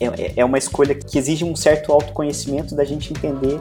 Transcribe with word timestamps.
É, 0.00 0.04
é, 0.04 0.32
é 0.36 0.44
uma 0.44 0.58
escolha 0.58 0.94
que 0.94 1.18
exige 1.18 1.44
um 1.44 1.54
certo 1.54 1.92
autoconhecimento 1.92 2.74
da 2.74 2.84
gente 2.84 3.12
entender 3.12 3.60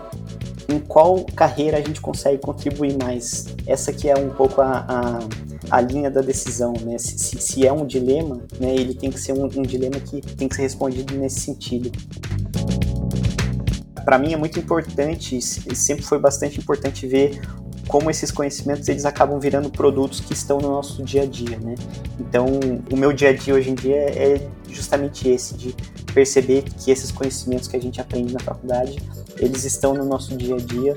em 0.67 0.80
qual 0.80 1.23
carreira 1.36 1.77
a 1.77 1.81
gente 1.81 2.02
consegue 2.02 2.39
contribuir 2.39 2.98
mais. 2.98 3.48
Essa 3.67 3.91
que 3.91 4.09
é 4.09 4.16
um 4.17 4.30
pouco 4.30 4.62
a, 4.62 4.86
a, 4.88 5.77
a 5.77 5.81
linha 5.81 6.09
da 6.09 6.21
decisão, 6.21 6.73
né? 6.81 6.98
Se, 6.98 7.20
se, 7.20 7.39
se, 7.39 7.67
é 7.67 7.71
um 7.71 7.86
dilema, 7.86 8.41
né, 8.59 8.73
ele 8.73 8.93
tem 8.93 9.11
que 9.11 9.20
ser 9.20 9.34
um, 9.34 9.45
um 9.45 9.61
dilema 9.61 10.00
que 10.00 10.21
tem 10.21 10.48
que 10.48 10.55
ser 10.55 10.63
respondido 10.63 11.16
nesse 11.16 11.41
sentido. 11.41 11.91
Para 14.04 14.18
mim 14.18 14.34
é 14.34 14.38
muito 14.38 14.57
importante, 14.57 15.40
sempre 15.41 16.04
foi 16.04 16.18
bastante 16.18 16.59
importante 16.59 17.05
ver 17.05 17.40
como 17.88 18.09
esses 18.09 18.31
conhecimentos 18.31 18.88
eles 18.88 19.05
acabam 19.05 19.40
virando 19.40 19.70
produtos 19.70 20.20
que 20.20 20.34
estão 20.34 20.58
no 20.59 20.70
nosso 20.70 21.03
dia 21.03 21.23
a 21.23 21.26
dia, 21.26 21.58
né? 21.59 21.76
Então, 22.20 22.45
o 22.91 22.95
meu 22.95 23.12
dia 23.12 23.30
a 23.30 23.34
dia 23.34 23.54
hoje 23.54 23.70
em 23.70 23.76
dia 23.76 23.95
é 23.95 24.48
justamente 24.70 25.27
esse 25.27 25.55
de 25.55 25.76
perceber 26.13 26.63
que 26.63 26.91
esses 26.91 27.12
conhecimentos 27.12 27.67
que 27.67 27.76
a 27.76 27.81
gente 27.81 27.99
aprende 27.99 28.34
na 28.34 28.40
faculdade, 28.40 28.98
eles 29.38 29.63
estão 29.63 29.94
no 29.94 30.05
nosso 30.05 30.35
dia 30.35 30.55
a 30.55 30.59
dia, 30.59 30.95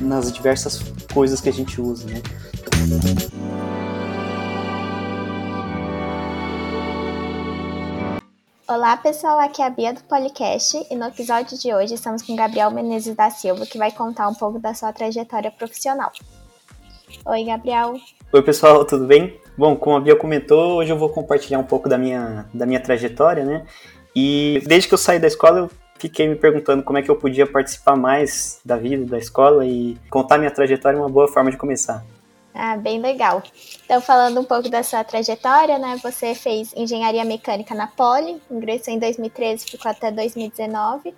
nas 0.00 0.32
diversas 0.32 0.80
coisas 1.12 1.40
que 1.40 1.48
a 1.48 1.52
gente 1.52 1.80
usa, 1.80 2.06
né? 2.06 2.22
Olá 8.70 8.96
pessoal, 8.96 9.40
aqui 9.40 9.60
é 9.60 9.66
a 9.66 9.68
Bia 9.68 9.92
do 9.92 10.00
Policast 10.04 10.86
e 10.88 10.94
no 10.94 11.04
episódio 11.08 11.58
de 11.58 11.74
hoje 11.74 11.94
estamos 11.94 12.22
com 12.22 12.36
Gabriel 12.36 12.70
Menezes 12.70 13.16
da 13.16 13.28
Silva, 13.28 13.66
que 13.66 13.76
vai 13.76 13.90
contar 13.90 14.28
um 14.28 14.34
pouco 14.34 14.60
da 14.60 14.72
sua 14.74 14.92
trajetória 14.92 15.50
profissional. 15.50 16.12
Oi, 17.26 17.42
Gabriel. 17.42 17.94
Oi 18.32 18.42
pessoal, 18.42 18.84
tudo 18.86 19.08
bem? 19.08 19.36
Bom, 19.58 19.74
como 19.74 19.96
a 19.96 20.00
Bia 20.00 20.14
comentou, 20.14 20.76
hoje 20.76 20.92
eu 20.92 20.96
vou 20.96 21.08
compartilhar 21.08 21.58
um 21.58 21.64
pouco 21.64 21.88
da 21.88 21.98
minha, 21.98 22.46
da 22.54 22.64
minha 22.64 22.78
trajetória, 22.78 23.44
né? 23.44 23.66
E 24.14 24.62
desde 24.64 24.86
que 24.86 24.94
eu 24.94 24.98
saí 24.98 25.18
da 25.18 25.26
escola, 25.26 25.58
eu 25.58 25.70
fiquei 25.98 26.28
me 26.28 26.36
perguntando 26.36 26.84
como 26.84 26.96
é 26.96 27.02
que 27.02 27.10
eu 27.10 27.16
podia 27.16 27.48
participar 27.48 27.96
mais 27.96 28.60
da 28.64 28.76
vida 28.76 29.04
da 29.04 29.18
escola 29.18 29.66
e 29.66 29.98
contar 30.08 30.38
minha 30.38 30.50
trajetória 30.52 30.96
é 30.96 31.00
uma 31.00 31.10
boa 31.10 31.26
forma 31.26 31.50
de 31.50 31.56
começar. 31.56 32.04
Ah, 32.54 32.76
bem 32.76 33.00
legal. 33.00 33.42
Então, 33.84 34.00
falando 34.00 34.40
um 34.40 34.44
pouco 34.44 34.68
da 34.68 34.82
sua 34.82 35.04
trajetória, 35.04 35.78
né? 35.78 35.98
Você 36.02 36.34
fez 36.34 36.72
engenharia 36.76 37.24
mecânica 37.24 37.74
na 37.74 37.86
Poli, 37.86 38.40
ingressou 38.50 38.92
em 38.92 38.98
2013, 38.98 39.64
ficou 39.64 39.90
até 39.90 40.10
2019. 40.10 41.14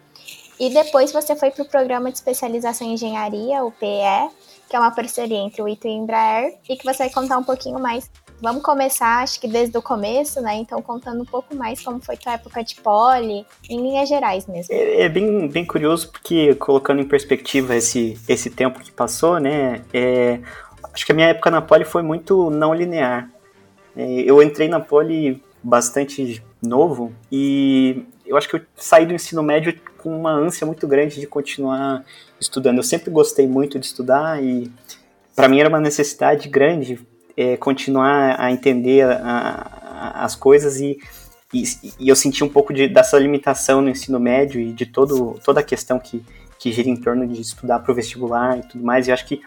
E 0.60 0.70
depois 0.70 1.12
você 1.12 1.34
foi 1.34 1.50
para 1.50 1.64
o 1.64 1.68
programa 1.68 2.10
de 2.10 2.18
especialização 2.18 2.86
em 2.86 2.92
engenharia, 2.92 3.64
o 3.64 3.72
PE, 3.72 4.30
que 4.68 4.76
é 4.76 4.78
uma 4.78 4.90
parceria 4.90 5.38
entre 5.38 5.60
o 5.60 5.68
ITU 5.68 5.88
e 5.88 5.90
o 5.90 6.02
Embraer, 6.02 6.54
e 6.68 6.76
que 6.76 6.84
você 6.84 6.98
vai 7.04 7.10
contar 7.10 7.38
um 7.38 7.42
pouquinho 7.42 7.80
mais. 7.80 8.10
Vamos 8.40 8.62
começar, 8.62 9.22
acho 9.22 9.40
que 9.40 9.48
desde 9.48 9.76
o 9.76 9.82
começo, 9.82 10.40
né? 10.40 10.54
Então, 10.56 10.82
contando 10.82 11.22
um 11.22 11.24
pouco 11.24 11.54
mais 11.54 11.80
como 11.80 12.00
foi 12.00 12.16
tua 12.16 12.34
época 12.34 12.62
de 12.62 12.76
poli, 12.76 13.46
em 13.68 13.80
linhas 13.80 14.08
gerais 14.08 14.46
mesmo. 14.46 14.74
É, 14.74 15.02
é 15.02 15.08
bem, 15.08 15.48
bem 15.48 15.64
curioso, 15.64 16.10
porque 16.10 16.54
colocando 16.56 17.00
em 17.00 17.08
perspectiva 17.08 17.74
esse, 17.74 18.18
esse 18.28 18.50
tempo 18.50 18.80
que 18.80 18.90
passou, 18.90 19.38
né? 19.38 19.82
É, 19.92 20.40
acho 20.92 21.04
que 21.06 21.12
a 21.12 21.14
minha 21.14 21.28
época 21.28 21.50
na 21.50 21.62
Poli 21.62 21.84
foi 21.84 22.02
muito 22.02 22.50
não 22.50 22.74
linear. 22.74 23.30
É, 23.96 24.22
eu 24.22 24.42
entrei 24.42 24.68
na 24.68 24.80
Poli 24.80 25.42
bastante 25.62 26.42
novo 26.62 27.12
e 27.30 28.04
eu 28.26 28.36
acho 28.36 28.48
que 28.48 28.56
eu 28.56 28.60
saí 28.76 29.04
do 29.04 29.12
ensino 29.12 29.42
médio 29.42 29.78
com 29.98 30.16
uma 30.16 30.32
ânsia 30.32 30.66
muito 30.66 30.86
grande 30.88 31.20
de 31.20 31.26
continuar 31.26 32.04
estudando. 32.40 32.78
Eu 32.78 32.82
sempre 32.82 33.10
gostei 33.10 33.46
muito 33.46 33.78
de 33.78 33.86
estudar 33.86 34.42
e 34.42 34.70
para 35.34 35.48
mim 35.48 35.60
era 35.60 35.68
uma 35.68 35.80
necessidade 35.80 36.48
grande 36.48 36.98
é, 37.36 37.56
continuar 37.56 38.40
a 38.40 38.50
entender 38.50 39.02
a, 39.04 39.12
a, 39.22 40.24
as 40.24 40.34
coisas 40.34 40.80
e, 40.80 40.98
e, 41.52 41.64
e, 41.98 42.08
eu 42.08 42.16
senti 42.16 42.42
um 42.44 42.48
pouco 42.48 42.72
de, 42.72 42.88
dessa 42.88 43.18
limitação 43.18 43.80
no 43.80 43.88
ensino 43.88 44.18
médio 44.18 44.60
e 44.60 44.72
de 44.72 44.86
todo, 44.86 45.38
toda 45.44 45.60
a 45.60 45.62
questão 45.62 45.98
que, 45.98 46.24
que 46.58 46.72
gira 46.72 46.88
em 46.88 46.96
torno 46.96 47.26
de 47.26 47.40
estudar 47.40 47.78
para 47.80 47.92
o 47.92 47.94
vestibular 47.94 48.58
e 48.58 48.62
tudo 48.62 48.84
mais. 48.84 49.06
E 49.06 49.10
eu 49.10 49.14
acho 49.14 49.26
que 49.26 49.40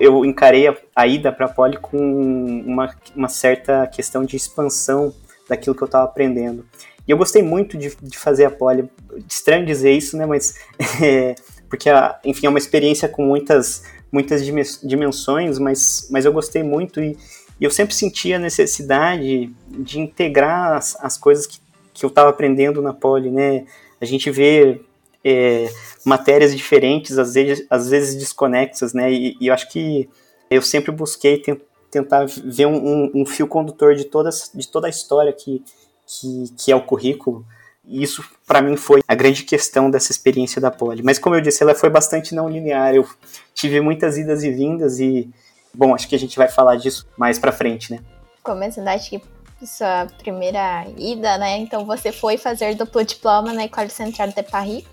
eu 0.00 0.24
encarei 0.24 0.68
a, 0.68 0.76
a 0.94 1.06
ida 1.06 1.32
para 1.32 1.46
a 1.46 1.48
Poli 1.48 1.76
com 1.76 1.96
uma, 1.98 2.94
uma 3.14 3.28
certa 3.28 3.86
questão 3.86 4.24
de 4.24 4.36
expansão 4.36 5.14
daquilo 5.48 5.74
que 5.74 5.82
eu 5.82 5.86
estava 5.86 6.04
aprendendo. 6.04 6.64
E 7.06 7.10
eu 7.10 7.16
gostei 7.16 7.42
muito 7.42 7.78
de, 7.78 7.96
de 8.02 8.18
fazer 8.18 8.44
a 8.44 8.50
Poli. 8.50 8.88
Estranho 9.28 9.64
dizer 9.64 9.92
isso, 9.92 10.16
né? 10.16 10.26
Mas 10.26 10.54
é, 11.02 11.34
porque, 11.68 11.88
a, 11.88 12.18
enfim, 12.24 12.46
é 12.46 12.50
uma 12.50 12.58
experiência 12.58 13.08
com 13.08 13.24
muitas 13.24 13.82
muitas 14.10 14.42
dimensões, 14.82 15.58
mas, 15.58 16.08
mas 16.10 16.24
eu 16.24 16.32
gostei 16.32 16.62
muito 16.62 17.00
e, 17.00 17.16
e 17.60 17.64
eu 17.64 17.70
sempre 17.70 17.94
senti 17.94 18.32
a 18.32 18.38
necessidade 18.38 19.52
de 19.68 20.00
integrar 20.00 20.72
as, 20.72 20.96
as 21.02 21.18
coisas 21.18 21.46
que, 21.46 21.58
que 21.92 22.04
eu 22.04 22.08
estava 22.08 22.30
aprendendo 22.30 22.80
na 22.80 22.92
Poli, 22.92 23.30
né? 23.30 23.66
A 24.00 24.04
gente 24.04 24.30
vê 24.30 24.80
é, 25.24 25.68
matérias 26.04 26.56
diferentes, 26.56 27.18
às 27.18 27.34
vezes, 27.34 27.66
às 27.68 27.88
vezes 27.88 28.16
desconexas, 28.16 28.92
né? 28.92 29.12
E, 29.12 29.36
e 29.40 29.48
eu 29.48 29.54
acho 29.54 29.68
que 29.70 30.08
eu 30.50 30.62
sempre 30.62 30.90
busquei 30.90 31.42
tentar 31.90 32.26
ver 32.44 32.66
um, 32.66 32.76
um, 32.76 33.12
um, 33.16 33.26
fio 33.26 33.46
condutor 33.46 33.94
de 33.94 34.04
toda, 34.04 34.30
de 34.54 34.68
toda 34.68 34.86
a 34.86 34.90
história 34.90 35.32
que, 35.32 35.62
que, 36.06 36.44
que 36.56 36.72
é 36.72 36.76
o 36.76 36.82
currículo. 36.82 37.44
E 37.84 38.02
isso, 38.02 38.22
para 38.46 38.60
mim, 38.60 38.76
foi 38.76 39.00
a 39.08 39.14
grande 39.14 39.44
questão 39.44 39.90
dessa 39.90 40.12
experiência 40.12 40.60
da 40.60 40.70
Poli. 40.70 41.02
Mas, 41.02 41.18
como 41.18 41.34
eu 41.34 41.40
disse, 41.40 41.62
ela 41.62 41.74
foi 41.74 41.88
bastante 41.88 42.34
não 42.34 42.48
linear. 42.48 42.94
Eu 42.94 43.08
tive 43.54 43.80
muitas 43.80 44.18
idas 44.18 44.42
e 44.42 44.50
vindas 44.50 45.00
e, 45.00 45.30
bom, 45.72 45.94
acho 45.94 46.06
que 46.06 46.14
a 46.14 46.18
gente 46.18 46.36
vai 46.36 46.48
falar 46.48 46.76
disso 46.76 47.08
mais 47.16 47.38
para 47.38 47.50
frente, 47.50 47.90
né? 47.90 48.00
Começando, 48.42 48.88
acho 48.88 49.08
que 49.10 49.22
sua 49.66 50.06
primeira 50.18 50.86
ida, 50.96 51.36
né? 51.38 51.58
Então 51.58 51.84
você 51.84 52.12
foi 52.12 52.36
fazer 52.36 52.74
duplo 52.74 53.04
diploma 53.04 53.52
na 53.52 53.64
École 53.64 53.90
Centrale 53.90 54.32
de 54.32 54.42
Paris. 54.42 54.84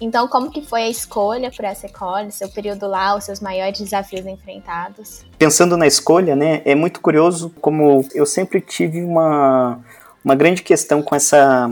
Então, 0.00 0.28
como 0.28 0.50
que 0.50 0.60
foi 0.60 0.82
a 0.82 0.88
escolha 0.90 1.50
por 1.50 1.64
essa 1.64 1.86
escola, 1.86 2.30
seu 2.30 2.48
período 2.50 2.86
lá, 2.86 3.16
os 3.16 3.24
seus 3.24 3.40
maiores 3.40 3.80
desafios 3.80 4.26
enfrentados? 4.26 5.24
Pensando 5.38 5.76
na 5.76 5.86
escolha, 5.86 6.36
né, 6.36 6.60
é 6.66 6.74
muito 6.74 7.00
curioso 7.00 7.54
como 7.60 8.06
eu 8.14 8.26
sempre 8.26 8.60
tive 8.60 9.02
uma, 9.02 9.78
uma 10.22 10.34
grande 10.34 10.62
questão 10.62 11.02
com 11.02 11.14
essa 11.14 11.70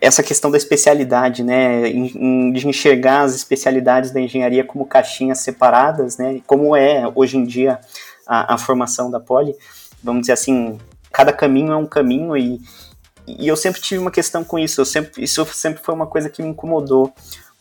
essa 0.00 0.22
questão 0.22 0.48
da 0.48 0.56
especialidade, 0.56 1.42
né, 1.42 1.90
de 1.90 2.68
enxergar 2.68 3.22
as 3.22 3.34
especialidades 3.34 4.12
da 4.12 4.20
engenharia 4.20 4.62
como 4.62 4.86
caixinhas 4.86 5.40
separadas, 5.40 6.16
né, 6.16 6.40
como 6.46 6.76
é 6.76 7.02
hoje 7.14 7.36
em 7.36 7.44
dia 7.44 7.80
a, 8.24 8.54
a 8.54 8.58
formação 8.58 9.10
da 9.10 9.18
Poli, 9.18 9.56
vamos 10.00 10.22
dizer 10.22 10.34
assim, 10.34 10.78
cada 11.12 11.32
caminho 11.32 11.72
é 11.72 11.76
um 11.76 11.86
caminho 11.86 12.36
e, 12.36 12.60
e 13.26 13.46
eu 13.46 13.56
sempre 13.56 13.80
tive 13.80 14.00
uma 14.00 14.10
questão 14.10 14.42
com 14.42 14.58
isso, 14.58 14.80
eu 14.80 14.84
sempre, 14.84 15.22
isso 15.22 15.44
sempre 15.46 15.82
foi 15.82 15.94
uma 15.94 16.06
coisa 16.06 16.28
que 16.28 16.42
me 16.42 16.48
incomodou, 16.48 17.12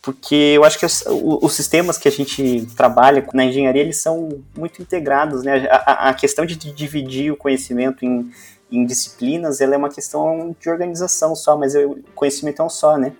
porque 0.01 0.35
eu 0.35 0.63
acho 0.63 0.79
que 0.79 0.85
os, 0.85 1.03
os 1.07 1.53
sistemas 1.53 1.97
que 1.97 2.07
a 2.07 2.11
gente 2.11 2.67
trabalha 2.75 3.25
na 3.33 3.45
engenharia, 3.45 3.81
eles 3.81 4.01
são 4.01 4.41
muito 4.57 4.81
integrados, 4.81 5.43
né, 5.43 5.67
a, 5.69 6.09
a 6.09 6.13
questão 6.13 6.45
de 6.45 6.55
dividir 6.55 7.31
o 7.31 7.37
conhecimento 7.37 8.05
em, 8.05 8.31
em 8.71 8.85
disciplinas, 8.85 9.61
ela 9.61 9.75
é 9.75 9.77
uma 9.77 9.89
questão 9.89 10.55
de 10.59 10.69
organização 10.69 11.35
só, 11.35 11.57
mas 11.57 11.75
o 11.75 11.99
conhecimento 12.15 12.61
é 12.61 12.65
um 12.65 12.69
só, 12.69 12.97
né. 12.97 13.13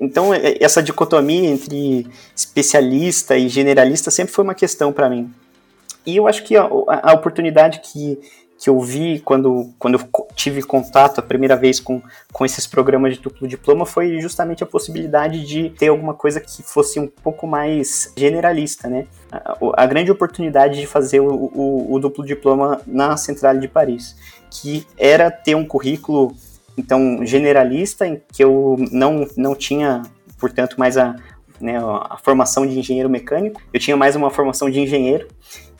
Então, 0.00 0.32
essa 0.60 0.82
dicotomia 0.82 1.48
entre 1.48 2.06
especialista 2.36 3.36
e 3.36 3.48
generalista 3.48 4.10
sempre 4.10 4.32
foi 4.32 4.44
uma 4.44 4.54
questão 4.54 4.92
para 4.92 5.08
mim. 5.08 5.32
E 6.04 6.16
eu 6.16 6.26
acho 6.26 6.44
que 6.44 6.56
a, 6.56 6.68
a 6.88 7.12
oportunidade 7.12 7.80
que 7.80 8.18
que 8.60 8.68
eu 8.68 8.78
vi 8.78 9.20
quando, 9.20 9.72
quando 9.78 9.94
eu 9.94 10.26
tive 10.36 10.62
contato 10.62 11.18
a 11.18 11.22
primeira 11.22 11.56
vez 11.56 11.80
com, 11.80 12.02
com 12.30 12.44
esses 12.44 12.66
programas 12.66 13.14
de 13.14 13.20
duplo 13.22 13.48
diploma 13.48 13.86
foi 13.86 14.20
justamente 14.20 14.62
a 14.62 14.66
possibilidade 14.66 15.46
de 15.46 15.70
ter 15.70 15.88
alguma 15.88 16.12
coisa 16.12 16.38
que 16.42 16.62
fosse 16.62 17.00
um 17.00 17.06
pouco 17.06 17.46
mais 17.46 18.12
generalista, 18.14 18.86
né? 18.86 19.06
A, 19.32 19.56
a 19.78 19.86
grande 19.86 20.10
oportunidade 20.10 20.78
de 20.78 20.86
fazer 20.86 21.20
o, 21.20 21.32
o, 21.32 21.94
o 21.94 21.98
duplo 21.98 22.22
diploma 22.22 22.82
na 22.86 23.16
Centrale 23.16 23.58
de 23.60 23.66
Paris, 23.66 24.14
que 24.50 24.86
era 24.98 25.30
ter 25.30 25.54
um 25.54 25.64
currículo 25.64 26.36
então 26.76 27.24
generalista 27.24 28.06
em 28.06 28.20
que 28.30 28.44
eu 28.44 28.76
não, 28.92 29.26
não 29.38 29.54
tinha 29.54 30.02
portanto 30.38 30.76
mais 30.78 30.98
a, 30.98 31.16
né, 31.58 31.78
a 31.78 32.18
formação 32.18 32.66
de 32.66 32.78
engenheiro 32.78 33.08
mecânico, 33.08 33.60
eu 33.72 33.80
tinha 33.80 33.96
mais 33.96 34.14
uma 34.16 34.30
formação 34.30 34.68
de 34.68 34.80
engenheiro, 34.80 35.28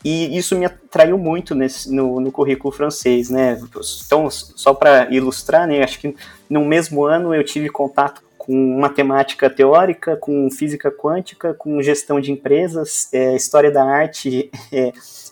e 0.03 0.37
isso 0.37 0.57
me 0.57 0.65
atraiu 0.65 1.17
muito 1.17 1.53
nesse, 1.53 1.93
no, 1.93 2.19
no 2.19 2.31
currículo 2.31 2.73
francês, 2.73 3.29
né? 3.29 3.59
Então, 4.05 4.29
só 4.29 4.73
para 4.73 5.11
ilustrar, 5.11 5.67
né, 5.67 5.83
acho 5.83 5.99
que 5.99 6.15
no 6.49 6.65
mesmo 6.65 7.05
ano 7.05 7.33
eu 7.33 7.43
tive 7.43 7.69
contato 7.69 8.21
com 8.37 8.79
matemática 8.79 9.49
teórica, 9.49 10.17
com 10.17 10.49
física 10.49 10.89
quântica, 10.89 11.53
com 11.53 11.81
gestão 11.81 12.19
de 12.19 12.31
empresas, 12.31 13.07
é, 13.13 13.35
história 13.35 13.69
da 13.69 13.83
arte, 13.83 14.49
é, 14.73 14.91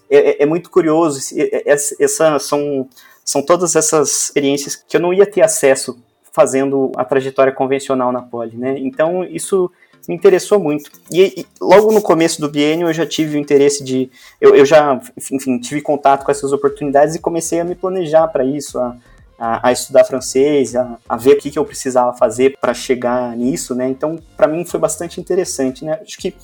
é, 0.10 0.44
é 0.44 0.45
muito 0.45 0.69
curioso. 0.69 1.19
Essa, 1.65 2.38
são, 2.38 2.88
são 3.25 3.42
todas 3.42 3.75
essas 3.75 4.25
experiências 4.25 4.75
que 4.75 4.95
eu 4.95 5.01
não 5.01 5.12
ia 5.12 5.25
ter 5.25 5.42
acesso 5.42 6.00
fazendo 6.31 6.92
a 6.95 7.04
trajetória 7.04 7.51
convencional 7.51 8.12
na 8.12 8.22
Poli, 8.22 8.56
né? 8.56 8.75
Então 8.77 9.24
isso 9.24 9.72
me 10.07 10.16
interessou 10.16 10.60
muito. 10.60 10.92
E, 11.12 11.42
e, 11.42 11.46
logo 11.62 11.92
no 11.92 12.01
começo 12.01 12.40
do 12.40 12.50
biênio 12.50 12.88
eu 12.88 12.94
já 12.94 13.06
tive 13.06 13.38
o 13.38 13.40
interesse 13.40 13.84
de. 13.84 14.10
Eu, 14.40 14.56
eu 14.56 14.66
já, 14.66 15.00
enfim, 15.18 15.60
tive 15.60 15.81
contato 15.81 16.25
com 16.25 16.31
essas 16.31 16.51
oportunidades 16.51 17.16
e 17.16 17.19
comecei 17.19 17.60
a 17.60 17.63
me 17.63 17.75
planejar 17.75 18.28
para 18.28 18.44
isso, 18.44 18.80
a, 18.80 18.98
a, 19.38 19.69
a, 19.69 19.72
estudar 19.72 20.04
francês, 20.04 20.75
a, 20.75 20.98
a, 21.07 21.18
ver 21.18 21.34
o 21.34 21.38
que, 21.38 21.51
que 21.51 21.60
eu 21.60 21.66
precisava 21.66 22.16
fazer 22.16 22.57
para 22.60 22.74
chegar 22.74 23.36
nisso, 23.36 23.75
né? 23.75 23.88
Então, 23.90 24.19
para 24.36 24.48
mim 24.48 24.66
foi 24.66 24.80
bastante 24.80 25.19
interessante, 25.19 25.86
né? 25.86 26.00
Acho 26.01 26.18
que 26.18 26.36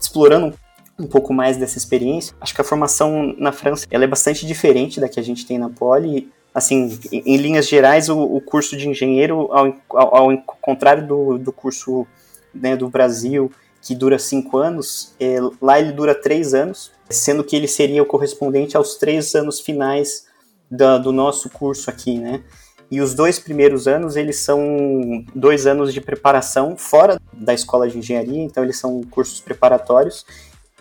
explorando 0.00 0.54
um 0.98 1.06
pouco 1.06 1.34
mais 1.34 1.56
dessa 1.56 1.76
experiência, 1.76 2.36
acho 2.40 2.54
que 2.54 2.60
a 2.60 2.64
formação 2.64 3.34
na 3.36 3.50
França 3.50 3.84
ela 3.90 4.04
é 4.04 4.06
bastante 4.06 4.46
diferente 4.46 5.00
da 5.00 5.08
que 5.08 5.18
a 5.18 5.22
gente 5.24 5.44
tem 5.44 5.58
na 5.58 5.68
Poli 5.68 6.30
assim, 6.54 6.98
em, 7.10 7.36
linhas 7.36 7.66
gerais, 7.66 8.08
o, 8.08 8.16
o, 8.16 8.40
curso 8.40 8.76
de 8.76 8.88
engenheiro, 8.88 9.48
ao, 9.50 9.74
ao, 9.90 10.30
ao 10.30 10.38
contrário 10.60 11.04
do, 11.04 11.36
do 11.36 11.52
curso 11.52 12.06
né, 12.54 12.76
do 12.76 12.88
Brasil, 12.88 13.50
que 13.82 13.94
dura 13.94 14.18
cinco 14.18 14.58
anos, 14.58 15.14
é, 15.20 15.36
lá 15.60 15.78
ele 15.78 15.92
dura 15.92 16.14
três 16.14 16.54
anos, 16.54 16.90
sendo 17.10 17.44
que 17.44 17.54
ele 17.54 17.68
seria 17.68 18.02
o 18.02 18.06
correspondente 18.06 18.76
aos 18.76 18.96
três 18.96 19.34
anos 19.34 19.60
finais 19.60 20.26
da, 20.70 20.96
do 20.96 21.12
nosso 21.12 21.50
curso 21.50 21.90
aqui, 21.90 22.18
né? 22.18 22.42
E 22.90 23.00
os 23.00 23.14
dois 23.14 23.38
primeiros 23.38 23.88
anos, 23.88 24.16
eles 24.16 24.36
são 24.36 25.24
dois 25.34 25.66
anos 25.66 25.92
de 25.92 26.00
preparação 26.00 26.76
fora 26.76 27.20
da 27.32 27.52
escola 27.52 27.88
de 27.88 27.98
engenharia, 27.98 28.42
então 28.42 28.62
eles 28.62 28.78
são 28.78 29.02
cursos 29.02 29.40
preparatórios, 29.40 30.24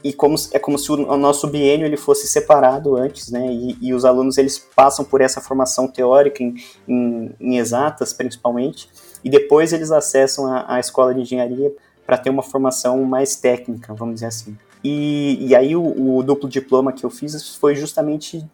e 0.04 0.12
como, 0.12 0.36
é 0.52 0.60
como 0.60 0.78
se 0.78 0.92
o, 0.92 1.18
nosso 1.18 1.48
biênio 1.48 1.86
ele 1.86 1.96
fosse 1.96 2.28
separado 2.28 2.98
antes, 2.98 3.32
né? 3.32 3.48
E, 3.48 3.78
e, 3.82 3.94
os 3.94 4.04
alunos 4.04 4.38
eles 4.38 4.60
passam 4.60 5.06
por 5.06 5.22
essa 5.22 5.40
formação 5.40 5.88
teórica 5.88 6.44
em, 6.44 6.56
em, 6.86 7.32
em 7.40 7.58
exatas, 7.58 8.12
principalmente, 8.12 8.90
e 9.24 9.30
depois 9.30 9.74
eles 9.74 9.92
acessam 9.92 10.46
a, 10.46 10.76
a 10.76 10.80
escola 10.80 11.14
de 11.14 11.22
engenharia 11.22 11.74
para 12.06 12.18
ter 12.18 12.30
uma 12.30 12.44
formação 12.44 13.04
mais 13.04 13.36
técnica, 13.36 13.94
vamos 13.94 14.16
dizer 14.16 14.28
assim. 14.28 14.58
E, 14.84 15.38
e 15.40 15.56
aí 15.56 15.76
o, 15.76 16.18
o, 16.18 16.24
duplo 16.24 16.50
diploma 16.50 16.92
que 16.92 17.06
eu 17.06 17.10
fiz 17.10 17.56
foi 17.56 17.76
justamente 17.76 18.46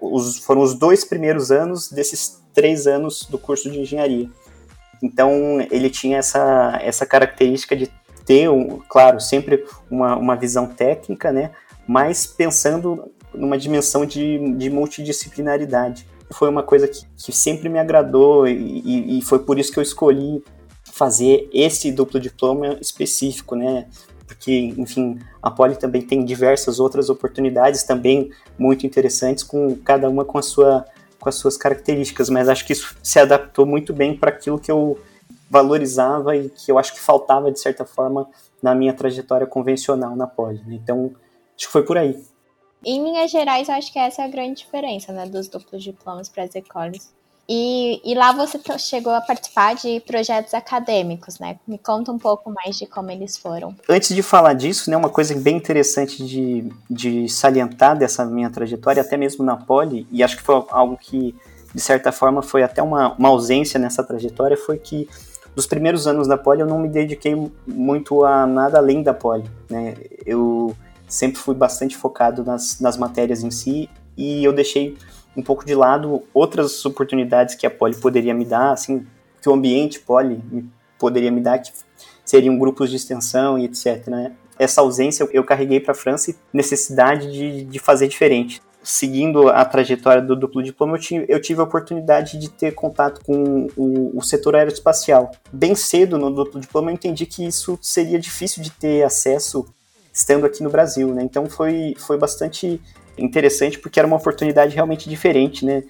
os, 0.00 0.38
foram 0.38 0.62
os 0.62 0.74
dois 0.74 1.04
primeiros 1.04 1.50
anos 1.50 1.90
desses 1.90 2.40
três 2.54 2.86
anos 2.86 3.26
do 3.28 3.36
curso 3.36 3.68
de 3.70 3.80
engenharia. 3.80 4.30
Então 5.02 5.66
ele 5.70 5.90
tinha 5.90 6.18
essa, 6.18 6.78
essa 6.80 7.04
característica 7.04 7.74
de 7.74 7.90
ter, 8.24 8.48
um, 8.48 8.80
claro, 8.88 9.20
sempre 9.20 9.64
uma, 9.90 10.16
uma 10.16 10.36
visão 10.36 10.66
técnica, 10.66 11.32
né? 11.32 11.50
Mas 11.88 12.24
pensando 12.24 13.10
numa 13.34 13.58
dimensão 13.58 14.06
de, 14.06 14.54
de 14.54 14.70
multidisciplinaridade. 14.70 16.06
Foi 16.32 16.48
uma 16.48 16.62
coisa 16.62 16.88
que, 16.88 17.06
que 17.16 17.32
sempre 17.32 17.68
me 17.68 17.78
agradou 17.78 18.46
e, 18.46 19.18
e 19.18 19.22
foi 19.22 19.38
por 19.40 19.58
isso 19.58 19.72
que 19.72 19.78
eu 19.78 19.82
escolhi 19.82 20.42
fazer 20.84 21.48
esse 21.52 21.90
duplo 21.90 22.20
diploma 22.20 22.76
específico, 22.80 23.56
né? 23.56 23.86
Porque, 24.26 24.74
enfim, 24.76 25.18
a 25.42 25.50
Poli 25.50 25.76
também 25.76 26.02
tem 26.02 26.24
diversas 26.24 26.80
outras 26.80 27.08
oportunidades 27.08 27.82
também 27.82 28.30
muito 28.58 28.86
interessantes, 28.86 29.42
com 29.42 29.76
cada 29.76 30.08
uma 30.08 30.24
com 30.24 30.38
a 30.38 30.42
sua 30.42 30.84
com 31.18 31.28
as 31.28 31.36
suas 31.36 31.56
características, 31.56 32.28
mas 32.28 32.48
acho 32.48 32.66
que 32.66 32.72
isso 32.72 32.96
se 33.00 33.16
adaptou 33.16 33.64
muito 33.64 33.92
bem 33.94 34.16
para 34.16 34.30
aquilo 34.30 34.58
que 34.58 34.72
eu 34.72 34.98
valorizava 35.48 36.36
e 36.36 36.48
que 36.48 36.70
eu 36.70 36.78
acho 36.80 36.92
que 36.92 36.98
faltava, 36.98 37.52
de 37.52 37.60
certa 37.60 37.84
forma, 37.84 38.28
na 38.60 38.74
minha 38.74 38.92
trajetória 38.92 39.46
convencional 39.46 40.16
na 40.16 40.26
Poli. 40.26 40.60
Né? 40.66 40.80
Então, 40.82 41.12
acho 41.56 41.66
que 41.66 41.72
foi 41.72 41.84
por 41.84 41.96
aí. 41.96 42.20
Em 42.84 43.02
linhas 43.02 43.30
gerais, 43.30 43.68
eu 43.68 43.74
acho 43.74 43.92
que 43.92 43.98
essa 43.98 44.22
é 44.22 44.24
a 44.24 44.28
grande 44.28 44.62
diferença 44.62 45.12
né, 45.12 45.26
dos 45.26 45.48
duplos 45.48 45.82
diplomas 45.82 46.28
para 46.28 46.44
as 46.44 46.54
escolas. 46.54 47.12
E, 47.48 48.00
e, 48.04 48.14
lá 48.14 48.32
você 48.32 48.58
chegou 48.78 49.12
a 49.12 49.20
participar 49.20 49.74
de 49.74 50.00
projetos 50.00 50.54
acadêmicos, 50.54 51.40
né? 51.40 51.58
Me 51.66 51.76
conta 51.76 52.12
um 52.12 52.18
pouco 52.18 52.50
mais 52.50 52.78
de 52.78 52.86
como 52.86 53.10
eles 53.10 53.36
foram. 53.36 53.74
Antes 53.88 54.14
de 54.14 54.22
falar 54.22 54.54
disso, 54.54 54.88
né, 54.88 54.96
uma 54.96 55.10
coisa 55.10 55.34
bem 55.34 55.56
interessante 55.56 56.24
de, 56.24 56.72
de 56.88 57.28
salientar 57.28 57.98
dessa 57.98 58.24
minha 58.24 58.48
trajetória, 58.48 59.02
até 59.02 59.16
mesmo 59.16 59.44
na 59.44 59.56
Poli, 59.56 60.06
e 60.10 60.22
acho 60.22 60.36
que 60.36 60.42
foi 60.42 60.64
algo 60.70 60.96
que, 60.96 61.34
de 61.74 61.80
certa 61.80 62.12
forma, 62.12 62.42
foi 62.42 62.62
até 62.62 62.80
uma, 62.80 63.12
uma 63.14 63.28
ausência 63.28 63.78
nessa 63.78 64.04
trajetória, 64.04 64.56
foi 64.56 64.78
que 64.78 65.08
dos 65.54 65.66
primeiros 65.66 66.06
anos 66.06 66.28
da 66.28 66.38
Poli 66.38 66.60
eu 66.60 66.66
não 66.66 66.78
me 66.78 66.88
dediquei 66.88 67.34
muito 67.66 68.24
a 68.24 68.46
nada 68.46 68.78
além 68.78 69.02
da 69.02 69.12
Poli, 69.12 69.50
né? 69.68 69.96
Eu 70.24 70.74
sempre 71.12 71.38
fui 71.38 71.54
bastante 71.54 71.94
focado 71.94 72.42
nas, 72.42 72.80
nas 72.80 72.96
matérias 72.96 73.42
em 73.42 73.50
si 73.50 73.88
e 74.16 74.42
eu 74.42 74.52
deixei 74.52 74.96
um 75.36 75.42
pouco 75.42 75.64
de 75.64 75.74
lado 75.74 76.22
outras 76.32 76.84
oportunidades 76.86 77.54
que 77.54 77.66
a 77.66 77.70
Poli 77.70 77.94
poderia 77.96 78.32
me 78.32 78.46
dar, 78.46 78.72
assim, 78.72 79.06
que 79.40 79.48
o 79.48 79.52
ambiente 79.52 80.00
Poli 80.00 80.42
poderia 80.98 81.30
me 81.30 81.40
dar, 81.40 81.58
que 81.58 81.70
seriam 82.24 82.58
grupos 82.58 82.88
de 82.88 82.96
extensão 82.96 83.58
e 83.58 83.64
etc, 83.64 84.06
né? 84.08 84.32
Essa 84.58 84.80
ausência 84.80 85.28
eu 85.32 85.44
carreguei 85.44 85.80
para 85.80 85.92
a 85.92 85.94
França 85.94 86.30
e 86.30 86.36
necessidade 86.52 87.30
de, 87.30 87.64
de 87.64 87.78
fazer 87.78 88.08
diferente 88.08 88.62
seguindo 88.82 89.48
a 89.48 89.64
trajetória 89.64 90.20
do 90.20 90.34
duplo 90.34 90.62
diploma, 90.62 90.96
eu 90.96 91.00
tive, 91.00 91.26
eu 91.28 91.40
tive 91.40 91.60
a 91.60 91.64
oportunidade 91.64 92.36
de 92.36 92.50
ter 92.50 92.72
contato 92.72 93.24
com 93.24 93.68
o, 93.76 94.18
o, 94.18 94.22
setor 94.22 94.56
aeroespacial. 94.56 95.30
Bem 95.52 95.74
cedo 95.74 96.18
no 96.18 96.30
duplo 96.30 96.60
diploma, 96.60 96.90
eu 96.90 96.94
entendi 96.94 97.24
que 97.24 97.46
isso 97.46 97.78
seria 97.80 98.18
difícil 98.18 98.60
de 98.62 98.70
ter 98.70 99.04
acesso 99.04 99.64
estando 100.12 100.44
aqui 100.46 100.62
no 100.62 100.70
Brasil, 100.70 101.14
né? 101.14 101.22
Então 101.22 101.46
foi, 101.46 101.94
foi 101.98 102.18
bastante 102.18 102.80
interessante 103.16 103.78
porque 103.78 103.98
era 103.98 104.06
uma 104.06 104.16
oportunidade 104.16 104.74
realmente 104.74 105.08
diferente, 105.08 105.64
né? 105.64 105.82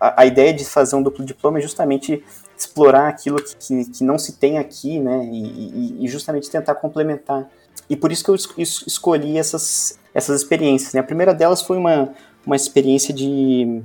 A, 0.00 0.22
a 0.22 0.26
ideia 0.26 0.52
de 0.52 0.64
fazer 0.64 0.96
um 0.96 1.02
duplo 1.02 1.24
diploma 1.24 1.58
é 1.58 1.62
justamente 1.62 2.24
explorar 2.56 3.08
aquilo 3.08 3.36
que, 3.42 3.56
que, 3.56 3.84
que 3.90 4.04
não 4.04 4.18
se 4.18 4.34
tem 4.34 4.58
aqui, 4.58 4.98
né? 4.98 5.28
E, 5.30 5.44
e, 5.44 6.04
e 6.04 6.08
justamente 6.08 6.50
tentar 6.50 6.74
complementar 6.74 7.48
e 7.90 7.96
por 7.96 8.12
isso 8.12 8.22
que 8.22 8.30
eu 8.30 8.36
escolhi 8.36 9.36
essas, 9.36 9.98
essas 10.14 10.40
experiências. 10.40 10.92
Né? 10.94 11.00
A 11.00 11.04
primeira 11.04 11.34
delas 11.34 11.60
foi 11.60 11.76
uma, 11.76 12.14
uma 12.46 12.54
experiência 12.54 13.12
de. 13.12 13.82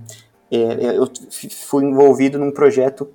É, 0.51 0.97
eu 0.97 1.09
fui 1.51 1.83
envolvido 1.83 2.37
num 2.37 2.51
projeto 2.51 3.09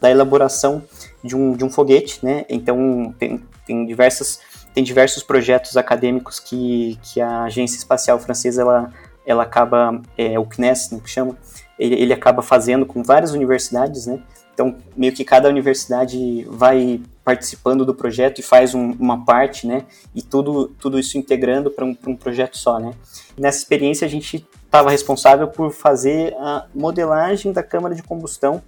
da 0.00 0.10
elaboração 0.10 0.82
de 1.22 1.36
um, 1.36 1.52
de 1.52 1.64
um 1.64 1.70
foguete, 1.70 2.24
né? 2.24 2.44
Então 2.48 3.14
tem, 3.18 3.40
tem, 3.64 3.86
diversas, 3.86 4.40
tem 4.76 4.84
diversos 4.84 5.22
projetos 5.22 5.74
acadêmicos 5.78 6.38
que, 6.38 6.98
que 7.02 7.18
a 7.18 7.44
Agência 7.44 7.78
Espacial 7.78 8.18
Francesa 8.18 8.60
ela, 8.60 8.92
ela 9.24 9.42
acaba, 9.42 10.02
é, 10.18 10.38
o 10.38 10.44
CNES, 10.44 10.90
né, 10.90 11.00
que 11.02 11.08
chama, 11.08 11.34
ele, 11.78 11.94
ele 11.94 12.12
acaba 12.12 12.42
fazendo 12.42 12.84
com 12.84 13.02
várias 13.02 13.32
universidades, 13.32 14.06
né? 14.06 14.20
Então, 14.52 14.76
meio 14.94 15.14
que 15.14 15.24
cada 15.24 15.48
universidade 15.48 16.46
vai 16.50 17.00
participando 17.24 17.86
do 17.86 17.94
projeto 17.94 18.40
e 18.40 18.42
faz 18.42 18.74
um, 18.74 18.90
uma 19.00 19.24
parte, 19.24 19.66
né? 19.66 19.86
E 20.14 20.20
tudo, 20.20 20.68
tudo 20.78 20.98
isso 20.98 21.16
integrando 21.16 21.70
para 21.70 21.86
um, 21.86 21.96
um 22.06 22.14
projeto 22.14 22.58
só, 22.58 22.78
né? 22.78 22.92
Nessa 23.34 23.56
experiência, 23.56 24.04
a 24.06 24.10
gente 24.10 24.46
estava 24.62 24.90
responsável 24.90 25.48
por 25.48 25.72
fazer 25.72 26.34
a 26.38 26.66
modelagem 26.74 27.50
da 27.50 27.62
câmara 27.62 27.94
de 27.94 28.02
combustão 28.02 28.62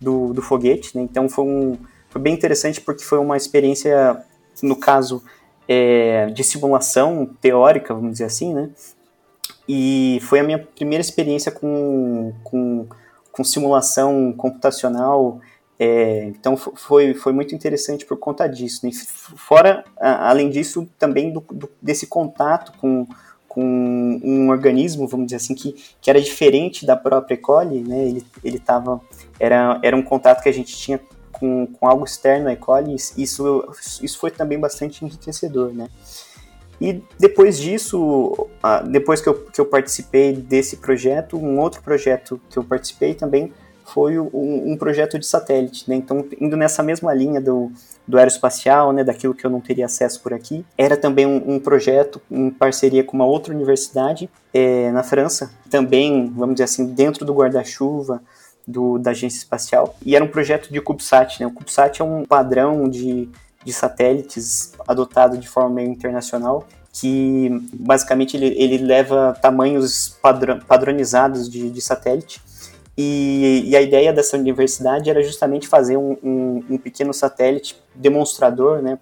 do, 0.00 0.32
do 0.32 0.40
foguete, 0.40 0.96
né? 0.96 1.02
Então, 1.02 1.28
foi, 1.28 1.44
um, 1.44 1.76
foi 2.08 2.22
bem 2.22 2.34
interessante 2.34 2.80
porque 2.80 3.02
foi 3.02 3.18
uma 3.18 3.36
experiência, 3.36 4.22
no 4.62 4.76
caso, 4.76 5.20
é, 5.68 6.26
de 6.26 6.42
simulação 6.42 7.28
teórica, 7.40 7.94
vamos 7.94 8.12
dizer 8.12 8.24
assim, 8.24 8.54
né? 8.54 8.70
E 9.68 10.18
foi 10.22 10.40
a 10.40 10.42
minha 10.42 10.58
primeira 10.58 11.02
experiência 11.02 11.52
com, 11.52 12.32
com 12.42 12.86
com 13.38 13.44
simulação 13.44 14.32
computacional. 14.32 15.40
É, 15.78 16.24
então 16.24 16.56
foi, 16.56 17.14
foi 17.14 17.32
muito 17.32 17.54
interessante 17.54 18.04
por 18.04 18.16
conta 18.16 18.48
disso. 18.48 18.84
Né? 18.84 18.90
Fora, 19.36 19.84
além 19.96 20.50
disso, 20.50 20.88
também 20.98 21.32
do, 21.32 21.40
do, 21.48 21.70
desse 21.80 22.08
contato 22.08 22.72
com, 22.80 23.06
com 23.48 24.20
um 24.24 24.50
organismo, 24.50 25.06
vamos 25.06 25.26
dizer 25.26 25.36
assim, 25.36 25.54
que, 25.54 25.76
que 26.00 26.10
era 26.10 26.20
diferente 26.20 26.84
da 26.84 26.96
própria 26.96 27.34
Ecole, 27.34 27.80
né? 27.80 28.08
Ele, 28.08 28.26
ele 28.42 28.60
era, 29.38 29.78
era 29.84 29.96
um 29.96 30.02
contato 30.02 30.42
que 30.42 30.48
a 30.48 30.52
gente 30.52 30.76
tinha 30.76 31.00
com, 31.38 31.66
com 31.66 31.86
algo 31.86 32.04
externo 32.04 32.48
à 32.48 32.52
Ecole, 32.52 32.94
isso, 32.94 33.64
isso 34.02 34.18
foi 34.18 34.30
também 34.30 34.58
bastante 34.58 35.04
enriquecedor, 35.04 35.72
né? 35.72 35.88
E 36.80 37.02
depois 37.18 37.58
disso, 37.58 38.48
depois 38.88 39.20
que 39.20 39.28
eu, 39.28 39.34
que 39.34 39.60
eu 39.60 39.66
participei 39.66 40.32
desse 40.32 40.76
projeto, 40.76 41.36
um 41.36 41.58
outro 41.58 41.82
projeto 41.82 42.40
que 42.48 42.56
eu 42.56 42.62
participei 42.62 43.14
também 43.14 43.52
foi 43.84 44.18
um, 44.18 44.72
um 44.72 44.76
projeto 44.76 45.18
de 45.18 45.26
satélite, 45.26 45.88
né? 45.88 45.96
Então, 45.96 46.24
indo 46.40 46.56
nessa 46.56 46.82
mesma 46.82 47.12
linha 47.14 47.40
do, 47.40 47.72
do 48.06 48.18
aeroespacial, 48.18 48.92
né, 48.92 49.02
daquilo 49.02 49.34
que 49.34 49.44
eu 49.44 49.50
não 49.50 49.60
teria 49.60 49.86
acesso 49.86 50.22
por 50.22 50.32
aqui, 50.34 50.64
era 50.76 50.96
também 50.96 51.26
um, 51.26 51.54
um 51.54 51.58
projeto 51.58 52.20
em 52.30 52.50
parceria 52.50 53.02
com 53.02 53.16
uma 53.16 53.24
outra 53.24 53.52
universidade 53.52 54.28
é, 54.52 54.92
na 54.92 55.02
França, 55.02 55.50
também, 55.70 56.30
vamos 56.36 56.56
dizer 56.56 56.64
assim, 56.64 56.86
dentro 56.86 57.24
do 57.24 57.32
guarda-chuva 57.32 58.22
do, 58.68 58.98
da 58.98 59.10
agência 59.12 59.38
espacial, 59.38 59.96
e 60.04 60.14
era 60.14 60.24
um 60.24 60.28
projeto 60.28 60.72
de 60.72 60.80
CubeSat, 60.80 61.40
né? 61.40 61.46
O 61.46 61.50
CubeSat 61.50 62.00
é 62.00 62.04
um 62.04 62.24
padrão 62.24 62.88
de 62.88 63.28
de 63.64 63.72
satélites 63.72 64.72
adotado 64.86 65.36
de 65.36 65.48
forma 65.48 65.70
meio 65.70 65.90
internacional, 65.90 66.66
que 66.92 67.50
basicamente 67.74 68.36
ele, 68.36 68.46
ele 68.58 68.78
leva 68.78 69.36
tamanhos 69.42 70.16
padr 70.22 70.64
padronizados 70.66 71.48
de, 71.48 71.70
de 71.70 71.80
satélite. 71.80 72.40
E, 72.96 73.64
e, 73.66 73.76
a 73.76 73.82
ideia 73.82 74.12
dessa 74.12 74.36
universidade 74.36 75.08
era 75.08 75.22
justamente 75.22 75.68
fazer 75.68 75.96
um, 75.96 76.16
um, 76.22 76.64
um 76.70 76.78
pequeno 76.78 77.14
satélite 77.14 77.80
demonstrador, 77.94 78.82
né, 78.82 78.98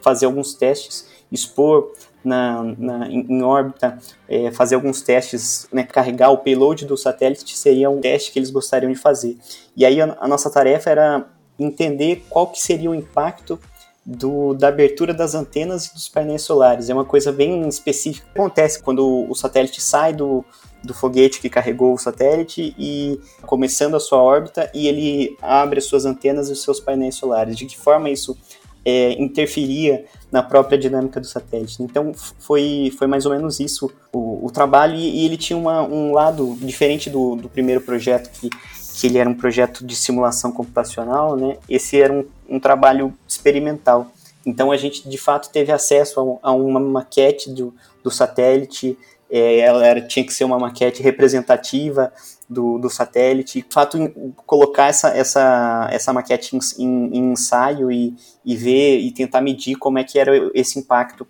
fazer 0.00 0.26
alguns 0.26 0.54
testes, 0.54 1.08
expor 1.32 1.92
na, 2.26 2.62
na 2.76 3.08
em, 3.08 3.26
em, 3.28 3.42
órbita, 3.42 3.98
é, 4.28 4.50
fazer 4.50 4.74
alguns 4.74 5.00
testes, 5.00 5.68
né, 5.72 5.84
carregar 5.84 6.30
o 6.30 6.38
payload 6.38 6.84
do 6.84 6.96
satélite 6.96 7.56
seria 7.56 7.88
um 7.88 8.00
teste 8.00 8.32
que 8.32 8.38
eles 8.38 8.50
gostariam 8.50 8.92
de 8.92 8.98
fazer. 8.98 9.36
E 9.76 9.86
aí 9.86 10.00
a, 10.00 10.16
a 10.20 10.28
nossa 10.28 10.50
tarefa 10.50 10.90
era 10.90 11.26
entender 11.58 12.24
qual 12.28 12.48
que 12.48 12.60
seria 12.60 12.90
o 12.90 12.94
impacto 12.94 13.58
do, 14.04 14.54
da 14.54 14.68
abertura 14.68 15.12
das 15.12 15.34
antenas 15.34 15.86
e 15.86 15.94
dos 15.94 16.08
painéis 16.08 16.42
solares. 16.42 16.88
É 16.88 16.94
uma 16.94 17.04
coisa 17.04 17.32
bem 17.32 17.66
específica. 17.68 18.26
Acontece 18.32 18.80
quando 18.80 19.26
o 19.28 19.34
satélite 19.34 19.80
sai 19.80 20.12
do, 20.12 20.44
do 20.84 20.94
foguete 20.94 21.40
que 21.40 21.50
carregou 21.50 21.92
o 21.92 21.98
satélite 21.98 22.74
e 22.78 23.20
começando 23.42 23.96
a 23.96 24.00
sua 24.00 24.22
órbita 24.22 24.70
e 24.72 24.86
ele 24.86 25.36
abre 25.42 25.78
as 25.78 25.86
suas 25.86 26.06
antenas 26.06 26.48
e 26.48 26.52
os 26.52 26.62
seus 26.62 26.78
painéis 26.78 27.16
solares. 27.16 27.56
De 27.56 27.66
que 27.66 27.76
forma 27.76 28.08
isso 28.08 28.38
é, 28.86 29.20
interferia 29.20 30.04
na 30.30 30.44
própria 30.44 30.78
dinâmica 30.78 31.20
do 31.20 31.26
satélite. 31.26 31.82
Então 31.82 32.14
foi, 32.14 32.94
foi 32.96 33.08
mais 33.08 33.26
ou 33.26 33.32
menos 33.32 33.58
isso 33.58 33.90
o, 34.12 34.46
o 34.46 34.50
trabalho 34.52 34.94
e, 34.94 35.24
ele 35.24 35.36
tinha 35.36 35.58
uma, 35.58 35.82
um 35.82 36.12
lado 36.12 36.56
diferente 36.60 37.10
do, 37.10 37.34
do 37.34 37.48
primeiro 37.48 37.80
projeto 37.80 38.30
que, 38.30 38.48
que 38.48 39.06
ele 39.08 39.18
era 39.18 39.28
um 39.28 39.34
projeto 39.34 39.84
de 39.84 39.96
simulação 39.96 40.52
computacional, 40.52 41.36
né? 41.36 41.56
Esse 41.68 42.00
era 42.00 42.12
um, 42.12 42.24
um 42.48 42.60
trabalho 42.60 43.12
experimental. 43.26 44.06
Então 44.46 44.70
a 44.70 44.76
gente 44.76 45.08
de 45.08 45.18
fato 45.18 45.50
teve 45.50 45.72
acesso 45.72 46.38
a, 46.40 46.50
a 46.50 46.52
uma 46.52 46.78
maquete 46.78 47.50
do, 47.50 47.74
do 48.04 48.10
satélite. 48.10 48.96
É, 49.28 49.58
ela 49.58 49.84
era, 49.84 50.00
tinha 50.00 50.24
que 50.24 50.32
ser 50.32 50.44
uma 50.44 50.60
maquete 50.60 51.02
representativa 51.02 52.12
do, 52.48 52.78
do 52.78 52.88
satélite. 52.88 53.60
De 53.60 53.66
fato, 53.70 53.98
colocar 54.46 54.86
essa, 54.86 55.08
essa, 55.08 55.88
essa 55.90 56.12
maquete 56.12 56.56
em, 56.56 56.60
em, 56.78 57.16
em, 57.16 57.32
ensaio 57.32 57.90
e, 57.90 58.14
e 58.44 58.56
ver 58.56 58.98
e 58.98 59.10
tentar 59.10 59.40
medir 59.40 59.76
como 59.76 59.98
é 59.98 60.04
que 60.04 60.18
era 60.18 60.32
esse 60.54 60.78
impacto 60.78 61.26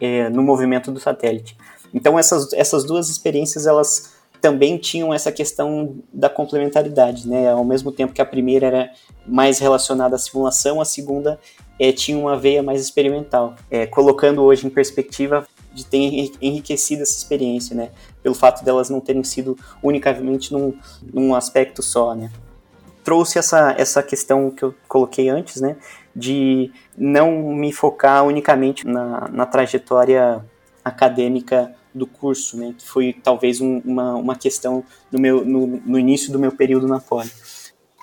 é, 0.00 0.28
no 0.28 0.42
movimento 0.42 0.90
do 0.90 1.00
satélite. 1.00 1.56
Então, 1.94 2.18
essas, 2.18 2.52
essas 2.52 2.84
duas 2.84 3.08
experiências, 3.08 3.66
elas 3.66 4.14
também 4.40 4.76
tinham 4.76 5.14
essa 5.14 5.30
questão 5.30 5.96
da 6.12 6.28
complementaridade, 6.28 7.28
né? 7.28 7.50
Ao 7.50 7.64
mesmo 7.64 7.92
tempo 7.92 8.12
que 8.12 8.20
a 8.20 8.26
primeira 8.26 8.66
era 8.66 8.90
mais 9.24 9.60
relacionada 9.60 10.16
à 10.16 10.18
simulação, 10.18 10.80
a 10.80 10.84
segunda 10.84 11.38
é, 11.78 11.92
tinha 11.92 12.18
uma 12.18 12.36
veia 12.36 12.62
mais 12.62 12.80
experimental. 12.80 13.54
É, 13.70 13.86
colocando 13.86 14.42
hoje 14.42 14.66
em 14.66 14.70
perspectiva, 14.70 15.46
de 15.74 15.84
ter 15.84 16.32
enriquecido 16.40 17.02
essa 17.02 17.16
experiência, 17.16 17.74
né? 17.74 17.90
Pelo 18.22 18.34
fato 18.34 18.64
delas 18.64 18.90
não 18.90 19.00
terem 19.00 19.24
sido 19.24 19.56
unicamente 19.82 20.52
num, 20.52 20.74
num 21.12 21.34
aspecto 21.34 21.82
só, 21.82 22.14
né? 22.14 22.30
Trouxe 23.02 23.38
essa, 23.38 23.74
essa 23.76 24.02
questão 24.02 24.50
que 24.50 24.62
eu 24.62 24.74
coloquei 24.86 25.28
antes, 25.28 25.60
né? 25.60 25.76
De 26.14 26.70
não 26.96 27.54
me 27.54 27.72
focar 27.72 28.24
unicamente 28.24 28.86
na, 28.86 29.28
na 29.28 29.46
trajetória 29.46 30.44
acadêmica 30.84 31.74
do 31.94 32.06
curso, 32.06 32.56
né? 32.56 32.74
Que 32.76 32.86
foi 32.86 33.12
talvez 33.12 33.60
um, 33.60 33.78
uma, 33.84 34.14
uma 34.14 34.36
questão 34.36 34.84
no, 35.10 35.18
meu, 35.18 35.44
no, 35.44 35.66
no 35.66 35.98
início 35.98 36.32
do 36.32 36.38
meu 36.38 36.52
período 36.52 36.86
na 36.86 37.00
Poli. 37.00 37.30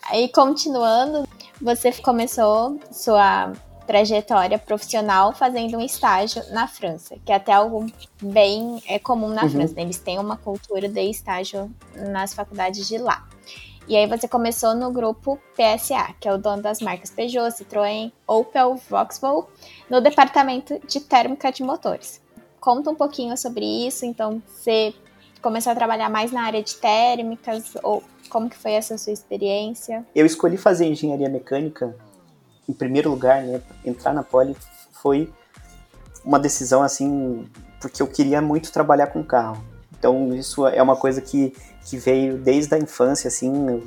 Aí, 0.10 0.28
continuando, 0.30 1.28
você 1.62 1.92
começou 1.92 2.80
sua 2.92 3.54
trajetória 3.90 4.60
profissional 4.60 5.34
fazendo 5.34 5.76
um 5.76 5.82
estágio 5.82 6.44
na 6.52 6.68
França, 6.68 7.16
que 7.26 7.32
é 7.32 7.36
até 7.36 7.52
algo 7.52 7.88
bem 8.22 8.80
é 8.88 9.00
comum 9.00 9.30
na 9.30 9.46
uhum. 9.46 9.50
França. 9.50 9.74
Né? 9.74 9.82
Eles 9.82 9.98
têm 9.98 10.20
uma 10.20 10.38
cultura 10.38 10.88
de 10.88 11.02
estágio 11.10 11.72
nas 11.96 12.32
faculdades 12.32 12.88
de 12.88 13.00
lá. 13.00 13.28
E 13.88 13.98
aí 13.98 14.06
você 14.06 14.28
começou 14.28 14.76
no 14.76 14.92
grupo 14.92 15.40
PSA, 15.56 16.14
que 16.20 16.28
é 16.28 16.32
o 16.32 16.38
dono 16.38 16.62
das 16.62 16.82
marcas 16.82 17.10
Peugeot, 17.10 17.50
Citroën, 17.50 18.12
Opel, 18.28 18.80
Vauxhall, 18.88 19.50
no 19.90 20.00
departamento 20.00 20.80
de 20.88 21.00
térmica 21.00 21.52
de 21.52 21.64
motores. 21.64 22.22
Conta 22.60 22.92
um 22.92 22.96
pouquinho 22.96 23.36
sobre 23.36 23.66
isso, 23.66 24.06
então 24.06 24.40
você 24.46 24.94
começou 25.42 25.72
a 25.72 25.76
trabalhar 25.76 26.12
mais 26.12 26.32
na 26.32 26.44
área 26.44 26.62
de 26.62 26.76
térmicas 26.76 27.76
ou 27.82 28.04
como 28.30 28.52
que 28.52 28.56
foi 28.56 28.74
essa 28.74 29.00
sua 29.00 29.14
experiência? 29.14 30.06
Eu 30.14 30.28
escolhi 30.28 30.58
fazer 30.58 30.86
engenharia 30.86 31.28
mecânica 31.28 31.96
em 32.70 32.74
primeiro 32.74 33.10
lugar, 33.10 33.42
né, 33.42 33.62
entrar 33.84 34.14
na 34.14 34.22
Poli 34.22 34.56
foi 34.92 35.34
uma 36.24 36.40
decisão 36.40 36.84
assim, 36.84 37.50
porque 37.82 38.00
eu 38.00 38.08
queria 38.08 38.40
muito 38.42 38.72
trabalhar 38.72 39.08
com 39.08 39.24
carro. 39.24 39.64
Então 39.98 40.36
isso 40.36 40.68
é 40.68 40.82
uma 40.82 40.96
coisa 40.96 41.20
que, 41.20 41.54
que 41.84 41.98
veio 41.98 42.38
desde 42.38 42.76
a 42.76 42.78
infância, 42.78 43.28
assim. 43.28 43.84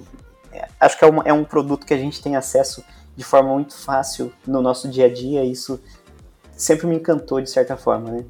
É, 0.52 0.68
acho 0.80 0.98
que 0.98 1.04
é 1.04 1.08
um, 1.08 1.22
é 1.22 1.32
um 1.32 1.44
produto 1.44 1.86
que 1.86 1.94
a 1.94 1.96
gente 1.96 2.20
tem 2.20 2.34
acesso 2.34 2.84
de 3.16 3.22
forma 3.22 3.52
muito 3.52 3.74
fácil 3.74 4.32
no 4.44 4.60
nosso 4.60 4.88
dia 4.88 5.06
a 5.06 5.12
dia. 5.12 5.44
Isso 5.44 5.80
sempre 6.56 6.88
me 6.88 6.96
encantou 6.96 7.40
de 7.40 7.48
certa 7.48 7.76
forma, 7.76 8.10
né? 8.10 8.24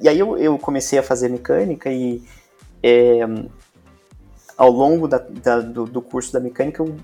E 0.00 0.08
aí 0.08 0.18
eu, 0.18 0.38
eu 0.38 0.56
comecei 0.56 0.98
a 0.98 1.02
fazer 1.02 1.28
mecânica 1.28 1.90
e 1.90 2.22
é, 2.82 3.20
ao 4.56 4.70
longo 4.70 5.08
da, 5.08 5.18
da, 5.18 5.60
do, 5.60 5.84
do, 5.84 6.02
curso 6.02 6.32
da 6.32 6.40
mecânica 6.40 6.82
eu 6.82 6.96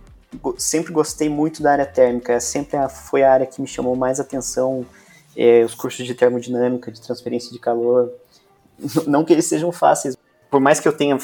sempre 0.56 0.92
gostei 0.92 1.28
muito 1.28 1.62
da 1.62 1.72
área 1.72 1.86
térmica, 1.86 2.38
sempre 2.40 2.78
foi 2.88 3.22
a 3.22 3.32
área 3.32 3.46
que 3.46 3.60
me 3.60 3.66
chamou 3.66 3.96
mais 3.96 4.20
atenção, 4.20 4.86
é, 5.36 5.64
os 5.64 5.74
cursos 5.74 6.06
de 6.06 6.14
termodinâmica, 6.14 6.90
de 6.90 7.00
transferência 7.00 7.52
de 7.52 7.58
calor, 7.58 8.12
não 9.06 9.24
que 9.24 9.32
eles 9.32 9.46
sejam 9.46 9.72
fáceis, 9.72 10.16
por 10.50 10.60
mais 10.60 10.80
que 10.80 10.88
eu 10.88 10.96
tenha 10.96 11.18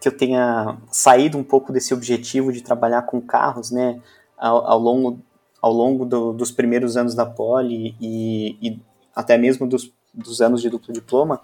que 0.00 0.08
eu 0.08 0.16
tenha 0.16 0.76
saído 0.90 1.38
um 1.38 1.44
pouco 1.44 1.72
desse 1.72 1.94
objetivo 1.94 2.52
de 2.52 2.62
trabalhar 2.62 3.02
com 3.02 3.22
carros, 3.22 3.70
né, 3.70 4.00
ao, 4.36 4.66
ao 4.66 4.78
longo 4.78 5.18
ao 5.62 5.72
longo 5.72 6.04
do, 6.04 6.32
dos 6.34 6.50
primeiros 6.50 6.94
anos 6.94 7.14
da 7.14 7.24
Poli 7.24 7.96
e, 7.98 8.58
e 8.60 8.78
até 9.16 9.38
mesmo 9.38 9.66
dos, 9.66 9.90
dos 10.12 10.42
anos 10.42 10.60
de 10.60 10.68
duplo 10.68 10.92
diploma, 10.92 11.40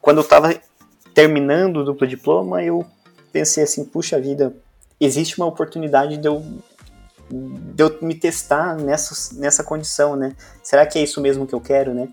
quando 0.00 0.18
eu 0.18 0.22
estava 0.22 0.54
terminando 1.12 1.78
o 1.78 1.84
duplo 1.84 2.06
diploma, 2.06 2.62
eu 2.62 2.86
pensei 3.32 3.64
assim, 3.64 3.84
puxa 3.84 4.20
vida, 4.20 4.54
existe 5.04 5.38
uma 5.38 5.46
oportunidade 5.46 6.16
de 6.16 6.26
eu, 6.26 6.44
de 7.30 7.82
eu 7.82 7.98
me 8.02 8.14
testar 8.14 8.76
nessa, 8.76 9.34
nessa 9.34 9.64
condição, 9.64 10.16
né? 10.16 10.34
Será 10.62 10.86
que 10.86 10.98
é 10.98 11.02
isso 11.02 11.20
mesmo 11.20 11.46
que 11.46 11.54
eu 11.54 11.60
quero, 11.60 11.94
né? 11.94 12.08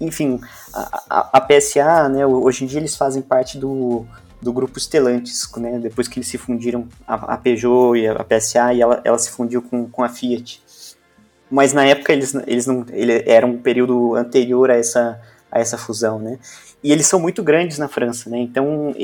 Enfim, 0.00 0.40
a, 0.74 1.02
a, 1.08 1.30
a 1.38 1.40
PSA, 1.40 2.08
né, 2.08 2.26
hoje 2.26 2.64
em 2.64 2.66
dia 2.66 2.78
eles 2.78 2.94
fazem 2.94 3.22
parte 3.22 3.56
do, 3.56 4.04
do 4.42 4.52
grupo 4.52 4.78
Stellantis, 4.78 5.50
né, 5.56 5.78
depois 5.78 6.06
que 6.06 6.18
eles 6.18 6.28
se 6.28 6.36
fundiram, 6.36 6.86
a, 7.06 7.34
a 7.34 7.36
Peugeot 7.38 7.96
e 7.96 8.06
a, 8.06 8.22
PSA, 8.22 8.74
e 8.74 8.82
ela, 8.82 9.00
ela 9.04 9.18
se 9.18 9.30
fundiu 9.30 9.62
com, 9.62 9.88
com 9.88 10.04
a 10.04 10.08
Fiat. 10.08 10.62
Mas 11.50 11.72
na 11.72 11.86
época 11.86 12.12
eles, 12.12 12.34
eles 12.46 12.66
não, 12.66 12.84
ele 12.90 13.22
era 13.26 13.46
um 13.46 13.56
período 13.56 14.14
anterior 14.16 14.70
a 14.70 14.76
essa, 14.76 15.20
a 15.50 15.60
essa 15.60 15.78
fusão, 15.78 16.18
né? 16.18 16.38
E 16.82 16.92
eles 16.92 17.06
são 17.06 17.18
muito 17.18 17.42
grandes 17.42 17.78
na 17.78 17.88
França, 17.88 18.28
né? 18.28 18.38
Então 18.38 18.94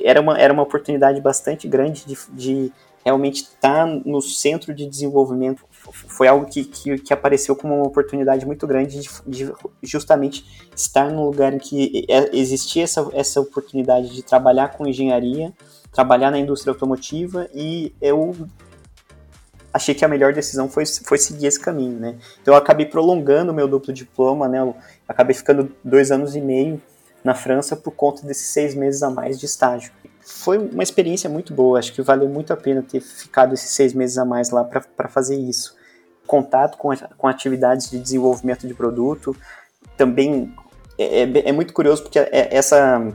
era 0.00 0.20
uma, 0.20 0.38
era 0.38 0.52
uma 0.52 0.62
oportunidade 0.62 1.20
bastante 1.20 1.66
grande 1.66 2.06
de, 2.06 2.16
de 2.30 2.72
realmente 3.04 3.42
estar 3.42 3.86
no 3.86 4.20
centro 4.20 4.74
de 4.74 4.86
desenvolvimento. 4.86 5.64
Foi 6.08 6.28
algo 6.28 6.46
que, 6.46 6.64
que, 6.64 6.98
que 6.98 7.12
apareceu 7.12 7.56
como 7.56 7.74
uma 7.74 7.86
oportunidade 7.86 8.44
muito 8.44 8.66
grande 8.66 9.00
de, 9.00 9.08
de, 9.26 9.52
justamente 9.82 10.68
estar 10.76 11.10
no 11.10 11.24
lugar 11.24 11.54
em 11.54 11.58
que 11.58 12.04
é, 12.08 12.36
existia 12.36 12.84
essa, 12.84 13.08
essa 13.14 13.40
oportunidade 13.40 14.14
de 14.14 14.22
trabalhar 14.22 14.68
com 14.72 14.86
engenharia, 14.86 15.52
trabalhar 15.92 16.30
na 16.30 16.38
indústria 16.38 16.72
automotiva 16.72 17.48
e 17.54 17.94
eu 18.00 18.36
achei 19.72 19.94
que 19.94 20.04
a 20.04 20.08
melhor 20.08 20.32
decisão 20.32 20.68
foi, 20.68 20.84
foi 20.86 21.18
seguir 21.18 21.46
esse 21.46 21.60
caminho, 21.60 21.98
né? 21.98 22.16
Então 22.42 22.54
eu 22.54 22.58
acabei 22.58 22.86
prolongando 22.86 23.52
o 23.52 23.54
meu 23.54 23.68
duplo 23.68 23.92
diploma, 23.92 24.48
né? 24.48 24.62
Acabei 25.08 25.34
ficando 25.34 25.74
dois 25.82 26.12
anos 26.12 26.36
e 26.36 26.40
meio 26.40 26.80
na 27.24 27.34
França 27.34 27.74
por 27.74 27.92
conta 27.92 28.26
desses 28.26 28.48
seis 28.48 28.74
meses 28.74 29.02
a 29.02 29.10
mais 29.10 29.40
de 29.40 29.46
estágio. 29.46 29.90
Foi 30.20 30.58
uma 30.58 30.82
experiência 30.82 31.28
muito 31.28 31.54
boa, 31.54 31.78
acho 31.78 31.92
que 31.92 32.02
valeu 32.02 32.28
muito 32.28 32.52
a 32.52 32.56
pena 32.56 32.82
ter 32.82 33.00
ficado 33.00 33.54
esses 33.54 33.70
seis 33.70 33.94
meses 33.94 34.18
a 34.18 34.24
mais 34.24 34.50
lá 34.50 34.62
para 34.62 35.08
fazer 35.08 35.36
isso. 35.36 35.76
Contato 36.26 36.76
com, 36.76 36.90
com 37.16 37.26
atividades 37.26 37.90
de 37.90 37.98
desenvolvimento 37.98 38.68
de 38.68 38.74
produto, 38.74 39.34
também 39.96 40.54
é, 40.98 41.22
é, 41.22 41.48
é 41.48 41.52
muito 41.52 41.72
curioso 41.72 42.02
porque 42.02 42.18
é, 42.18 42.54
essa, 42.54 43.10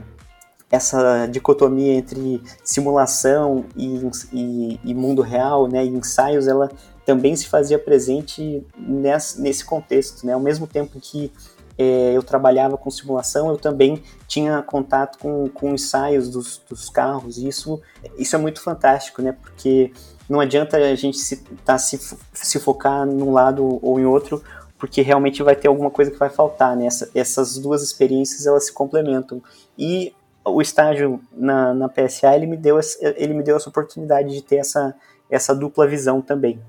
essa 0.70 1.26
dicotomia 1.26 1.94
entre 1.94 2.42
simulação 2.64 3.64
e, 3.76 4.10
e, 4.32 4.80
e, 4.82 4.94
mundo 4.94 5.22
real, 5.22 5.68
né, 5.68 5.84
e 5.84 5.88
ensaios, 5.88 6.48
ela 6.48 6.70
também 7.06 7.36
se 7.36 7.46
fazia 7.46 7.78
presente 7.78 8.66
nesse, 8.76 9.40
nesse 9.40 9.64
contexto, 9.64 10.26
né, 10.26 10.32
ao 10.32 10.40
mesmo 10.40 10.66
tempo 10.66 10.98
que 11.00 11.30
é, 11.30 11.53
eu 11.76 12.22
trabalhava 12.22 12.76
com 12.76 12.90
simulação, 12.90 13.48
eu 13.48 13.56
também 13.56 14.02
tinha 14.28 14.62
contato 14.62 15.18
com, 15.18 15.48
com 15.48 15.74
ensaios 15.74 16.30
dos, 16.30 16.62
dos 16.68 16.88
carros, 16.88 17.38
e 17.38 17.48
isso, 17.48 17.80
isso 18.16 18.36
é 18.36 18.38
muito 18.38 18.60
fantástico, 18.60 19.20
né? 19.20 19.32
Porque 19.32 19.92
não 20.28 20.40
adianta 20.40 20.76
a 20.76 20.94
gente 20.94 21.18
se, 21.18 21.36
tá, 21.64 21.76
se, 21.76 21.98
se 22.32 22.60
focar 22.60 23.04
num 23.04 23.32
lado 23.32 23.78
ou 23.82 23.98
em 23.98 24.04
outro, 24.04 24.42
porque 24.78 25.02
realmente 25.02 25.42
vai 25.42 25.56
ter 25.56 25.68
alguma 25.68 25.90
coisa 25.90 26.10
que 26.10 26.18
vai 26.18 26.30
faltar, 26.30 26.76
né? 26.76 26.86
Essa, 26.86 27.10
essas 27.14 27.58
duas 27.58 27.82
experiências, 27.82 28.46
elas 28.46 28.66
se 28.66 28.72
complementam. 28.72 29.42
E 29.76 30.14
o 30.44 30.60
estágio 30.60 31.20
na, 31.32 31.74
na 31.74 31.88
PSA, 31.88 32.36
ele 32.36 32.46
me, 32.46 32.56
deu, 32.56 32.78
ele 33.00 33.34
me 33.34 33.42
deu 33.42 33.56
essa 33.56 33.68
oportunidade 33.68 34.30
de 34.30 34.42
ter 34.42 34.56
essa, 34.56 34.94
essa 35.28 35.54
dupla 35.54 35.86
visão 35.86 36.20
também 36.20 36.60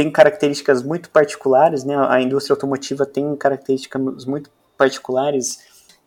tem 0.00 0.10
características 0.10 0.82
muito 0.82 1.10
particulares, 1.10 1.84
né? 1.84 1.94
A 2.08 2.22
indústria 2.22 2.54
automotiva 2.54 3.04
tem 3.04 3.36
características 3.36 4.24
muito 4.24 4.50
particulares 4.74 5.58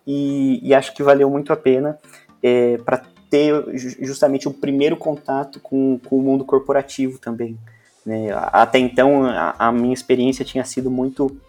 e, 0.08 0.60
e 0.68 0.74
acho 0.74 0.96
que 0.96 1.04
valeu 1.04 1.30
muito 1.30 1.54
a 1.54 1.56
pena 1.56 2.00
é, 2.42 2.78
para 2.80 3.04
ter 3.30 3.54
justamente 4.02 4.48
o 4.48 4.52
primeiro 4.52 4.98
contato 4.98 5.60
com, 5.60 6.00
com 6.10 6.18
o 6.18 6.24
mundo 6.24 6.44
corporativo 6.44 7.20
também. 7.20 7.56
Né? 8.04 8.30
Até 8.34 8.80
então, 8.80 9.26
a, 9.26 9.54
a, 9.60 9.72
minha 9.72 9.94
experiência 9.94 10.44
tinha 10.44 10.66
sido 10.66 10.90
muito 10.90 11.40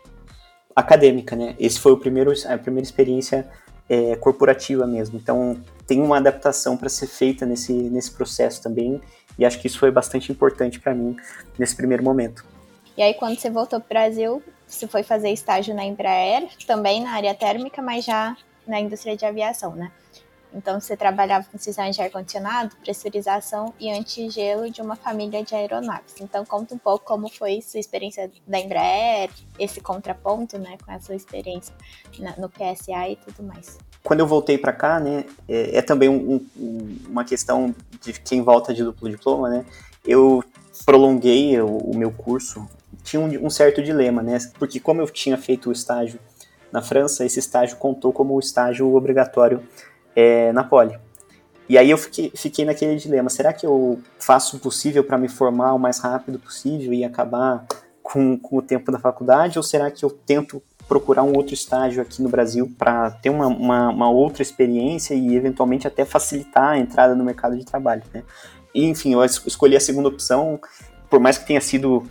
acadêmica, 0.76 1.34
né? 1.34 1.54
Esse 1.58 1.80
foi 1.80 1.92
o 1.92 1.96
primeiro, 1.96 2.30
a 2.46 2.58
primeira 2.58 2.84
experiência 2.84 3.48
é, 3.88 4.16
corporativa 4.16 4.86
mesmo. 4.86 5.16
Então, 5.16 5.56
tem 5.86 6.02
uma 6.02 6.18
adaptação 6.18 6.76
para 6.76 6.90
ser 6.90 7.06
feita 7.06 7.46
nesse, 7.46 7.72
nesse 7.72 8.10
processo 8.10 8.62
também, 8.62 9.00
e 9.38 9.44
acho 9.44 9.60
que 9.60 9.66
isso 9.66 9.78
foi 9.78 9.90
bastante 9.90 10.30
importante 10.30 10.78
para 10.80 10.94
mim 10.94 11.16
nesse 11.58 11.76
primeiro 11.76 12.02
momento. 12.02 12.44
E 12.96 13.02
aí, 13.02 13.14
quando 13.14 13.38
você 13.38 13.50
voltou 13.50 13.80
para 13.80 13.86
o 13.86 13.88
Brasil, 13.88 14.42
você 14.66 14.86
foi 14.86 15.02
fazer 15.02 15.30
estágio 15.30 15.74
na 15.74 15.84
Embraer, 15.84 16.48
também 16.66 17.02
na 17.02 17.10
área 17.10 17.34
térmica, 17.34 17.82
mas 17.82 18.04
já 18.04 18.36
na 18.66 18.80
indústria 18.80 19.16
de 19.16 19.26
aviação, 19.26 19.74
né? 19.74 19.90
Então, 20.54 20.80
você 20.80 20.96
trabalhava 20.96 21.46
com 21.50 21.58
sistemas 21.58 21.96
de 21.96 22.02
ar-condicionado, 22.02 22.76
pressurização 22.76 23.74
e 23.78 23.90
antigelo 23.90 24.70
de 24.70 24.80
uma 24.80 24.94
família 24.94 25.42
de 25.42 25.54
aeronaves. 25.54 26.14
Então, 26.20 26.44
conta 26.44 26.74
um 26.74 26.78
pouco 26.78 27.04
como 27.04 27.28
foi 27.28 27.60
sua 27.60 27.80
experiência 27.80 28.30
da 28.46 28.60
Embraer, 28.60 29.30
esse 29.58 29.80
contraponto, 29.80 30.56
né, 30.58 30.76
com 30.84 30.92
a 30.92 31.00
sua 31.00 31.16
experiência 31.16 31.74
na, 32.18 32.36
no 32.36 32.48
PSA 32.48 33.08
e 33.08 33.16
tudo 33.16 33.42
mais. 33.42 33.78
Quando 34.02 34.20
eu 34.20 34.26
voltei 34.26 34.56
para 34.56 34.72
cá, 34.72 35.00
né, 35.00 35.24
é, 35.48 35.78
é 35.78 35.82
também 35.82 36.08
um, 36.08 36.46
um, 36.56 36.98
uma 37.08 37.24
questão 37.24 37.74
de 38.00 38.12
quem 38.12 38.40
volta 38.42 38.72
de 38.72 38.84
duplo 38.84 39.10
diploma, 39.10 39.48
né, 39.48 39.64
eu 40.06 40.44
prolonguei 40.84 41.60
o, 41.60 41.78
o 41.78 41.96
meu 41.96 42.12
curso, 42.12 42.68
tinha 43.02 43.20
um, 43.20 43.46
um 43.46 43.50
certo 43.50 43.82
dilema, 43.82 44.22
né, 44.22 44.38
porque 44.58 44.78
como 44.78 45.00
eu 45.00 45.10
tinha 45.10 45.36
feito 45.36 45.68
o 45.68 45.72
estágio 45.72 46.20
na 46.70 46.82
França, 46.82 47.24
esse 47.24 47.38
estágio 47.38 47.76
contou 47.76 48.12
como 48.12 48.38
estágio 48.38 48.94
obrigatório 48.94 49.62
é, 50.14 50.52
na 50.52 50.64
Poli. 50.64 50.98
E 51.68 51.78
aí 51.78 51.90
eu 51.90 51.98
fiquei, 51.98 52.30
fiquei 52.34 52.64
naquele 52.64 52.96
dilema: 52.96 53.30
será 53.30 53.52
que 53.52 53.66
eu 53.66 54.00
faço 54.18 54.56
o 54.56 54.60
possível 54.60 55.02
para 55.02 55.16
me 55.16 55.28
formar 55.28 55.74
o 55.74 55.78
mais 55.78 55.98
rápido 55.98 56.38
possível 56.38 56.92
e 56.92 57.04
acabar 57.04 57.64
com, 58.02 58.38
com 58.38 58.58
o 58.58 58.62
tempo 58.62 58.92
da 58.92 58.98
faculdade? 58.98 59.58
Ou 59.58 59.62
será 59.62 59.90
que 59.90 60.04
eu 60.04 60.10
tento 60.10 60.62
procurar 60.86 61.22
um 61.22 61.34
outro 61.34 61.54
estágio 61.54 62.02
aqui 62.02 62.22
no 62.22 62.28
Brasil 62.28 62.70
para 62.78 63.10
ter 63.10 63.30
uma, 63.30 63.46
uma, 63.46 63.88
uma, 63.88 64.10
outra 64.10 64.42
experiência 64.42 65.14
e 65.14 65.34
eventualmente 65.34 65.86
até 65.86 66.04
facilitar 66.04 66.70
a 66.70 66.78
entrada 66.78 67.14
no 67.14 67.24
mercado 67.24 67.56
de 67.56 67.64
trabalho? 67.64 68.02
Né? 68.12 68.22
E, 68.74 68.84
enfim, 68.84 69.14
eu 69.14 69.24
escolhi 69.24 69.76
a 69.76 69.80
segunda 69.80 70.08
opção, 70.08 70.60
por 71.08 71.18
mais 71.18 71.38
que 71.38 71.46
tenha 71.46 71.60
sido 71.60 72.06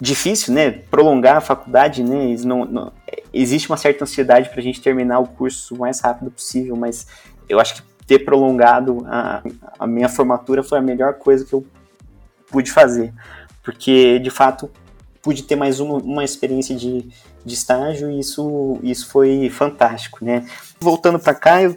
difícil, 0.00 0.52
né? 0.52 0.70
Prolongar 0.70 1.36
a 1.36 1.40
faculdade, 1.40 2.02
né? 2.02 2.34
Não, 2.44 2.64
não, 2.64 2.92
existe 3.32 3.68
uma 3.68 3.76
certa 3.76 4.04
ansiedade 4.04 4.48
para 4.50 4.60
a 4.60 4.62
gente 4.62 4.80
terminar 4.80 5.18
o 5.18 5.26
curso 5.26 5.74
o 5.74 5.78
mais 5.78 6.00
rápido 6.00 6.30
possível, 6.30 6.76
mas 6.76 7.06
eu 7.48 7.60
acho 7.60 7.76
que 7.76 7.82
ter 8.06 8.20
prolongado 8.20 9.04
a, 9.06 9.42
a 9.78 9.86
minha 9.86 10.08
formatura 10.08 10.62
foi 10.62 10.78
a 10.78 10.82
melhor 10.82 11.14
coisa 11.14 11.44
que 11.44 11.52
eu 11.52 11.64
pude 12.50 12.70
fazer, 12.70 13.12
porque 13.62 14.18
de 14.18 14.30
fato 14.30 14.70
pude 15.22 15.42
ter 15.42 15.56
mais 15.56 15.80
uma, 15.80 15.94
uma 15.98 16.22
experiência 16.22 16.76
de, 16.76 17.08
de 17.44 17.54
estágio 17.54 18.10
e 18.10 18.20
isso, 18.20 18.78
isso 18.82 19.08
foi 19.08 19.48
fantástico, 19.48 20.24
né? 20.24 20.46
Voltando 20.78 21.18
para 21.18 21.34
cá, 21.34 21.62
eu 21.62 21.74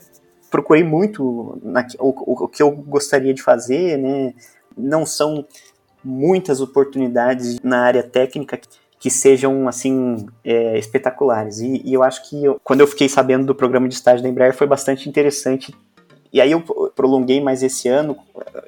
procurei 0.51 0.83
muito 0.83 1.57
na, 1.63 1.85
o, 1.99 2.43
o 2.43 2.47
que 2.47 2.61
eu 2.61 2.71
gostaria 2.71 3.33
de 3.33 3.41
fazer, 3.41 3.97
né? 3.97 4.33
Não 4.77 5.05
são 5.05 5.45
muitas 6.07 6.61
oportunidades 6.61 7.59
na 7.61 7.81
área 7.81 8.01
técnica 8.01 8.59
que 8.99 9.11
sejam 9.11 9.67
assim 9.67 10.25
é, 10.43 10.79
espetaculares. 10.79 11.59
E, 11.59 11.81
e, 11.83 11.93
eu 11.93 12.01
acho 12.01 12.27
que 12.29 12.43
eu, 12.43 12.59
quando 12.63 12.79
eu 12.81 12.87
fiquei 12.87 13.09
sabendo 13.09 13.45
do 13.45 13.53
programa 13.53 13.87
de 13.87 13.95
estágio 13.95 14.23
da 14.23 14.29
Embraer 14.29 14.55
foi 14.55 14.65
bastante 14.65 15.07
interessante. 15.07 15.75
E 16.31 16.41
aí 16.41 16.51
eu 16.51 16.61
prolonguei 16.95 17.41
mais 17.41 17.61
esse 17.61 17.87
ano 17.87 18.17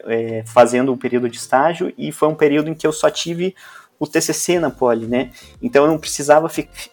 é, 0.06 0.44
fazendo 0.46 0.92
um 0.92 0.98
período 0.98 1.30
de 1.30 1.38
estágio 1.38 1.94
e 1.98 2.12
foi 2.12 2.28
um 2.28 2.36
período 2.36 2.70
em 2.70 2.74
que 2.74 2.86
eu 2.86 2.92
só 2.92 3.10
tive 3.10 3.56
o 4.00 4.08
TCC 4.08 4.60
na 4.60 4.70
Poli, 4.70 5.08
né? 5.08 5.32
Então 5.62 5.84
eu 5.84 5.92
não 5.92 5.98
precisava 5.98 6.50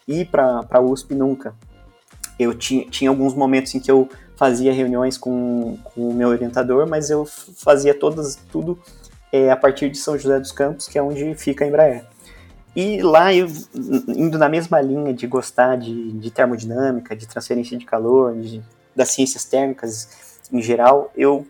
ir 0.07 0.25
para 0.25 0.65
a 0.69 0.79
USP 0.79 1.15
nunca. 1.15 1.55
Eu 2.37 2.53
tinha, 2.53 2.85
tinha 2.85 3.09
alguns 3.09 3.33
momentos 3.33 3.73
em 3.73 3.79
que 3.79 3.89
eu 3.89 4.09
fazia 4.35 4.71
reuniões 4.71 5.17
com, 5.17 5.77
com 5.83 6.09
o 6.09 6.13
meu 6.13 6.29
orientador, 6.29 6.87
mas 6.87 7.09
eu 7.09 7.25
fazia 7.25 7.93
todas 7.93 8.35
tudo 8.51 8.77
é, 9.31 9.51
a 9.51 9.55
partir 9.55 9.89
de 9.89 9.97
São 9.97 10.17
José 10.17 10.39
dos 10.39 10.51
Campos, 10.51 10.87
que 10.87 10.97
é 10.97 11.01
onde 11.01 11.35
fica 11.35 11.65
a 11.65 11.67
Embraer. 11.67 12.05
E 12.75 13.01
lá, 13.01 13.33
eu, 13.33 13.47
indo 14.07 14.37
na 14.37 14.47
mesma 14.47 14.79
linha 14.79 15.13
de 15.13 15.25
gostar 15.25 15.77
de, 15.77 16.11
de 16.11 16.29
termodinâmica, 16.29 17.15
de 17.15 17.27
transferência 17.27 17.75
de 17.75 17.85
calor, 17.85 18.35
de, 18.35 18.61
das 18.95 19.09
ciências 19.09 19.43
térmicas 19.45 20.39
em 20.53 20.61
geral, 20.61 21.11
eu 21.15 21.45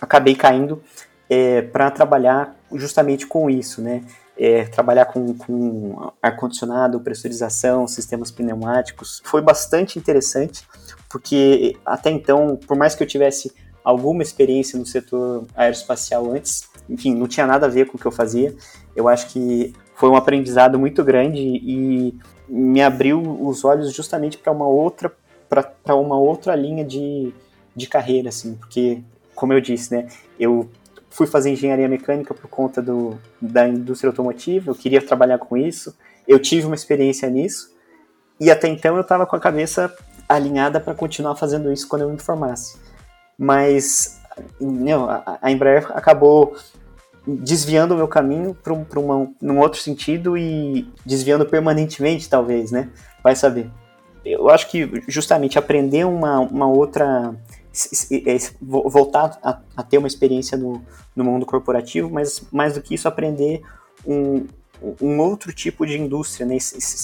acabei 0.00 0.34
caindo 0.34 0.82
é, 1.28 1.62
para 1.62 1.90
trabalhar 1.90 2.56
justamente 2.72 3.26
com 3.26 3.48
isso, 3.50 3.80
né? 3.82 4.04
É, 4.36 4.64
trabalhar 4.64 5.04
com, 5.04 5.32
com 5.34 6.10
ar-condicionado, 6.20 6.98
pressurização, 7.00 7.86
sistemas 7.86 8.30
pneumáticos. 8.32 9.22
Foi 9.24 9.40
bastante 9.40 9.98
interessante, 9.98 10.66
porque 11.08 11.76
até 11.86 12.10
então, 12.10 12.58
por 12.66 12.76
mais 12.76 12.94
que 12.94 13.02
eu 13.02 13.06
tivesse 13.06 13.52
alguma 13.84 14.22
experiência 14.22 14.78
no 14.78 14.86
setor 14.86 15.46
aeroespacial 15.54 16.32
antes, 16.32 16.68
enfim, 16.88 17.14
não 17.14 17.26
tinha 17.26 17.46
nada 17.46 17.66
a 17.66 17.68
ver 17.68 17.86
com 17.86 17.96
o 17.96 18.00
que 18.00 18.06
eu 18.06 18.12
fazia. 18.12 18.54
Eu 18.94 19.08
acho 19.08 19.28
que 19.28 19.72
foi 19.94 20.08
um 20.08 20.16
aprendizado 20.16 20.78
muito 20.78 21.02
grande 21.04 21.38
e 21.40 22.14
me 22.48 22.82
abriu 22.82 23.20
os 23.20 23.64
olhos 23.64 23.92
justamente 23.92 24.36
para 24.38 24.52
uma 24.52 24.66
outra 24.66 25.12
para 25.82 25.94
uma 25.94 26.18
outra 26.18 26.56
linha 26.56 26.84
de, 26.84 27.32
de 27.76 27.86
carreira, 27.86 28.28
assim, 28.28 28.54
porque, 28.56 29.00
como 29.34 29.52
eu 29.52 29.60
disse, 29.60 29.94
né, 29.94 30.08
eu 30.38 30.68
fui 31.10 31.26
fazer 31.26 31.50
engenharia 31.50 31.88
mecânica 31.88 32.34
por 32.34 32.48
conta 32.48 32.82
do, 32.82 33.16
da 33.40 33.68
indústria 33.68 34.10
automotiva, 34.10 34.70
eu 34.70 34.74
queria 34.74 35.00
trabalhar 35.00 35.38
com 35.38 35.56
isso, 35.56 35.96
eu 36.26 36.40
tive 36.40 36.66
uma 36.66 36.74
experiência 36.74 37.28
nisso, 37.30 37.72
e 38.40 38.50
até 38.50 38.66
então 38.66 38.96
eu 38.96 39.02
estava 39.02 39.26
com 39.26 39.36
a 39.36 39.40
cabeça 39.40 39.94
alinhada 40.28 40.80
para 40.80 40.94
continuar 40.94 41.36
fazendo 41.36 41.72
isso 41.72 41.86
quando 41.86 42.02
eu 42.02 42.10
me 42.10 42.18
formasse. 42.18 42.76
Mas 43.38 44.20
não, 44.60 45.08
a, 45.08 45.38
a 45.40 45.50
Embraer 45.50 45.86
acabou 45.92 46.56
desviando 47.26 47.94
o 47.94 47.96
meu 47.96 48.08
caminho 48.08 48.54
para 48.54 48.72
um, 48.72 49.34
um 49.42 49.58
outro 49.58 49.80
sentido 49.80 50.36
e 50.36 50.86
desviando 51.04 51.46
permanentemente, 51.46 52.28
talvez, 52.28 52.70
né? 52.70 52.90
Vai 53.22 53.34
saber. 53.34 53.70
Eu 54.24 54.48
acho 54.50 54.70
que 54.70 55.02
justamente 55.08 55.58
aprender 55.58 56.04
uma, 56.04 56.40
uma 56.40 56.66
outra. 56.66 57.34
voltar 58.60 59.38
a, 59.42 59.60
a 59.76 59.82
ter 59.82 59.98
uma 59.98 60.08
experiência 60.08 60.56
no, 60.56 60.82
no 61.16 61.24
mundo 61.24 61.46
corporativo, 61.46 62.10
mas 62.10 62.42
mais 62.52 62.74
do 62.74 62.82
que 62.82 62.94
isso, 62.94 63.08
aprender 63.08 63.62
um, 64.06 64.46
um 65.00 65.18
outro 65.18 65.52
tipo 65.52 65.86
de 65.86 65.98
indústria, 65.98 66.46
né? 66.46 66.56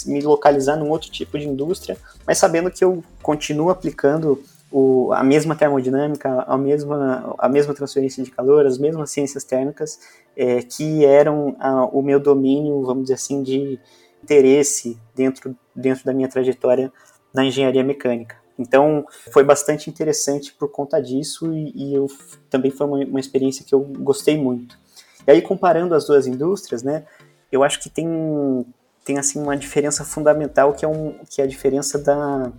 me 0.06 0.20
localizar 0.20 0.76
num 0.76 0.90
outro 0.90 1.10
tipo 1.10 1.38
de 1.38 1.48
indústria, 1.48 1.96
mas 2.26 2.38
sabendo 2.38 2.70
que 2.70 2.84
eu 2.84 3.02
continuo 3.22 3.70
aplicando 3.70 4.42
o, 4.70 5.12
a 5.12 5.24
mesma 5.24 5.56
termodinâmica, 5.56 6.44
a 6.46 6.56
mesma, 6.56 7.34
a 7.38 7.48
mesma 7.48 7.74
transferência 7.74 8.22
de 8.22 8.30
calor, 8.30 8.66
as 8.66 8.78
mesmas 8.78 9.10
ciências 9.10 9.42
térmicas, 9.42 9.98
é, 10.36 10.62
que 10.62 11.04
eram 11.04 11.56
a, 11.58 11.84
o 11.86 12.02
meu 12.02 12.20
domínio, 12.20 12.82
vamos 12.82 13.04
dizer 13.04 13.14
assim, 13.14 13.42
de 13.42 13.78
interesse 14.22 14.98
dentro, 15.14 15.56
dentro 15.74 16.04
da 16.04 16.12
minha 16.12 16.28
trajetória 16.28 16.92
na 17.34 17.44
engenharia 17.44 17.82
mecânica. 17.82 18.36
Então, 18.58 19.06
foi 19.32 19.42
bastante 19.42 19.88
interessante 19.88 20.52
por 20.52 20.68
conta 20.68 21.00
disso 21.00 21.52
e, 21.52 21.72
e 21.74 21.94
eu, 21.94 22.06
também 22.50 22.70
foi 22.70 22.86
uma, 22.86 22.98
uma, 22.98 23.20
experiência 23.20 23.64
que 23.64 23.74
eu 23.74 23.80
gostei 23.80 24.36
muito. 24.36 24.78
E 25.26 25.30
aí, 25.30 25.42
comparando 25.42 25.94
as 25.94 26.06
duas 26.06 26.26
indústrias, 26.26 26.82
né, 26.82 27.04
eu 27.50 27.64
acho 27.64 27.80
que 27.80 27.88
tem, 27.88 28.06
tem 29.02 29.18
assim, 29.18 29.40
uma 29.40 29.56
diferença 29.56 30.04
fundamental, 30.04 30.74
que 30.74 30.84
é, 30.84 30.88
um, 30.88 31.14
que 31.28 31.40
é 31.40 31.44
a 31.44 31.48
diferença 31.48 31.98
da, 31.98 32.52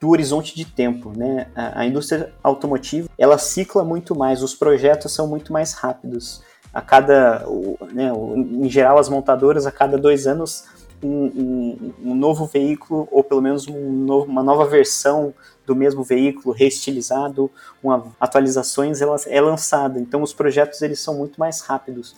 do 0.00 0.08
horizonte 0.08 0.56
de 0.56 0.64
tempo, 0.64 1.12
né? 1.14 1.48
A, 1.54 1.80
a, 1.80 1.86
indústria 1.86 2.32
automotiva, 2.42 3.08
ela 3.18 3.36
cicla 3.36 3.84
muito 3.84 4.16
mais, 4.16 4.42
os 4.42 4.54
projetos 4.54 5.12
são 5.12 5.28
muito 5.28 5.52
mais 5.52 5.74
rápidos. 5.74 6.42
A 6.72 6.80
cada, 6.80 7.44
né, 7.92 8.10
em 8.34 8.70
geral, 8.70 8.98
as 8.98 9.08
montadoras, 9.08 9.66
a 9.66 9.72
cada 9.72 9.98
dois 9.98 10.26
anos, 10.26 10.64
um, 11.02 11.24
um, 11.26 11.92
um 12.04 12.14
novo 12.14 12.46
veículo, 12.46 13.08
ou 13.10 13.22
pelo 13.22 13.42
menos 13.42 13.66
um 13.66 13.90
novo, 13.90 14.26
uma 14.26 14.42
nova 14.42 14.64
versão 14.66 15.34
do 15.66 15.74
mesmo 15.74 16.02
veículo, 16.02 16.54
reestilizado, 16.54 17.50
uma, 17.82 18.06
atualizações, 18.18 19.02
ela 19.02 19.16
é 19.26 19.40
lançada. 19.40 19.98
Então, 19.98 20.22
os 20.22 20.32
projetos, 20.32 20.80
eles 20.80 21.00
são 21.00 21.14
muito 21.14 21.38
mais 21.38 21.60
rápidos. 21.60 22.16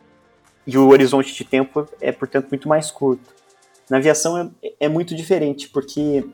E 0.66 0.78
o 0.78 0.88
horizonte 0.88 1.34
de 1.34 1.44
tempo 1.44 1.88
é, 2.00 2.12
portanto, 2.12 2.48
muito 2.50 2.68
mais 2.68 2.90
curto. 2.90 3.34
Na 3.90 3.96
aviação 3.96 4.52
é, 4.62 4.72
é 4.80 4.88
muito 4.88 5.14
diferente, 5.14 5.68
porque 5.68 6.24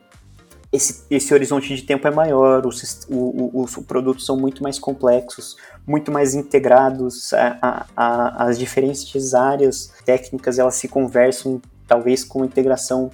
esse, 0.71 1.03
esse 1.09 1.33
horizonte 1.33 1.75
de 1.75 1.81
tempo 1.81 2.07
é 2.07 2.11
maior, 2.11 2.65
os, 2.65 3.07
os 3.09 3.75
produtos 3.87 4.25
são 4.25 4.37
muito 4.37 4.61
mais 4.61 4.77
complexos, 4.77 5.57
muito 5.85 6.11
mais 6.11 6.35
integrados, 6.35 7.33
a, 7.33 7.57
a, 7.61 7.85
a, 7.95 8.45
as 8.45 8.59
diferentes 8.59 9.33
áreas 9.33 9.91
técnicas 10.05 10.59
elas 10.59 10.75
se 10.75 10.87
conversam, 10.87 11.59
talvez 11.87 12.23
com 12.23 12.45
integração 12.45 13.09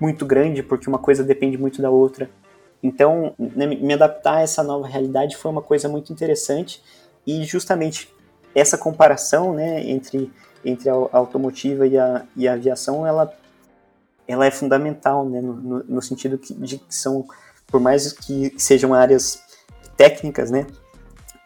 muito 0.00 0.26
grande, 0.26 0.62
porque 0.62 0.88
uma 0.88 0.98
coisa 0.98 1.22
depende 1.22 1.56
muito 1.56 1.80
da 1.80 1.90
outra. 1.90 2.28
Então, 2.82 3.32
né, 3.38 3.66
me 3.66 3.94
adaptar 3.94 4.38
a 4.38 4.40
essa 4.42 4.62
nova 4.62 4.86
realidade 4.86 5.36
foi 5.36 5.50
uma 5.50 5.62
coisa 5.62 5.88
muito 5.88 6.12
interessante 6.12 6.82
e 7.26 7.44
justamente 7.44 8.12
essa 8.52 8.76
comparação 8.76 9.54
né, 9.54 9.88
entre, 9.88 10.30
entre 10.64 10.90
a 10.90 10.94
automotiva 11.12 11.86
e 11.86 11.96
a, 11.96 12.26
e 12.36 12.48
a 12.48 12.54
aviação, 12.54 13.06
ela 13.06 13.32
ela 14.26 14.46
é 14.46 14.50
fundamental, 14.50 15.28
né, 15.28 15.40
no, 15.40 15.84
no 15.84 16.02
sentido 16.02 16.38
que, 16.38 16.54
de 16.54 16.78
que 16.78 16.94
são, 16.94 17.26
por 17.66 17.80
mais 17.80 18.12
que 18.12 18.52
sejam 18.56 18.94
áreas 18.94 19.42
técnicas, 19.96 20.50
né, 20.50 20.66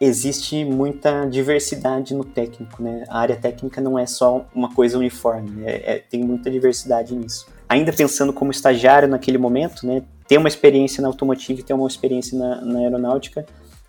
existe 0.01 0.65
muita 0.65 1.27
diversidade 1.27 2.15
no 2.15 2.25
técnico, 2.25 2.83
né, 2.83 3.05
a 3.09 3.19
área 3.19 3.37
técnica 3.37 3.81
não 3.81 3.99
é 3.99 4.07
só 4.07 4.47
uma 4.55 4.73
coisa 4.73 4.97
uniforme, 4.97 5.51
né, 5.51 5.71
é, 5.71 5.99
tem 5.99 6.23
muita 6.23 6.51
diversidade 6.51 7.15
nisso. 7.15 7.49
Ainda 7.69 7.93
pensando 7.93 8.33
como 8.33 8.51
estagiário 8.51 9.09
naquele 9.09 9.39
momento, 9.39 9.87
né, 9.87 10.03
ter 10.27 10.39
uma 10.39 10.49
experiência 10.49 11.03
na 11.03 11.09
automotiva 11.09 11.61
e 11.61 11.63
ter 11.63 11.75
uma 11.75 11.89
experiência 11.89 12.39
na, 12.39 12.61
na 12.61 12.79
aeronáutica, 12.81 13.45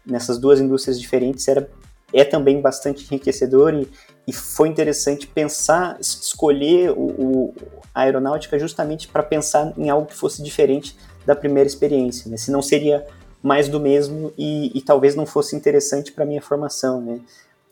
nessas 0.05 0.39
duas 0.39 0.59
indústrias 0.59 0.99
diferentes, 0.99 1.47
era, 1.47 1.69
é 2.11 2.23
também 2.23 2.59
bastante 2.59 3.05
enriquecedor 3.05 3.73
e, 3.75 3.87
e 4.25 4.33
foi 4.33 4.67
interessante 4.67 5.27
pensar, 5.27 5.97
escolher 5.99 6.91
o, 6.91 7.03
o 7.03 7.53
a 7.93 8.01
aeronáutica 8.01 8.57
justamente 8.59 9.07
para 9.07 9.23
pensar 9.23 9.73
em 9.77 9.89
algo 9.89 10.07
que 10.07 10.15
fosse 10.15 10.41
diferente 10.41 10.97
da 11.25 11.35
primeira 11.35 11.67
experiência, 11.67 12.29
né? 12.29 12.37
não 12.49 12.61
seria 12.61 13.05
mais 13.41 13.67
do 13.69 13.79
mesmo 13.79 14.33
e, 14.37 14.77
e 14.77 14.81
talvez 14.81 15.15
não 15.15 15.25
fosse 15.25 15.55
interessante 15.55 16.11
para 16.11 16.25
minha 16.25 16.41
formação, 16.41 17.01
né? 17.01 17.21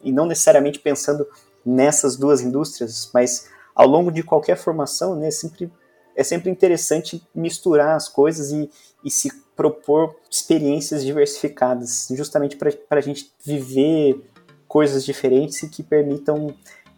E 0.01 0.11
não 0.11 0.25
necessariamente 0.25 0.79
pensando 0.79 1.27
nessas 1.65 2.15
duas 2.15 2.41
indústrias, 2.41 3.09
mas 3.13 3.49
ao 3.75 3.87
longo 3.87 4.11
de 4.11 4.23
qualquer 4.23 4.55
formação, 4.55 5.15
né, 5.15 5.29
sempre, 5.29 5.71
é 6.15 6.23
sempre 6.23 6.49
interessante 6.49 7.21
misturar 7.35 7.95
as 7.95 8.07
coisas 8.07 8.51
e, 8.51 8.69
e 9.03 9.11
se 9.11 9.29
propor 9.55 10.15
experiências 10.29 11.03
diversificadas, 11.03 12.07
justamente 12.11 12.55
para 12.55 12.99
a 12.99 13.01
gente 13.01 13.31
viver 13.43 14.21
coisas 14.67 15.03
diferentes 15.03 15.61
e 15.63 15.69
que 15.69 15.83
permitam 15.83 16.55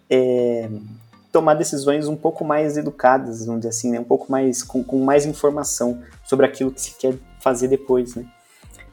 é, 0.10 0.70
tomar 1.32 1.54
decisões 1.54 2.08
um 2.08 2.16
pouco 2.16 2.44
mais 2.44 2.78
educadas, 2.78 3.46
vamos 3.46 3.62
dizer 3.62 3.70
assim, 3.70 3.92
né? 3.92 4.00
um 4.00 4.04
pouco 4.04 4.32
mais 4.32 4.64
com, 4.64 4.84
com, 4.84 5.04
mais 5.04 5.26
informação 5.26 6.02
sobre 6.24 6.46
aquilo 6.46 6.72
que 6.72 6.82
se 6.82 6.96
quer 6.98 7.16
fazer 7.40 7.68
depois, 7.68 8.16
né? 8.16 8.26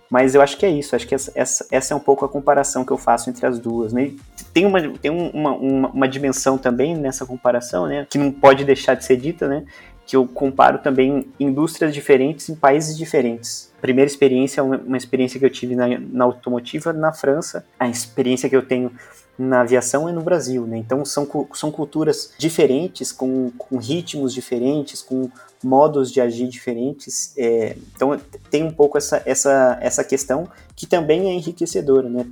Mas 0.08 0.36
eu 0.36 0.40
acho 0.40 0.56
que 0.56 0.64
é 0.64 0.70
isso, 0.70 0.94
acho 0.94 1.06
que 1.06 1.16
essa, 1.16 1.32
essa, 1.34 1.66
essa 1.68 1.92
é 1.92 1.96
um 1.96 2.00
pouco 2.00 2.24
a 2.24 2.28
comparação 2.28 2.84
que 2.84 2.92
eu 2.92 2.98
faço 2.98 3.28
entre 3.28 3.44
as 3.44 3.58
duas, 3.58 3.92
né? 3.92 4.12
Tem 4.52 4.64
uma, 4.64 4.80
tem 4.98 5.10
uma, 5.10 5.50
uma, 5.52 5.88
uma 5.88 6.08
dimensão 6.08 6.56
também 6.56 6.94
nessa 6.94 7.26
comparação, 7.26 7.86
né? 7.86 8.06
Que 8.08 8.16
não 8.16 8.30
pode 8.30 8.64
deixar 8.64 8.94
de 8.94 9.04
ser 9.04 9.16
dita, 9.16 9.48
né? 9.48 9.64
que 10.06 10.14
eu 10.14 10.24
comparo 10.26 10.78
também 10.78 11.26
indústrias 11.38 11.92
diferentes 11.92 12.48
em 12.48 12.54
países 12.54 12.96
diferentes. 12.96 13.72
A 13.76 13.80
primeira 13.80 14.08
experiência 14.08 14.60
é 14.60 14.62
uma, 14.62 14.76
uma 14.76 14.96
experiência 14.96 15.38
que 15.38 15.44
eu 15.44 15.50
tive 15.50 15.74
na, 15.74 15.86
na 15.98 16.24
automotiva 16.24 16.92
na 16.92 17.12
França, 17.12 17.66
a 17.78 17.88
experiência 17.88 18.48
que 18.48 18.54
eu 18.54 18.62
tenho 18.62 18.92
na 19.38 19.60
aviação 19.60 20.08
é 20.08 20.12
no 20.12 20.22
Brasil, 20.22 20.66
né? 20.66 20.78
Então 20.78 21.04
são, 21.04 21.28
são 21.54 21.70
culturas 21.70 22.32
diferentes, 22.38 23.12
com, 23.12 23.50
com 23.58 23.76
ritmos 23.76 24.32
diferentes, 24.32 25.02
com 25.02 25.30
modos 25.62 26.10
de 26.10 26.20
agir 26.20 26.48
diferentes. 26.48 27.32
É, 27.36 27.76
então 27.94 28.18
tem 28.50 28.64
um 28.64 28.70
pouco 28.70 28.96
essa, 28.96 29.22
essa, 29.26 29.78
essa 29.80 30.04
questão 30.04 30.48
que 30.74 30.86
também 30.86 31.28
é 31.28 31.34
enriquecedora, 31.34 32.08
né? 32.08 32.26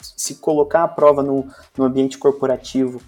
Se 0.00 0.36
colocar 0.36 0.84
a 0.84 0.88
prova 0.88 1.22
no, 1.22 1.46
no 1.76 1.84
ambiente 1.84 2.16
corporativo, 2.16 3.00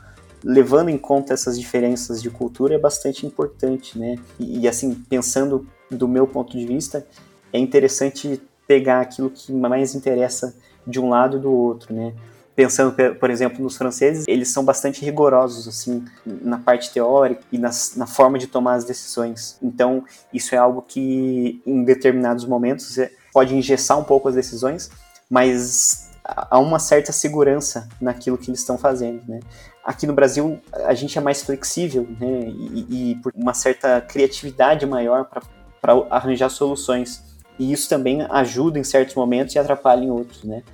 levando 0.45 0.89
em 0.89 0.99
conta 0.99 1.33
essas 1.33 1.59
diferenças 1.59 2.21
de 2.21 2.31
cultura, 2.31 2.75
é 2.75 2.79
bastante 2.79 3.27
importante, 3.27 3.99
né? 3.99 4.17
E, 4.39 4.61
e 4.61 4.69
assim, 4.69 4.95
pensando 4.95 5.67
do 5.91 6.07
meu 6.07 6.27
ponto 6.27 6.57
de 6.57 6.67
vista, 6.67 7.07
é 7.53 7.59
interessante 7.59 8.41
pegar 8.67 9.01
aquilo 9.01 9.31
que 9.31 9.51
mais 9.53 9.95
interessa 9.95 10.55
de 10.87 11.01
um 11.01 11.09
lado 11.09 11.39
e 11.39 11.41
do 11.41 11.51
outro, 11.51 11.95
né? 11.95 12.15
Pensando, 12.59 12.93
por 13.21 13.31
exemplo, 13.31 13.63
nos 13.63 13.77
franceses, 13.77 14.25
eles 14.27 14.49
são 14.49 14.65
bastante 14.65 15.05
rigorosos, 15.05 15.69
assim, 15.69 16.05
na 16.27 16.59
parte 16.59 16.93
teórica 16.93 17.41
e 17.53 17.57
nas, 17.57 17.95
na 17.95 18.05
forma 18.05 18.37
de 18.37 18.49
tomar 18.49 18.75
as 18.75 18.85
decisões. 18.85 19.57
Então, 19.63 20.03
isso 20.35 20.57
é 20.57 20.59
algo 20.59 20.83
que, 20.83 21.63
em 21.65 21.85
determinados 21.85 22.45
momentos, 22.45 22.99
é, 22.99 23.13
pode 23.33 23.55
engessar 23.55 23.97
um 23.97 24.03
pouco 24.03 24.27
as 24.27 24.35
decisões, 24.35 24.91
mas 25.31 26.11
há 26.25 26.59
uma 26.59 26.81
certa 26.81 27.13
segurança 27.13 27.89
naquilo 28.01 28.37
que 28.37 28.51
eles 28.51 28.59
estão 28.59 28.77
fazendo, 28.77 29.23
né? 29.29 29.39
Aqui 29.85 30.05
no 30.05 30.13
Brasil, 30.13 30.61
a 30.85 30.95
gente 30.95 31.17
é 31.17 31.21
mais 31.21 31.45
flexível, 31.45 32.09
né? 32.19 32.41
E, 32.49 33.13
e 33.13 33.15
por 33.23 33.33
uma 33.37 33.55
certa 33.55 34.01
criatividade 34.01 34.85
maior 34.85 35.31
para 35.81 35.95
arranjar 36.11 36.49
soluções. 36.49 37.23
E 37.57 37.73
isso 37.73 37.89
também 37.89 38.27
ajuda 38.29 38.81
em 38.81 38.85
certos 38.85 39.15
momentos 39.15 39.55
e 39.55 39.61
atrapalha 39.61 40.03
em 40.03 40.11
outros, 40.11 40.43
né? 40.43 40.65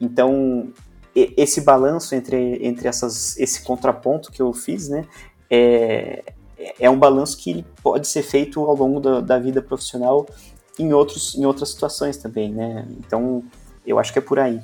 Então, 0.00 0.72
esse 1.14 1.60
balanço 1.60 2.14
entre, 2.14 2.58
entre 2.66 2.88
essas, 2.88 3.38
esse 3.38 3.62
contraponto 3.62 4.32
que 4.32 4.42
eu 4.42 4.52
fiz, 4.52 4.88
né, 4.88 5.06
é, 5.48 6.24
é 6.80 6.90
um 6.90 6.98
balanço 6.98 7.36
que 7.38 7.64
pode 7.82 8.08
ser 8.08 8.22
feito 8.22 8.60
ao 8.60 8.74
longo 8.74 9.00
da, 9.00 9.20
da 9.20 9.38
vida 9.38 9.62
profissional 9.62 10.26
em, 10.78 10.92
outros, 10.92 11.34
em 11.36 11.44
outras 11.44 11.70
situações 11.70 12.16
também, 12.16 12.52
né? 12.52 12.86
Então, 12.98 13.44
eu 13.86 13.98
acho 13.98 14.12
que 14.12 14.18
é 14.18 14.22
por 14.22 14.38
aí. 14.38 14.60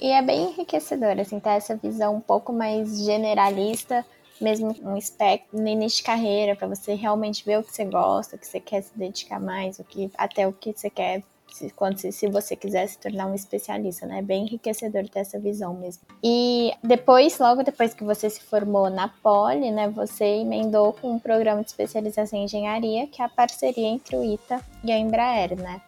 E 0.00 0.10
é 0.10 0.20
bem 0.20 0.50
enriquecedor, 0.50 1.18
assim, 1.18 1.40
ter 1.40 1.50
essa 1.50 1.76
visão 1.76 2.16
um 2.16 2.20
pouco 2.20 2.52
mais 2.52 3.02
generalista, 3.02 4.04
mesmo 4.38 4.74
um 4.82 4.96
espectro 4.96 5.58
no 5.58 5.66
início 5.66 5.98
de 5.98 6.02
carreira, 6.02 6.54
para 6.54 6.68
você 6.68 6.94
realmente 6.94 7.44
ver 7.44 7.58
o 7.58 7.62
que 7.62 7.74
você 7.74 7.84
gosta, 7.84 8.36
o 8.36 8.38
que 8.38 8.46
você 8.46 8.60
quer 8.60 8.82
se 8.82 8.90
dedicar 8.94 9.40
mais, 9.40 9.78
o 9.78 9.84
que, 9.84 10.10
até 10.18 10.46
o 10.46 10.52
que 10.52 10.74
você 10.76 10.90
quer 10.90 11.22
se, 11.56 11.70
quando, 11.70 11.98
se, 11.98 12.12
se 12.12 12.28
você 12.28 12.54
quiser 12.54 12.86
se 12.86 12.98
tornar 12.98 13.26
um 13.26 13.34
especialista, 13.34 14.06
né? 14.06 14.18
É 14.18 14.22
bem 14.22 14.42
enriquecedor 14.44 15.08
ter 15.08 15.20
essa 15.20 15.38
visão 15.38 15.72
mesmo. 15.74 16.02
E 16.22 16.72
depois, 16.82 17.38
logo 17.38 17.62
depois 17.62 17.94
que 17.94 18.04
você 18.04 18.28
se 18.28 18.42
formou 18.42 18.90
na 18.90 19.08
Poli, 19.08 19.70
né? 19.70 19.88
Você 19.88 20.24
emendou 20.24 20.92
com 20.92 21.12
um 21.12 21.18
programa 21.18 21.62
de 21.62 21.68
especialização 21.68 22.38
em 22.38 22.44
engenharia, 22.44 23.06
que 23.06 23.22
é 23.22 23.24
a 23.24 23.28
parceria 23.28 23.88
entre 23.88 24.16
o 24.16 24.24
ITA 24.24 24.60
e 24.84 24.92
a 24.92 24.98
Embraer, 24.98 25.56
né? 25.58 25.80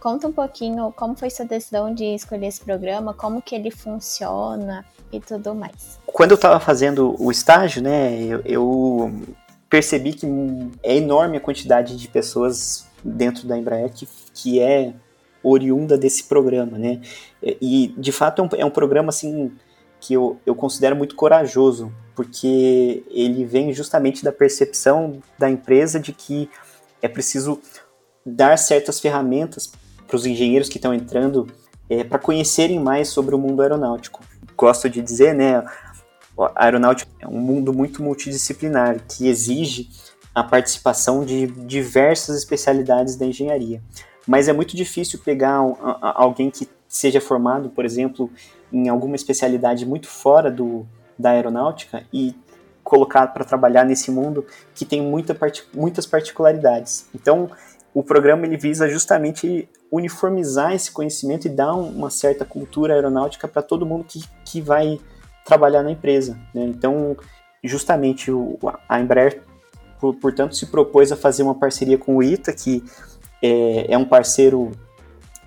Conta 0.00 0.26
um 0.26 0.32
pouquinho 0.32 0.92
como 0.96 1.14
foi 1.14 1.28
sua 1.28 1.44
decisão 1.44 1.92
de 1.94 2.14
escolher 2.14 2.46
esse 2.46 2.60
programa, 2.60 3.12
como 3.12 3.42
que 3.42 3.54
ele 3.54 3.70
funciona 3.70 4.84
e 5.12 5.20
tudo 5.20 5.54
mais. 5.54 6.00
Quando 6.06 6.30
eu 6.30 6.36
estava 6.36 6.58
fazendo 6.58 7.14
o 7.22 7.30
estágio, 7.30 7.82
né, 7.82 8.18
eu, 8.22 8.40
eu 8.46 9.12
percebi 9.68 10.14
que 10.14 10.26
é 10.82 10.96
enorme 10.96 11.36
a 11.36 11.40
quantidade 11.40 11.98
de 11.98 12.08
pessoas 12.08 12.88
dentro 13.04 13.46
da 13.46 13.58
Embraer 13.58 13.90
que, 13.92 14.08
que 14.34 14.60
é 14.60 14.94
oriunda 15.42 15.96
desse 15.96 16.24
programa, 16.24 16.78
né? 16.78 17.00
E 17.42 17.94
de 17.96 18.12
fato 18.12 18.40
é 18.40 18.44
um, 18.44 18.48
é 18.62 18.64
um 18.64 18.70
programa 18.70 19.08
assim 19.08 19.52
que 20.00 20.14
eu, 20.14 20.40
eu 20.46 20.54
considero 20.54 20.96
muito 20.96 21.14
corajoso, 21.14 21.92
porque 22.14 23.04
ele 23.10 23.44
vem 23.44 23.72
justamente 23.72 24.24
da 24.24 24.32
percepção 24.32 25.20
da 25.38 25.48
empresa 25.48 26.00
de 26.00 26.12
que 26.12 26.48
é 27.02 27.08
preciso 27.08 27.60
dar 28.24 28.58
certas 28.58 28.98
ferramentas 28.98 29.72
para 30.06 30.16
os 30.16 30.26
engenheiros 30.26 30.68
que 30.68 30.78
estão 30.78 30.92
entrando 30.92 31.46
é, 31.88 32.02
para 32.02 32.18
conhecerem 32.18 32.80
mais 32.80 33.08
sobre 33.08 33.34
o 33.34 33.38
mundo 33.38 33.62
aeronáutico. 33.62 34.22
Gosto 34.56 34.88
de 34.88 35.02
dizer, 35.02 35.34
né? 35.34 35.64
A 36.38 36.64
aeronáutica 36.64 37.10
é 37.20 37.26
um 37.26 37.38
mundo 37.38 37.72
muito 37.72 38.02
multidisciplinar 38.02 39.00
que 39.06 39.28
exige 39.28 39.90
a 40.34 40.42
participação 40.42 41.24
de 41.24 41.46
diversas 41.46 42.36
especialidades 42.36 43.16
da 43.16 43.26
engenharia 43.26 43.82
mas 44.30 44.46
é 44.46 44.52
muito 44.52 44.76
difícil 44.76 45.18
pegar 45.24 45.56
alguém 46.00 46.52
que 46.52 46.68
seja 46.86 47.20
formado, 47.20 47.68
por 47.68 47.84
exemplo, 47.84 48.30
em 48.72 48.88
alguma 48.88 49.16
especialidade 49.16 49.84
muito 49.84 50.06
fora 50.06 50.48
do, 50.48 50.86
da 51.18 51.30
aeronáutica 51.30 52.04
e 52.12 52.32
colocar 52.84 53.26
para 53.26 53.44
trabalhar 53.44 53.84
nesse 53.84 54.08
mundo 54.08 54.46
que 54.72 54.84
tem 54.84 55.02
muita 55.02 55.36
muitas 55.74 56.06
particularidades. 56.06 57.08
Então, 57.12 57.50
o 57.92 58.04
programa 58.04 58.46
ele 58.46 58.56
visa 58.56 58.88
justamente 58.88 59.68
uniformizar 59.90 60.74
esse 60.74 60.92
conhecimento 60.92 61.46
e 61.46 61.50
dar 61.50 61.74
uma 61.74 62.08
certa 62.08 62.44
cultura 62.44 62.94
aeronáutica 62.94 63.48
para 63.48 63.62
todo 63.62 63.84
mundo 63.84 64.04
que, 64.04 64.22
que 64.44 64.60
vai 64.60 65.00
trabalhar 65.44 65.82
na 65.82 65.90
empresa. 65.90 66.38
Né? 66.54 66.66
Então, 66.66 67.16
justamente 67.64 68.30
o, 68.30 68.56
a 68.88 69.00
Embraer, 69.00 69.42
portanto, 70.22 70.54
se 70.54 70.66
propôs 70.66 71.10
a 71.10 71.16
fazer 71.16 71.42
uma 71.42 71.56
parceria 71.56 71.98
com 71.98 72.14
o 72.14 72.22
ITA, 72.22 72.52
que 72.52 72.84
é, 73.42 73.92
é 73.92 73.98
um 73.98 74.04
parceiro 74.04 74.72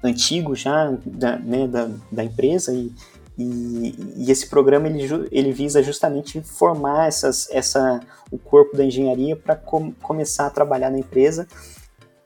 antigo 0.03 0.55
já 0.55 0.91
da, 1.05 1.37
né, 1.37 1.67
da, 1.67 1.89
da 2.11 2.23
empresa 2.23 2.73
e, 2.73 2.91
e, 3.37 3.95
e, 4.17 4.31
esse 4.31 4.47
programa 4.47 4.87
ele, 4.87 5.27
ele 5.31 5.51
visa 5.51 5.81
justamente 5.81 6.41
formar 6.41 7.07
essas, 7.07 7.49
essa, 7.49 8.01
o 8.29 8.37
corpo 8.37 8.75
da 8.75 8.83
engenharia 8.83 9.35
para 9.35 9.55
com, 9.55 9.91
começar 9.93 10.47
a 10.47 10.49
trabalhar 10.49 10.89
na 10.89 10.99
empresa 10.99 11.47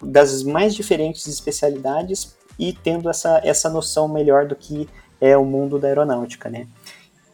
das 0.01 0.43
mais 0.43 0.75
diferentes 0.75 1.27
especialidades 1.27 2.35
e 2.59 2.73
tendo 2.73 3.09
essa, 3.09 3.39
essa 3.43 3.69
noção 3.69 4.07
melhor 4.07 4.47
do 4.47 4.55
que 4.55 4.89
é 5.21 5.37
o 5.37 5.45
mundo 5.45 5.79
da 5.79 5.87
aeronáutica, 5.87 6.49
né? 6.49 6.67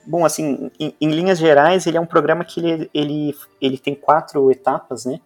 Bom, 0.05 0.25
assim, 0.25 0.69
em, 0.79 0.93
em 0.99 1.09
linhas 1.09 1.37
gerais, 1.37 1.87
ele 1.87 1.97
é 1.97 2.01
um 2.01 2.05
programa 2.05 2.43
que 2.43 2.59
ele, 2.59 2.89
ele, 2.93 3.35
ele 3.61 3.77
tem 3.77 3.95
quatro 3.95 4.51
etapas, 4.51 5.05
né? 5.05 5.19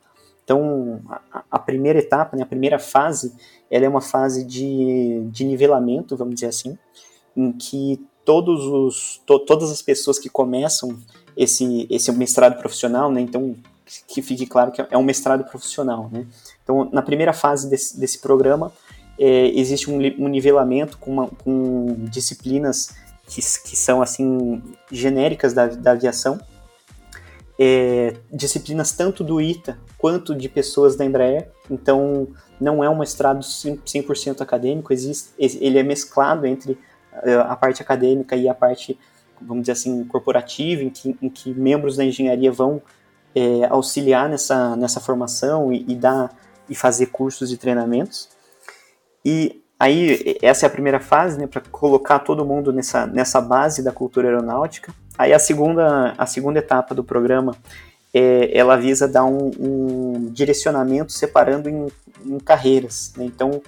Então, 0.47 1.01
a, 1.09 1.43
a, 1.51 1.59
primeira 1.59 1.99
etapa, 1.99 2.37
né, 2.37 2.43
a 2.43 2.45
primeira 2.45 2.79
fase, 2.79 3.33
ela 3.69 3.83
é 3.83 3.89
uma 3.89 3.99
fase 3.99 4.45
de, 4.45 5.27
de 5.29 5.43
nivelamento, 5.43 6.15
vamos 6.15 6.35
dizer 6.35 6.47
assim, 6.47 6.77
em 7.35 7.51
que 7.51 8.01
todos 8.23 8.63
os, 8.63 9.21
to, 9.25 9.39
todas 9.39 9.69
as 9.69 9.81
pessoas 9.81 10.17
que 10.17 10.29
começam 10.29 10.97
esse, 11.35 11.85
esse 11.89 12.09
mestrado 12.13 12.57
profissional, 12.59 13.11
né, 13.11 13.19
então 13.19 13.57
que 14.07 14.21
fique 14.21 14.45
claro 14.45 14.71
que 14.71 14.81
é 14.89 14.97
um 14.97 15.03
mestrado 15.03 15.43
profissional, 15.43 16.09
né? 16.11 16.25
Então, 16.63 16.89
na 16.91 17.01
primeira 17.01 17.33
fase 17.33 17.69
desse, 17.69 17.97
desse 17.99 18.19
programa, 18.19 18.71
é, 19.19 19.47
existe 19.47 19.89
um, 19.89 19.97
um 20.17 20.27
nivelamento 20.27 20.97
com, 20.97 21.11
uma, 21.11 21.27
com 21.27 22.05
disciplinas 22.09 22.93
que, 23.27 23.41
que, 23.41 23.75
são, 23.77 24.01
assim, 24.01 24.61
genéricas 24.91 25.53
da, 25.53 25.67
da 25.67 25.91
aviação, 25.91 26.39
é, 27.59 28.15
disciplinas 28.31 28.91
tanto 28.91 29.23
do 29.23 29.41
ITA 29.41 29.77
quanto 29.97 30.35
de 30.35 30.47
pessoas 30.47 30.95
da 30.95 31.03
Embraer, 31.03 31.49
então 31.69 32.27
não 32.59 32.83
é 32.83 32.89
um 32.89 32.97
mestrado 32.97 33.39
100% 33.39 34.41
acadêmico, 34.41 34.93
existe, 34.93 35.29
ele 35.37 35.79
é 35.79 35.83
mesclado 35.83 36.45
entre 36.45 36.77
é, 37.23 37.35
a 37.35 37.55
parte 37.55 37.81
acadêmica 37.81 38.35
e 38.35 38.47
a 38.47 38.53
parte, 38.53 38.97
vamos 39.41 39.63
dizer 39.63 39.73
assim, 39.73 40.03
corporativa, 40.05 40.83
em 40.83 40.89
que, 40.89 41.17
em 41.21 41.29
que 41.29 41.53
membros 41.53 41.97
da 41.97 42.03
engenharia 42.03 42.51
vão 42.51 42.81
é, 43.35 43.65
auxiliar 43.69 44.29
nessa, 44.29 44.75
nessa 44.75 44.99
formação 44.99 45.71
e, 45.71 45.85
e, 45.87 45.95
dar, 45.95 46.35
e 46.69 46.75
fazer 46.75 47.07
cursos 47.07 47.51
e 47.51 47.57
treinamentos. 47.57 48.29
E 49.23 49.63
aí, 49.79 50.37
essa 50.41 50.65
é 50.65 50.67
a 50.67 50.71
primeira 50.71 50.99
fase, 50.99 51.37
né, 51.37 51.47
para 51.47 51.61
colocar 51.71 52.19
todo 52.19 52.45
mundo 52.45 52.71
nessa, 52.71 53.05
nessa 53.05 53.41
base 53.41 53.83
da 53.83 53.91
cultura 53.91 54.27
aeronáutica. 54.27 54.93
Aí 55.17 55.33
a 55.33 55.39
segunda, 55.39 56.13
a 56.17 56.25
segunda 56.25 56.59
etapa 56.59 56.93
do 56.93 57.03
programa, 57.03 57.55
é, 58.13 58.55
ela 58.57 58.77
visa 58.77 59.07
dar 59.07 59.25
um, 59.25 59.51
um 59.59 60.29
direcionamento 60.31 61.11
separando 61.11 61.69
em, 61.69 61.87
em 62.25 62.39
carreiras. 62.39 63.13
Né? 63.17 63.25
Então, 63.25 63.61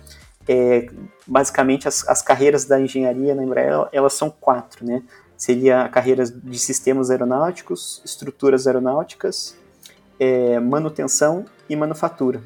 é, 0.47 0.87
basicamente, 1.27 1.87
as, 1.87 2.07
as 2.07 2.21
carreiras 2.21 2.65
da 2.65 2.79
engenharia 2.79 3.35
na 3.35 3.43
Embraer, 3.43 3.87
elas 3.91 4.13
são 4.13 4.29
quatro, 4.29 4.85
né? 4.85 5.03
Seria 5.37 5.87
carreiras 5.87 6.31
de 6.31 6.59
sistemas 6.59 7.09
aeronáuticos, 7.09 8.01
estruturas 8.03 8.67
aeronáuticas, 8.67 9.55
é, 10.19 10.59
manutenção 10.59 11.45
e 11.69 11.75
manufatura. 11.75 12.41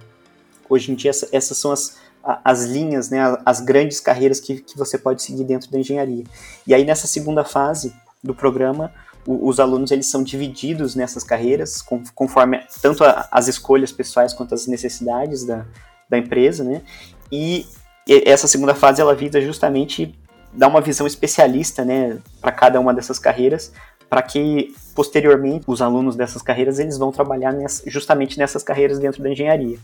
Hoje 0.70 0.92
em 0.92 0.96
dia, 0.96 1.10
essa, 1.10 1.28
essas 1.32 1.58
são 1.58 1.72
as, 1.72 1.98
as 2.24 2.66
linhas, 2.66 3.10
né, 3.10 3.20
as 3.46 3.62
grandes 3.62 4.00
carreiras 4.00 4.40
que, 4.40 4.62
que 4.62 4.78
você 4.78 4.98
pode 4.98 5.24
seguir 5.24 5.44
dentro 5.44 5.72
da 5.72 5.80
engenharia. 5.80 6.24
E 6.68 6.74
aí, 6.74 6.86
nessa 6.86 7.08
segunda 7.08 7.44
fase 7.44 7.94
do 8.24 8.34
programa, 8.34 8.94
o, 9.26 9.48
os 9.48 9.60
alunos 9.60 9.92
eles 9.92 10.10
são 10.10 10.24
divididos 10.24 10.96
nessas 10.96 11.24
carreiras, 11.24 11.82
com, 11.82 12.04
conforme 12.16 12.62
tanto 12.82 13.04
a, 13.04 13.28
as 13.32 13.48
escolhas 13.48 13.92
pessoais 13.92 14.34
quanto 14.34 14.54
as 14.54 14.68
necessidades 14.68 15.44
da, 15.44 15.66
da 16.10 16.18
empresa, 16.18 16.64
né? 16.64 16.82
E 17.32 17.66
essa 18.08 18.48
segunda 18.48 18.76
fase 18.76 19.02
ela 19.02 19.16
visa 19.16 19.40
justamente 19.42 20.14
dar 20.52 20.68
uma 20.68 20.82
visão 20.82 21.08
especialista, 21.08 21.84
né, 21.84 22.20
para 22.40 22.52
cada 22.52 22.80
uma 22.80 22.94
dessas 22.94 23.18
carreiras, 23.18 23.72
para 24.10 24.22
que 24.22 24.76
posteriormente 24.94 25.66
os 25.68 25.82
alunos 25.82 26.16
dessas 26.16 26.42
carreiras 26.42 26.78
eles 26.78 26.98
vão 26.98 27.12
trabalhar 27.12 27.52
nessa, 27.52 27.90
justamente 27.90 28.38
nessas 28.38 28.62
carreiras 28.62 29.00
dentro 29.00 29.24
da 29.24 29.32
engenharia. 29.32 29.80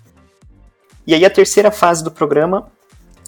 E 1.08 1.15
aí 1.15 1.25
a 1.25 1.30
terceira 1.30 1.71
fase 1.71 2.04
do 2.04 2.12
programa 2.12 2.71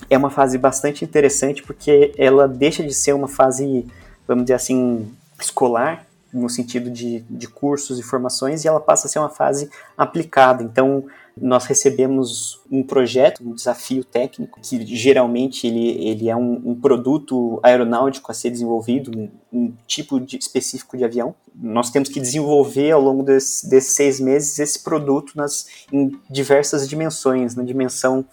é 0.08 0.18
uma 0.18 0.30
fase 0.30 0.58
bastante 0.58 1.04
interessante 1.04 1.64
porque 1.64 2.14
ela 2.18 2.48
deixa 2.48 2.84
de 2.84 2.94
ser 2.94 3.14
uma 3.14 3.28
fase, 3.28 3.88
vamos 4.32 4.46
dizer 4.46 4.56
assim, 4.56 5.12
escolar 5.40 6.06
no 6.34 6.50
sentido 6.50 6.90
de, 6.90 7.20
de 7.30 7.48
cursos 7.48 8.00
e 8.00 8.04
formações 8.04 8.64
e 8.64 8.68
ela 8.68 8.80
passa 8.80 9.08
a 9.08 9.10
ser 9.10 9.20
uma 9.20 9.30
fase 9.30 9.70
aplicada. 9.98 10.64
Então 10.64 11.06
nós 11.40 11.66
recebemos 11.66 12.62
um 12.72 12.84
projeto, 12.84 13.42
um 13.44 13.54
desafio 13.54 14.04
técnico, 14.04 14.60
que 14.62 14.86
geralmente 14.86 15.66
ele, 15.66 16.06
ele 16.06 16.30
é 16.30 16.36
um, 16.36 16.62
um 16.66 16.76
produto 16.76 17.60
aeronáutico 17.64 18.32
a 18.32 18.34
ser 18.34 18.50
desenvolvido, 18.50 19.12
um, 19.18 19.30
um 19.52 19.74
tipo 19.88 20.20
de, 20.20 20.38
específico 20.38 20.98
de 20.98 21.04
avião. 21.04 21.34
Nós 21.56 21.90
temos 21.90 22.10
que 22.10 22.20
desenvolver 22.20 22.92
ao 22.92 23.02
longo 23.02 23.24
desse, 23.24 23.70
desses 23.70 23.94
seis 23.94 24.20
meses 24.20 24.60
esse 24.60 24.84
produto 24.84 25.34
nas, 25.36 25.68
em 25.92 26.18
diversas 26.30 26.88
dimensões, 26.88 27.56
na 27.56 27.64
dimensão 27.64 28.26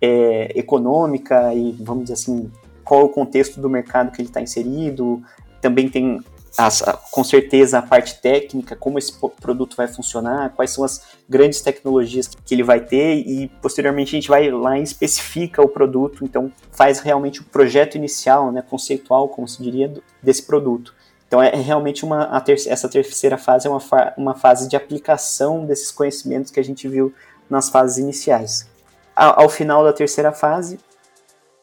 é, 0.00 0.58
econômica 0.58 1.54
e, 1.54 1.72
vamos 1.72 2.04
dizer 2.04 2.14
assim, 2.14 2.50
qual 2.84 3.04
o 3.04 3.08
contexto 3.08 3.60
do 3.60 3.68
mercado 3.68 4.12
que 4.12 4.20
ele 4.20 4.28
está 4.28 4.40
inserido, 4.40 5.22
também 5.66 5.88
tem 5.88 6.20
as, 6.56 6.80
com 7.10 7.24
certeza 7.24 7.78
a 7.78 7.82
parte 7.82 8.20
técnica, 8.20 8.76
como 8.76 8.98
esse 8.98 9.12
produto 9.40 9.76
vai 9.76 9.88
funcionar, 9.88 10.50
quais 10.54 10.70
são 10.70 10.84
as 10.84 11.02
grandes 11.28 11.60
tecnologias 11.60 12.28
que 12.28 12.54
ele 12.54 12.62
vai 12.62 12.80
ter 12.80 13.16
e 13.16 13.48
posteriormente 13.60 14.10
a 14.10 14.18
gente 14.20 14.28
vai 14.28 14.48
lá 14.50 14.78
e 14.78 14.82
especifica 14.82 15.60
o 15.60 15.68
produto, 15.68 16.24
então 16.24 16.50
faz 16.70 17.00
realmente 17.00 17.40
o 17.40 17.44
projeto 17.44 17.96
inicial, 17.96 18.52
né, 18.52 18.62
conceitual, 18.62 19.28
como 19.28 19.46
se 19.46 19.60
diria, 19.60 19.92
desse 20.22 20.44
produto. 20.44 20.94
Então 21.26 21.42
é, 21.42 21.48
é 21.48 21.56
realmente 21.56 22.04
uma 22.04 22.40
ter 22.40 22.54
essa 22.68 22.88
terceira 22.88 23.36
fase 23.36 23.66
é 23.66 23.70
uma, 23.70 23.80
fa 23.80 24.14
uma 24.16 24.34
fase 24.34 24.68
de 24.68 24.76
aplicação 24.76 25.66
desses 25.66 25.90
conhecimentos 25.90 26.52
que 26.52 26.60
a 26.60 26.64
gente 26.64 26.86
viu 26.86 27.12
nas 27.50 27.68
fases 27.68 27.98
iniciais. 27.98 28.68
Ao 29.14 29.48
final 29.48 29.82
da 29.82 29.92
terceira 29.92 30.30
fase, 30.30 30.78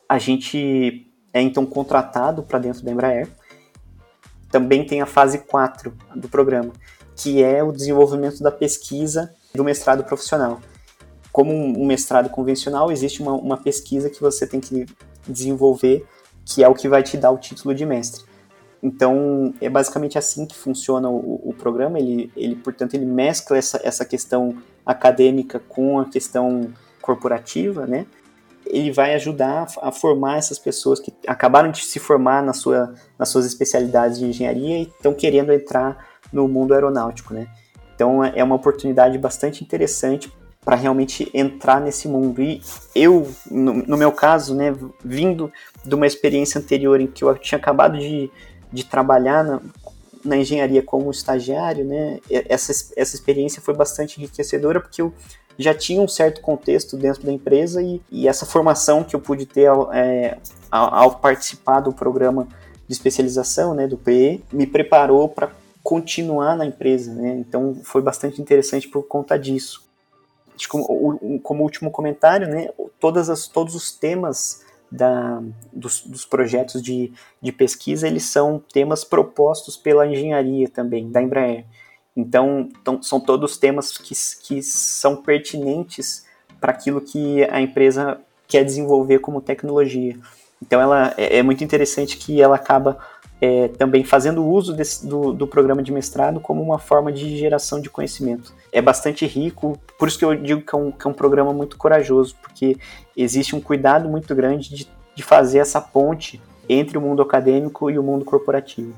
a 0.09 0.19
gente 0.19 1.07
é 1.33 1.41
então 1.41 1.65
contratado 1.65 2.43
para 2.43 2.59
dentro 2.59 2.83
da 2.83 2.91
Embraer 2.91 3.27
também 4.53 4.85
tem 4.85 5.01
a 5.01 5.07
fase 5.07 5.39
4 5.39 5.91
do 6.15 6.29
programa, 6.29 6.71
que 7.15 7.41
é 7.41 7.63
o 7.63 7.71
desenvolvimento 7.71 8.43
da 8.43 8.51
pesquisa 8.51 9.33
do 9.51 9.63
mestrado 9.63 10.03
profissional. 10.03 10.61
Como 11.31 11.51
um 11.51 11.87
mestrado 11.87 12.29
convencional, 12.29 12.91
existe 12.91 13.19
uma, 13.19 13.33
uma 13.33 13.57
pesquisa 13.57 14.11
que 14.11 14.21
você 14.21 14.45
tem 14.45 14.59
que 14.59 14.85
desenvolver, 15.27 16.05
que 16.45 16.63
é 16.63 16.67
o 16.67 16.75
que 16.75 16.87
vai 16.87 17.01
te 17.01 17.17
dar 17.17 17.31
o 17.31 17.39
título 17.39 17.73
de 17.73 17.83
mestre. 17.83 18.25
Então, 18.83 19.55
é 19.59 19.67
basicamente 19.67 20.19
assim 20.19 20.45
que 20.45 20.55
funciona 20.55 21.09
o, 21.09 21.49
o, 21.49 21.53
programa. 21.57 21.97
Ele, 21.97 22.31
ele, 22.37 22.55
portanto, 22.55 22.93
ele 22.93 23.07
mescla 23.07 23.57
essa, 23.57 23.81
essa 23.83 24.05
questão 24.05 24.55
acadêmica 24.85 25.59
com 25.67 25.99
a 25.99 26.05
questão 26.05 26.69
corporativa, 27.01 27.87
né? 27.87 28.05
Ele 28.73 28.91
vai 28.91 29.13
ajudar 29.13 29.67
a 29.81 29.91
formar 29.91 30.37
essas 30.37 30.57
pessoas 30.57 30.99
que 30.99 31.13
acabaram 31.27 31.71
de 31.71 31.83
se 31.83 31.99
formar 31.99 32.41
na 32.41 32.53
sua, 32.53 32.93
nas 33.17 33.29
suas 33.29 33.45
especialidades 33.45 34.19
de 34.19 34.25
engenharia 34.25 34.79
e 34.79 34.83
estão 34.83 35.13
querendo 35.13 35.53
entrar 35.53 36.07
no 36.31 36.47
mundo 36.47 36.73
aeronáutico, 36.73 37.33
né? 37.33 37.47
Então 37.95 38.23
é 38.23 38.43
uma 38.43 38.55
oportunidade 38.55 39.17
bastante 39.17 39.63
interessante 39.63 40.33
para 40.65 40.75
realmente 40.75 41.29
entrar 41.33 41.79
nesse 41.79 42.07
mundo. 42.07 42.41
E 42.41 42.61
eu, 42.95 43.29
no, 43.49 43.73
no, 43.73 43.97
meu 43.97 44.11
caso, 44.11 44.55
né, 44.55 44.73
vindo 45.03 45.51
de 45.85 45.93
uma 45.93 46.07
experiência 46.07 46.59
anterior 46.59 46.99
em 46.99 47.07
que 47.07 47.23
eu 47.23 47.35
tinha 47.35 47.59
acabado 47.59 47.97
de, 47.97 48.31
de 48.71 48.85
trabalhar 48.85 49.43
na, 49.43 49.61
na 50.23 50.37
engenharia 50.37 50.81
como 50.81 51.11
estagiário, 51.11 51.85
né, 51.85 52.19
essa, 52.29 52.71
essa 52.95 53.15
experiência 53.15 53.61
foi 53.61 53.73
bastante 53.73 54.19
enriquecedora 54.19 54.79
porque 54.79 55.01
eu 55.01 55.13
já 55.57 55.73
tinha 55.73 56.01
um 56.01 56.07
certo 56.07 56.41
contexto 56.41 56.97
dentro 56.97 57.23
da 57.23 57.31
empresa 57.31 57.81
e, 57.81 58.01
e 58.11 58.27
essa 58.27 58.45
formação 58.45 59.03
que 59.03 59.15
eu 59.15 59.19
pude 59.19 59.45
ter 59.45 59.69
é, 59.93 60.37
ao, 60.71 60.93
ao, 60.93 61.15
participar 61.15 61.79
do 61.79 61.93
programa 61.93 62.47
de 62.87 62.93
especialização, 62.93 63.73
né, 63.73 63.87
do 63.87 63.97
PE, 63.97 64.43
me 64.51 64.65
preparou 64.65 65.29
para 65.29 65.51
continuar 65.81 66.55
na 66.55 66.65
empresa, 66.65 67.13
né? 67.13 67.35
Então 67.37 67.75
foi 67.83 68.01
bastante 68.01 68.41
interessante 68.41 68.87
por 68.87 69.03
conta 69.03 69.37
disso. 69.37 69.83
Como, 70.69 71.39
como 71.39 71.63
último 71.63 71.91
comentário, 71.91 72.47
né, 72.47 72.69
todas 72.99 73.29
as, 73.29 73.47
todos 73.47 73.75
os 73.75 73.91
temas 73.91 74.63
da, 74.89 75.41
dos, 75.71 76.01
dos, 76.01 76.25
projetos 76.25 76.81
de, 76.81 77.11
de 77.41 77.51
pesquisa, 77.51 78.07
eles 78.07 78.23
são 78.23 78.61
temas 78.71 79.03
propostos 79.03 79.75
pela 79.75 80.05
engenharia 80.05 80.69
também, 80.69 81.09
da 81.09 81.21
Embraer. 81.21 81.65
Então, 82.15 82.69
então 82.79 83.01
são 83.01 83.19
todos 83.19 83.57
temas 83.57 83.97
que, 83.97 84.13
que 84.43 84.61
são 84.61 85.15
pertinentes 85.15 86.25
para 86.59 86.71
aquilo 86.71 87.01
que 87.01 87.43
a 87.45 87.59
empresa 87.59 88.19
quer 88.47 88.63
desenvolver 88.63 89.19
como 89.19 89.41
tecnologia. 89.41 90.17
Então, 90.61 90.79
ela 90.79 91.13
é, 91.17 91.39
é 91.39 91.43
muito 91.43 91.63
interessante 91.63 92.17
que 92.17 92.41
ela 92.41 92.55
acaba 92.55 92.97
é, 93.41 93.67
também 93.67 94.05
fazendo 94.05 94.45
uso 94.45 94.73
desse, 94.73 95.05
do, 95.05 95.33
do 95.33 95.45
programa 95.45 95.83
de 95.83 95.91
mestrado 95.91 96.39
como 96.39 96.61
uma 96.61 96.79
forma 96.79 97.11
de 97.11 97.37
geração 97.37 97.81
de 97.81 97.89
conhecimento. 97.89 98.53
É 98.71 98.81
bastante 98.81 99.25
rico, 99.25 99.77
por 99.99 100.07
isso 100.07 100.17
que 100.17 100.23
eu 100.23 100.33
digo 100.33 100.61
que 100.61 100.73
é 100.73 100.77
um, 100.77 100.91
que 100.91 101.05
é 101.05 101.09
um 101.09 101.13
programa 101.13 101.51
muito 101.51 101.77
corajoso, 101.77 102.37
porque 102.41 102.77
existe 103.17 103.53
um 103.53 103.59
cuidado 103.59 104.07
muito 104.07 104.33
grande 104.33 104.73
de, 104.73 104.87
de 105.13 105.23
fazer 105.23 105.59
essa 105.59 105.81
ponte 105.81 106.41
entre 106.69 106.97
o 106.97 107.01
mundo 107.01 107.21
acadêmico 107.21 107.91
e 107.91 107.99
o 107.99 108.03
mundo 108.03 108.23
corporativo. 108.23 108.93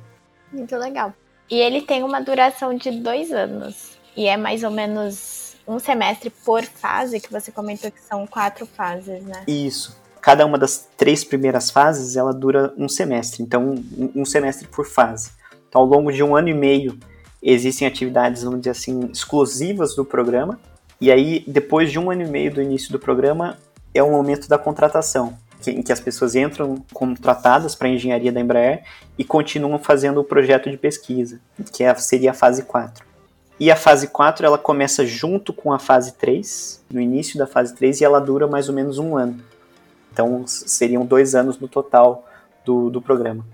Muito 0.53 0.77
legal. 0.77 1.11
E 1.49 1.55
ele 1.55 1.81
tem 1.81 2.03
uma 2.03 2.19
duração 2.19 2.75
de 2.75 2.91
dois 2.91 3.31
anos. 3.31 3.97
E 4.15 4.27
é 4.27 4.37
mais 4.37 4.63
ou 4.63 4.71
menos 4.71 5.55
um 5.67 5.79
semestre 5.79 6.29
por 6.29 6.63
fase, 6.63 7.19
que 7.19 7.31
você 7.31 7.51
comentou 7.51 7.91
que 7.91 8.01
são 8.01 8.25
quatro 8.27 8.65
fases, 8.65 9.23
né? 9.23 9.43
Isso. 9.47 9.95
Cada 10.21 10.45
uma 10.45 10.57
das 10.57 10.87
três 10.97 11.23
primeiras 11.23 11.69
fases, 11.69 12.15
ela 12.15 12.33
dura 12.33 12.73
um 12.77 12.87
semestre. 12.87 13.43
Então, 13.43 13.75
um, 13.97 14.21
um 14.21 14.25
semestre 14.25 14.67
por 14.67 14.85
fase. 14.85 15.31
Então, 15.69 15.81
ao 15.81 15.87
longo 15.87 16.11
de 16.11 16.23
um 16.23 16.35
ano 16.35 16.49
e 16.49 16.53
meio, 16.53 16.97
existem 17.41 17.87
atividades, 17.87 18.43
vamos 18.43 18.59
dizer 18.59 18.71
assim, 18.71 19.09
exclusivas 19.11 19.95
do 19.95 20.03
programa. 20.03 20.59
E 20.99 21.11
aí, 21.11 21.43
depois 21.47 21.91
de 21.91 21.99
um 21.99 22.09
ano 22.09 22.23
e 22.23 22.27
meio 22.27 22.53
do 22.53 22.61
início 22.61 22.91
do 22.91 22.99
programa, 22.99 23.57
é 23.93 24.01
o 24.01 24.09
momento 24.09 24.47
da 24.47 24.57
contratação, 24.57 25.37
em 25.67 25.81
que 25.81 25.91
as 25.91 25.99
pessoas 25.99 26.35
entram 26.35 26.83
contratadas 26.93 27.75
para 27.75 27.87
a 27.87 27.91
engenharia 27.91 28.31
da 28.31 28.39
Embraer 28.39 28.83
e 29.17 29.23
continuam 29.23 29.79
fazendo 29.79 30.19
o 30.19 30.23
projeto 30.23 30.69
de 30.69 30.77
pesquisa, 30.77 31.39
que 31.73 31.83
é, 31.83 31.93
seria 31.95 32.31
a 32.31 32.33
fase 32.33 32.63
4. 32.63 33.05
E 33.59 33.71
a 33.71 33.75
fase 33.75 34.07
4 34.07 34.45
ela 34.45 34.57
começa 34.57 35.05
junto 35.05 35.53
com 35.53 35.71
a 35.71 35.79
fase 35.79 36.13
3, 36.13 36.83
no 36.91 36.99
início 36.99 37.37
da 37.37 37.47
fase 37.47 37.73
3, 37.73 38.01
e 38.01 38.03
ela 38.03 38.19
dura 38.19 38.47
mais 38.47 38.67
ou 38.67 38.75
menos 38.75 38.99
um 38.99 39.15
ano. 39.15 39.41
Então 40.11 40.45
seriam 40.45 41.05
dois 41.05 41.35
anos 41.35 41.57
no 41.59 41.67
total 41.67 42.25
do, 42.65 42.89
do 42.89 43.01
programa. 43.01 43.45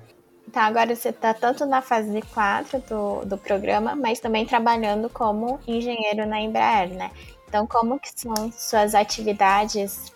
Então 0.47 0.63
agora 0.63 0.95
você 0.95 1.09
está 1.09 1.33
tanto 1.33 1.65
na 1.65 1.81
fase 1.81 2.21
4 2.33 2.83
do, 2.89 3.25
do 3.25 3.37
programa, 3.37 3.95
mas 3.95 4.19
também 4.19 4.45
trabalhando 4.45 5.07
como 5.09 5.59
engenheiro 5.67 6.25
na 6.25 6.41
Embraer, 6.41 6.89
né? 6.89 7.11
Então 7.47 7.67
como 7.67 7.99
que 7.99 8.09
são 8.13 8.51
suas 8.51 8.95
atividades 8.95 10.11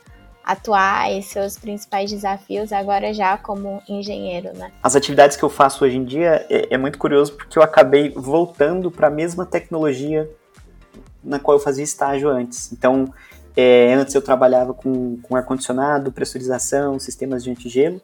atuais, 0.45 1.25
seus 1.25 1.57
principais 1.57 2.11
desafios 2.11 2.71
agora 2.71 3.13
já 3.13 3.37
como 3.37 3.81
engenheiro, 3.89 4.55
né? 4.55 4.71
As 4.83 4.95
atividades 4.95 5.35
que 5.35 5.43
eu 5.43 5.49
faço 5.49 5.83
hoje 5.83 5.97
em 5.97 6.05
dia 6.05 6.45
é, 6.49 6.73
é 6.75 6.77
muito 6.77 6.99
curioso 6.99 7.33
porque 7.33 7.57
eu 7.57 7.63
acabei 7.63 8.11
voltando 8.11 8.91
para 8.91 9.07
a 9.07 9.09
mesma 9.09 9.45
tecnologia 9.45 10.29
na 11.23 11.39
qual 11.39 11.57
eu 11.57 11.61
fazia 11.61 11.83
estágio 11.83 12.29
antes. 12.29 12.71
Então, 12.71 13.11
é, 13.57 13.93
antes 13.95 14.13
eu 14.13 14.21
trabalhava 14.21 14.73
com, 14.73 15.17
com 15.23 15.35
ar-condicionado, 15.35 16.11
pressurização, 16.11 16.99
sistemas 16.99 17.43
de 17.43 17.49
antigelo, 17.49 17.99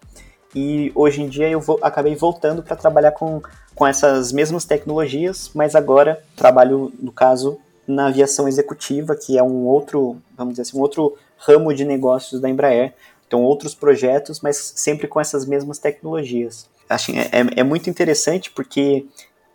e 0.55 0.91
hoje 0.95 1.21
em 1.21 1.29
dia 1.29 1.49
eu 1.49 1.61
vou, 1.61 1.79
acabei 1.81 2.15
voltando 2.15 2.63
para 2.63 2.75
trabalhar 2.75 3.11
com, 3.11 3.41
com 3.75 3.85
essas 3.85 4.31
mesmas 4.31 4.65
tecnologias, 4.65 5.51
mas 5.53 5.75
agora 5.75 6.21
trabalho, 6.35 6.91
no 6.99 7.11
caso, 7.11 7.59
na 7.87 8.07
aviação 8.07 8.47
executiva, 8.47 9.15
que 9.15 9.37
é 9.37 9.43
um 9.43 9.65
outro, 9.65 10.17
vamos 10.35 10.53
dizer 10.53 10.63
assim, 10.63 10.77
um 10.77 10.81
outro 10.81 11.15
ramo 11.41 11.73
de 11.73 11.83
negócios 11.83 12.39
da 12.39 12.49
Embraer. 12.49 12.93
Então, 13.27 13.41
outros 13.43 13.73
projetos, 13.73 14.41
mas 14.41 14.73
sempre 14.75 15.07
com 15.07 15.19
essas 15.19 15.45
mesmas 15.45 15.79
tecnologias. 15.79 16.69
Acho 16.89 17.11
é, 17.11 17.29
é, 17.31 17.59
é 17.61 17.63
muito 17.63 17.89
interessante 17.89 18.51
porque 18.51 19.05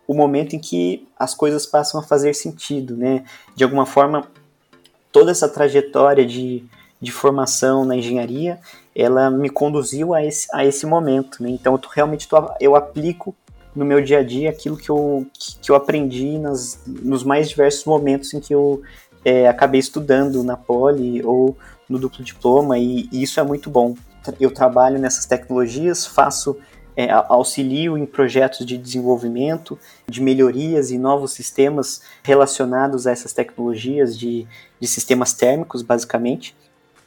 o 0.07 0.13
momento 0.13 0.55
em 0.55 0.59
que 0.59 1.07
as 1.17 1.35
coisas 1.35 1.65
passam 1.65 1.99
a 1.99 2.03
fazer 2.03 2.33
sentido, 2.33 2.95
né? 2.95 3.23
De 3.55 3.63
alguma 3.63 3.85
forma, 3.85 4.27
toda 5.11 5.31
essa 5.31 5.47
trajetória 5.47 6.25
de, 6.25 6.63
de 6.99 7.11
formação 7.11 7.85
na 7.85 7.95
engenharia, 7.95 8.59
ela 8.95 9.29
me 9.29 9.49
conduziu 9.49 10.13
a 10.13 10.23
esse, 10.23 10.47
a 10.53 10.65
esse 10.65 10.85
momento, 10.85 11.43
né? 11.43 11.49
Então, 11.49 11.73
eu 11.73 11.77
tô, 11.77 11.89
realmente 11.89 12.27
tô, 12.27 12.51
eu 12.59 12.75
aplico 12.75 13.35
no 13.75 13.85
meu 13.85 14.01
dia 14.01 14.19
a 14.19 14.23
dia 14.23 14.49
aquilo 14.49 14.75
que 14.75 14.89
eu, 14.89 15.27
que, 15.33 15.59
que 15.59 15.71
eu 15.71 15.75
aprendi 15.75 16.39
nas, 16.39 16.81
nos 16.87 17.23
mais 17.23 17.47
diversos 17.47 17.85
momentos 17.85 18.33
em 18.33 18.39
que 18.39 18.55
eu 18.55 18.81
é, 19.23 19.47
acabei 19.47 19.79
estudando 19.79 20.43
na 20.43 20.57
Poli 20.57 21.23
ou 21.23 21.55
no 21.89 21.97
duplo 21.97 22.23
diploma 22.23 22.77
e, 22.77 23.09
e 23.11 23.23
isso 23.23 23.39
é 23.39 23.43
muito 23.43 23.69
bom. 23.69 23.95
Eu 24.39 24.51
trabalho 24.51 24.99
nessas 24.99 25.25
tecnologias, 25.25 26.05
faço 26.05 26.57
é, 26.97 27.11
auxilio 27.11 27.95
em 27.95 28.05
projetos 28.05 28.65
de 28.65 28.75
desenvolvimento, 28.75 29.77
de 30.09 30.19
melhorias 30.19 30.89
e 30.89 30.97
novos 30.97 31.31
sistemas 31.31 32.01
relacionados 32.23 33.05
a 33.05 33.11
essas 33.11 33.31
tecnologias 33.31 34.17
de, 34.17 34.47
de 34.79 34.87
sistemas 34.87 35.31
térmicos, 35.31 35.83
basicamente. 35.83 36.55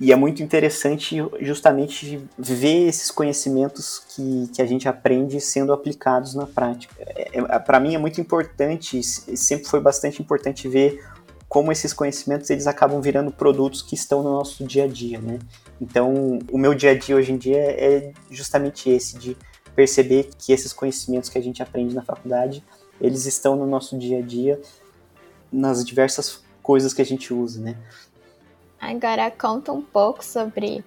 E 0.01 0.13
é 0.13 0.17
muito 0.17 0.43
interessante 0.43 1.17
justamente 1.41 2.27
ver 2.39 2.89
esses 2.89 3.11
conhecimentos 3.11 4.03
que, 4.09 4.49
que 4.55 4.63
a 4.63 4.65
gente 4.65 4.89
aprende 4.89 5.39
sendo 5.43 5.75
aplicados 5.75 6.35
na 6.35 6.47
prática. 6.47 6.95
É, 7.01 7.39
é, 7.39 7.59
Para 7.59 7.79
mim 7.79 7.95
é 7.95 7.99
muito 7.99 8.19
importante, 8.19 9.03
sempre 9.03 9.67
foi 9.67 9.81
bastante 9.81 10.23
importante 10.23 10.67
ver 10.69 11.05
como 11.51 11.73
esses 11.73 11.93
conhecimentos 11.93 12.49
eles 12.49 12.69
acabam 12.69 13.01
virando 13.01 13.33
produtos 13.33 13.83
que 13.83 13.97
estão 13.97 14.23
no 14.23 14.31
nosso 14.31 14.65
dia 14.65 14.85
a 14.85 14.87
dia, 14.87 15.21
né? 15.21 15.41
Então, 15.81 16.39
o 16.49 16.57
meu 16.57 16.73
dia 16.77 16.93
a 16.93 16.95
dia 16.97 17.17
hoje 17.17 17.33
em 17.33 17.37
dia 17.37 17.59
é 17.59 18.13
justamente 18.31 18.89
esse 18.89 19.19
de 19.19 19.37
perceber 19.75 20.31
que 20.39 20.53
esses 20.53 20.73
conhecimentos 20.73 21.29
que 21.29 21.37
a 21.37 21.43
gente 21.43 21.61
aprende 21.61 21.93
na 21.93 22.03
faculdade, 22.03 22.65
eles 23.01 23.27
estão 23.27 23.57
no 23.57 23.67
nosso 23.67 23.99
dia 23.99 24.19
a 24.19 24.23
dia 24.23 24.61
nas 25.53 25.85
diversas 25.85 26.41
coisas 26.63 26.95
que 26.95 27.03
a 27.03 27.05
gente 27.05 27.35
usa, 27.35 27.61
né? 27.61 27.77
Agora 28.81 29.29
conta 29.29 29.73
um 29.73 29.83
pouco 29.83 30.25
sobre 30.25 30.85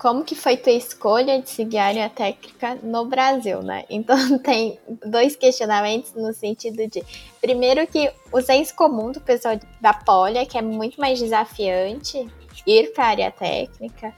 como 0.00 0.24
que 0.24 0.34
foi 0.34 0.56
tua 0.56 0.72
escolha 0.72 1.42
de 1.42 1.50
seguir 1.50 1.76
a 1.76 1.84
área 1.84 2.08
técnica 2.08 2.74
no 2.82 3.04
Brasil, 3.04 3.62
né? 3.62 3.84
Então 3.90 4.38
tem 4.38 4.78
dois 5.04 5.36
questionamentos 5.36 6.14
no 6.14 6.32
sentido 6.32 6.88
de, 6.88 7.04
primeiro 7.38 7.86
que 7.86 8.10
o 8.32 8.40
senso 8.40 8.74
comum 8.74 9.12
do 9.12 9.20
pessoal 9.20 9.60
da 9.78 9.92
Polia, 9.92 10.46
que 10.46 10.56
é 10.56 10.62
muito 10.62 10.98
mais 10.98 11.18
desafiante 11.18 12.26
ir 12.66 12.92
para 12.94 13.04
a 13.04 13.08
área 13.08 13.30
técnica, 13.30 14.14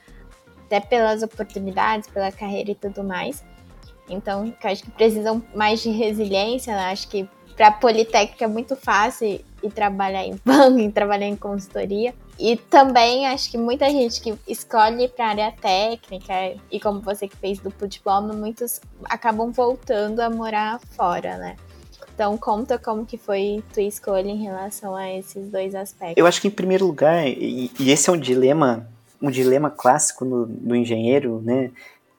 até 0.66 0.78
pelas 0.78 1.22
oportunidades, 1.22 2.08
pela 2.08 2.30
carreira 2.30 2.70
e 2.70 2.74
tudo 2.76 3.02
mais. 3.02 3.44
Então, 4.08 4.54
acho 4.62 4.84
que 4.84 4.90
precisam 4.92 5.42
mais 5.52 5.82
de 5.82 5.90
resiliência, 5.90 6.76
né? 6.76 6.92
Acho 6.92 7.08
que 7.08 7.28
para 7.56 7.68
a 7.68 7.72
Politécnica 7.72 8.44
é 8.44 8.48
muito 8.48 8.76
fácil 8.76 9.40
ir 9.62 9.70
trabalhar 9.74 10.24
em 10.24 10.38
banco, 10.44 10.92
trabalhar 10.92 11.26
em 11.26 11.36
consultoria. 11.36 12.14
E 12.38 12.56
também 12.56 13.26
acho 13.26 13.50
que 13.50 13.58
muita 13.58 13.88
gente 13.90 14.20
que 14.20 14.34
escolhe 14.48 15.08
para 15.08 15.28
área 15.28 15.52
técnica, 15.52 16.32
e 16.70 16.80
como 16.80 17.00
você 17.00 17.28
que 17.28 17.36
fez 17.36 17.58
duplo 17.58 17.86
diploma, 17.86 18.32
muitos 18.32 18.80
acabam 19.04 19.50
voltando 19.52 20.20
a 20.20 20.30
morar 20.30 20.80
fora, 20.96 21.36
né? 21.36 21.56
Então 22.14 22.36
conta 22.36 22.78
como 22.78 23.06
que 23.06 23.16
foi 23.16 23.62
tua 23.72 23.82
escolha 23.82 24.28
em 24.28 24.42
relação 24.42 24.94
a 24.94 25.10
esses 25.10 25.48
dois 25.48 25.74
aspectos. 25.74 26.16
Eu 26.16 26.26
acho 26.26 26.40
que 26.40 26.48
em 26.48 26.50
primeiro 26.50 26.86
lugar, 26.86 27.26
e, 27.26 27.70
e 27.78 27.90
esse 27.90 28.08
é 28.10 28.12
um 28.12 28.18
dilema, 28.18 28.88
um 29.20 29.30
dilema 29.30 29.70
clássico 29.70 30.24
no, 30.24 30.46
no 30.46 30.76
engenheiro, 30.76 31.40
né? 31.42 31.70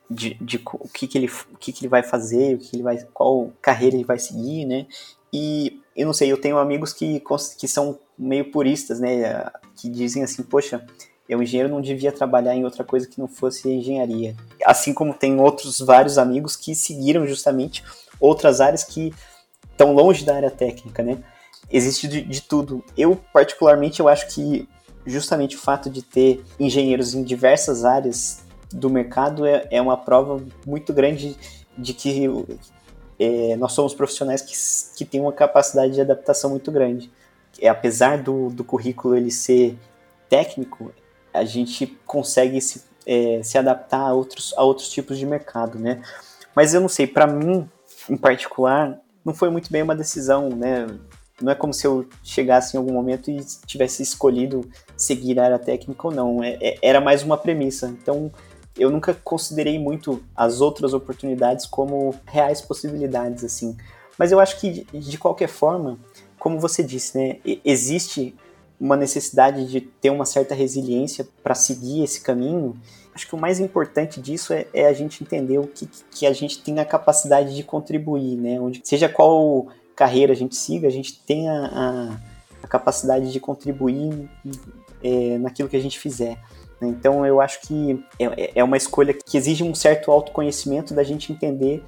De, 0.09 0.35
de, 0.35 0.61
o, 0.65 0.89
que, 0.89 1.07
que, 1.07 1.17
ele, 1.17 1.27
o 1.51 1.57
que, 1.57 1.71
que 1.71 1.81
ele 1.81 1.89
vai 1.89 2.03
fazer, 2.03 2.55
o 2.55 2.59
que 2.59 2.75
ele 2.75 2.83
vai, 2.83 2.97
qual 3.13 3.51
carreira 3.61 3.95
ele 3.95 4.03
vai 4.03 4.19
seguir, 4.19 4.65
né? 4.65 4.85
E 5.31 5.81
eu 5.95 6.05
não 6.05 6.13
sei, 6.13 6.31
eu 6.31 6.39
tenho 6.39 6.57
amigos 6.57 6.93
que, 6.93 7.21
que 7.57 7.67
são 7.67 7.97
meio 8.17 8.51
puristas, 8.51 8.99
né? 8.99 9.45
Que 9.75 9.89
dizem 9.89 10.23
assim, 10.23 10.43
poxa, 10.43 10.85
eu 11.27 11.41
engenheiro 11.41 11.69
não 11.69 11.81
devia 11.81 12.11
trabalhar 12.11 12.55
em 12.55 12.63
outra 12.63 12.83
coisa 12.83 13.07
que 13.07 13.19
não 13.19 13.27
fosse 13.27 13.69
engenharia. 13.69 14.35
Assim 14.65 14.93
como 14.93 15.13
tem 15.13 15.39
outros 15.39 15.79
vários 15.79 16.17
amigos 16.17 16.55
que 16.55 16.75
seguiram 16.75 17.25
justamente 17.25 17.83
outras 18.19 18.61
áreas 18.61 18.83
que 18.83 19.13
estão 19.71 19.93
longe 19.93 20.23
da 20.25 20.35
área 20.35 20.51
técnica, 20.51 21.01
né? 21.01 21.23
Existe 21.71 22.07
de, 22.07 22.21
de 22.21 22.41
tudo. 22.41 22.83
Eu, 22.97 23.19
particularmente, 23.31 23.99
eu 23.99 24.07
acho 24.07 24.27
que 24.33 24.67
justamente 25.05 25.55
o 25.55 25.59
fato 25.59 25.89
de 25.89 26.01
ter 26.01 26.43
engenheiros 26.59 27.13
em 27.13 27.23
diversas 27.23 27.83
áreas 27.83 28.43
do 28.71 28.89
mercado 28.89 29.45
é, 29.45 29.67
é 29.71 29.81
uma 29.81 29.97
prova 29.97 30.41
muito 30.65 30.93
grande 30.93 31.37
de 31.77 31.93
que 31.93 32.27
é, 33.19 33.55
nós 33.55 33.73
somos 33.73 33.93
profissionais 33.93 34.41
que, 34.41 34.53
que 34.97 35.05
têm 35.05 35.21
uma 35.21 35.33
capacidade 35.33 35.93
de 35.93 36.01
adaptação 36.01 36.49
muito 36.49 36.71
grande. 36.71 37.11
É, 37.63 37.69
apesar 37.69 38.21
do, 38.21 38.49
do 38.49 38.61
currículo 38.61 39.15
ele 39.15 39.31
ser 39.31 39.77
técnico, 40.27 40.91
a 41.33 41.45
gente 41.45 41.87
consegue 42.05 42.59
se, 42.59 42.83
é, 43.07 43.41
se 43.41 43.57
adaptar 43.57 44.01
a 44.01 44.13
outros, 44.13 44.53
a 44.57 44.63
outros 44.63 44.89
tipos 44.89 45.17
de 45.17 45.25
mercado, 45.25 45.79
né? 45.79 46.01
Mas 46.53 46.73
eu 46.73 46.81
não 46.81 46.89
sei, 46.89 47.07
para 47.07 47.25
mim, 47.25 47.65
em 48.09 48.17
particular, 48.17 48.99
não 49.23 49.33
foi 49.33 49.49
muito 49.49 49.71
bem 49.71 49.81
uma 49.81 49.95
decisão, 49.95 50.49
né? 50.49 50.87
Não 51.41 51.53
é 51.53 51.55
como 51.55 51.73
se 51.73 51.87
eu 51.87 52.05
chegasse 52.21 52.75
em 52.75 52.79
algum 52.79 52.91
momento 52.91 53.31
e 53.31 53.39
tivesse 53.65 54.03
escolhido 54.03 54.69
seguir 54.97 55.39
a 55.39 55.45
área 55.45 55.59
técnica 55.59 56.07
ou 56.07 56.13
não. 56.13 56.43
É, 56.43 56.57
é, 56.61 56.77
era 56.81 56.99
mais 56.99 57.23
uma 57.23 57.37
premissa. 57.37 57.87
Então, 57.87 58.29
eu 58.77 58.89
nunca 58.89 59.13
considerei 59.13 59.79
muito 59.79 60.21
as 60.35 60.59
outras 60.59 60.93
oportunidades 60.93 61.65
como 61.65 62.13
reais 62.25 62.59
possibilidades, 62.59 63.41
assim. 63.45 63.77
Mas 64.19 64.33
eu 64.33 64.39
acho 64.41 64.59
que, 64.59 64.85
de 64.91 65.17
qualquer 65.17 65.47
forma, 65.47 65.97
como 66.43 66.59
você 66.59 66.83
disse, 66.83 67.17
né, 67.17 67.37
existe 67.63 68.35
uma 68.77 68.97
necessidade 68.97 69.65
de 69.65 69.79
ter 69.79 70.09
uma 70.09 70.25
certa 70.25 70.53
resiliência 70.53 71.25
para 71.41 71.55
seguir 71.55 72.03
esse 72.03 72.19
caminho. 72.19 72.75
Acho 73.15 73.25
que 73.25 73.33
o 73.33 73.37
mais 73.37 73.61
importante 73.61 74.19
disso 74.19 74.51
é, 74.51 74.67
é, 74.73 74.85
a 74.87 74.91
gente 74.91 75.23
entender 75.23 75.57
o 75.57 75.65
que, 75.65 75.87
que 76.11 76.27
a 76.27 76.33
gente 76.33 76.61
tem 76.61 76.81
a 76.81 76.85
capacidade 76.85 77.55
de 77.55 77.63
contribuir, 77.63 78.35
né? 78.35 78.59
Onde, 78.59 78.81
seja 78.83 79.07
qual 79.07 79.67
carreira 79.95 80.33
a 80.33 80.35
gente 80.35 80.57
siga, 80.57 80.85
a 80.85 80.91
gente 80.91 81.17
tem 81.23 81.47
a, 81.47 81.65
a, 81.65 82.19
a 82.63 82.67
capacidade 82.67 83.31
de 83.31 83.39
contribuir 83.39 84.29
é, 85.01 85.37
naquilo 85.37 85.69
que 85.69 85.77
a 85.77 85.81
gente 85.81 85.97
fizer. 85.97 86.37
Então 86.81 87.25
eu 87.25 87.39
acho 87.39 87.61
que 87.61 88.03
é, 88.19 88.51
é 88.59 88.63
uma 88.65 88.75
escolha 88.75 89.13
que 89.13 89.37
exige 89.37 89.63
um 89.63 89.73
certo 89.73 90.11
autoconhecimento 90.11 90.93
da 90.93 91.03
gente 91.03 91.31
entender 91.31 91.81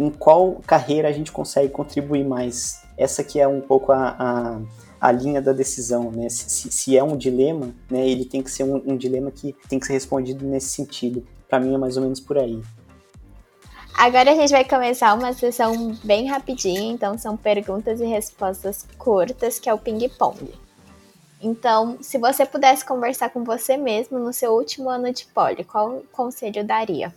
em 0.00 0.10
qual 0.10 0.60
carreira 0.66 1.06
a 1.06 1.12
gente 1.12 1.30
consegue 1.30 1.68
contribuir 1.68 2.24
mais. 2.24 2.83
Essa 2.96 3.24
que 3.24 3.40
é 3.40 3.48
um 3.48 3.60
pouco 3.60 3.92
a, 3.92 4.16
a, 4.18 4.60
a 5.00 5.12
linha 5.12 5.40
da 5.42 5.52
decisão, 5.52 6.10
né? 6.10 6.28
Se, 6.28 6.70
se, 6.70 6.96
é 6.96 7.02
um 7.02 7.16
dilema, 7.16 7.74
né, 7.90 8.06
ele 8.08 8.24
tem 8.24 8.42
que 8.42 8.50
ser 8.50 8.64
um, 8.64 8.82
um 8.86 8.96
dilema 8.96 9.30
que 9.30 9.54
tem 9.68 9.78
que 9.78 9.86
ser 9.86 9.94
respondido 9.94 10.44
nesse 10.44 10.68
sentido. 10.68 11.26
Para 11.48 11.60
mim 11.60 11.74
é 11.74 11.78
mais 11.78 11.96
ou 11.96 12.02
menos 12.02 12.20
por 12.20 12.38
aí. 12.38 12.62
Agora 13.96 14.32
a 14.32 14.34
gente 14.34 14.50
vai 14.50 14.64
começar 14.64 15.14
uma 15.14 15.32
sessão 15.32 15.94
bem 16.02 16.26
rapidinha, 16.26 16.92
então 16.92 17.16
são 17.16 17.36
perguntas 17.36 18.00
e 18.00 18.04
respostas 18.04 18.84
curtas, 18.98 19.60
que 19.60 19.68
é 19.68 19.74
o 19.74 19.78
ping-pong. 19.78 20.52
Então, 21.40 21.98
se 22.00 22.18
você 22.18 22.44
pudesse 22.44 22.84
conversar 22.84 23.28
com 23.28 23.44
você 23.44 23.76
mesmo 23.76 24.18
no 24.18 24.32
seu 24.32 24.52
último 24.52 24.88
ano 24.88 25.12
de 25.12 25.26
poli, 25.26 25.62
qual 25.62 26.02
conselho 26.10 26.64
daria? 26.64 27.14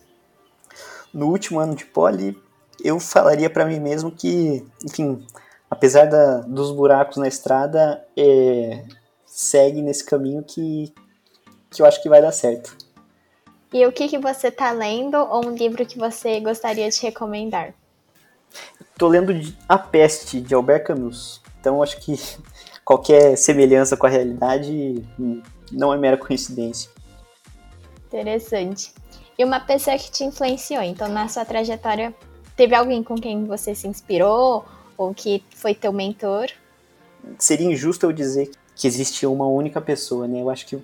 No 1.13 1.28
último 1.28 1.59
ano 1.59 1.73
de 1.73 1.86
poli, 1.86 2.38
eu 2.84 2.99
falaria 2.99 3.49
para 3.49 3.65
mim 3.65 3.80
mesmo 3.80 4.11
que, 4.11 4.63
enfim, 4.86 5.25
apesar 5.70 6.05
da, 6.05 6.39
dos 6.41 6.72
buracos 6.72 7.18
na 7.18 7.28
estrada, 7.28 8.05
é, 8.15 8.84
segue 9.26 9.82
nesse 9.82 10.05
caminho 10.05 10.43
que, 10.43 10.93
que 11.70 11.82
eu 11.82 11.86
acho 11.86 12.01
que 12.01 12.09
vai 12.09 12.22
dar 12.22 12.32
certo. 12.32 12.76
E 13.72 13.86
o 13.86 13.91
que, 13.91 14.07
que 14.07 14.18
você 14.18 14.47
está 14.47 14.72
lendo 14.72 15.18
ou 15.18 15.45
um 15.45 15.51
livro 15.51 15.86
que 15.86 15.97
você 15.97 16.39
gostaria 16.39 16.89
de 16.89 17.01
recomendar? 17.01 17.74
Estou 18.80 19.09
lendo 19.09 19.34
A 19.68 19.78
Peste, 19.78 20.39
de 20.39 20.55
Albert 20.55 20.86
Camus. 20.86 21.41
Então 21.59 21.84
acho 21.84 21.99
que 21.99 22.15
qualquer 22.84 23.38
semelhança 23.38 23.97
com 23.97 24.07
a 24.07 24.09
realidade 24.09 25.03
não 25.72 25.93
é 25.93 25.97
mera 25.97 26.18
coincidência. 26.18 26.89
Interessante. 28.07 28.93
E 29.38 29.43
uma 29.43 29.59
pessoa 29.59 29.97
que 29.97 30.09
te 30.09 30.24
influenciou? 30.24 30.82
Então, 30.82 31.07
na 31.07 31.28
sua 31.28 31.45
trajetória, 31.45 32.15
teve 32.55 32.74
alguém 32.74 33.03
com 33.03 33.15
quem 33.15 33.45
você 33.45 33.76
se 33.76 33.88
inspirou 33.88 34.65
ou 34.97 35.13
que 35.13 35.43
foi 35.51 35.75
teu 35.75 35.93
mentor? 35.93 36.47
Seria 37.37 37.67
injusto 37.67 38.05
eu 38.05 38.11
dizer 38.11 38.49
que 38.75 38.87
existe 38.87 39.25
uma 39.25 39.47
única 39.47 39.81
pessoa, 39.81 40.27
né? 40.27 40.41
Eu 40.41 40.49
acho 40.49 40.65
que 40.65 40.81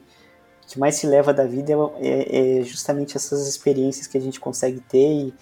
que 0.68 0.80
mais 0.80 0.95
se 0.95 1.05
leva 1.05 1.34
da 1.34 1.45
vida 1.45 1.74
é, 1.74 1.78
é, 2.07 2.59
é, 2.59 2.64
justamente 2.64 3.18
essas 3.18 3.47
experiências 3.47 4.07
que 4.07 4.18
a 4.18 4.22
gente 4.22 4.39
consegue 4.39 4.80
ter 4.80 5.07
e, 5.07 5.34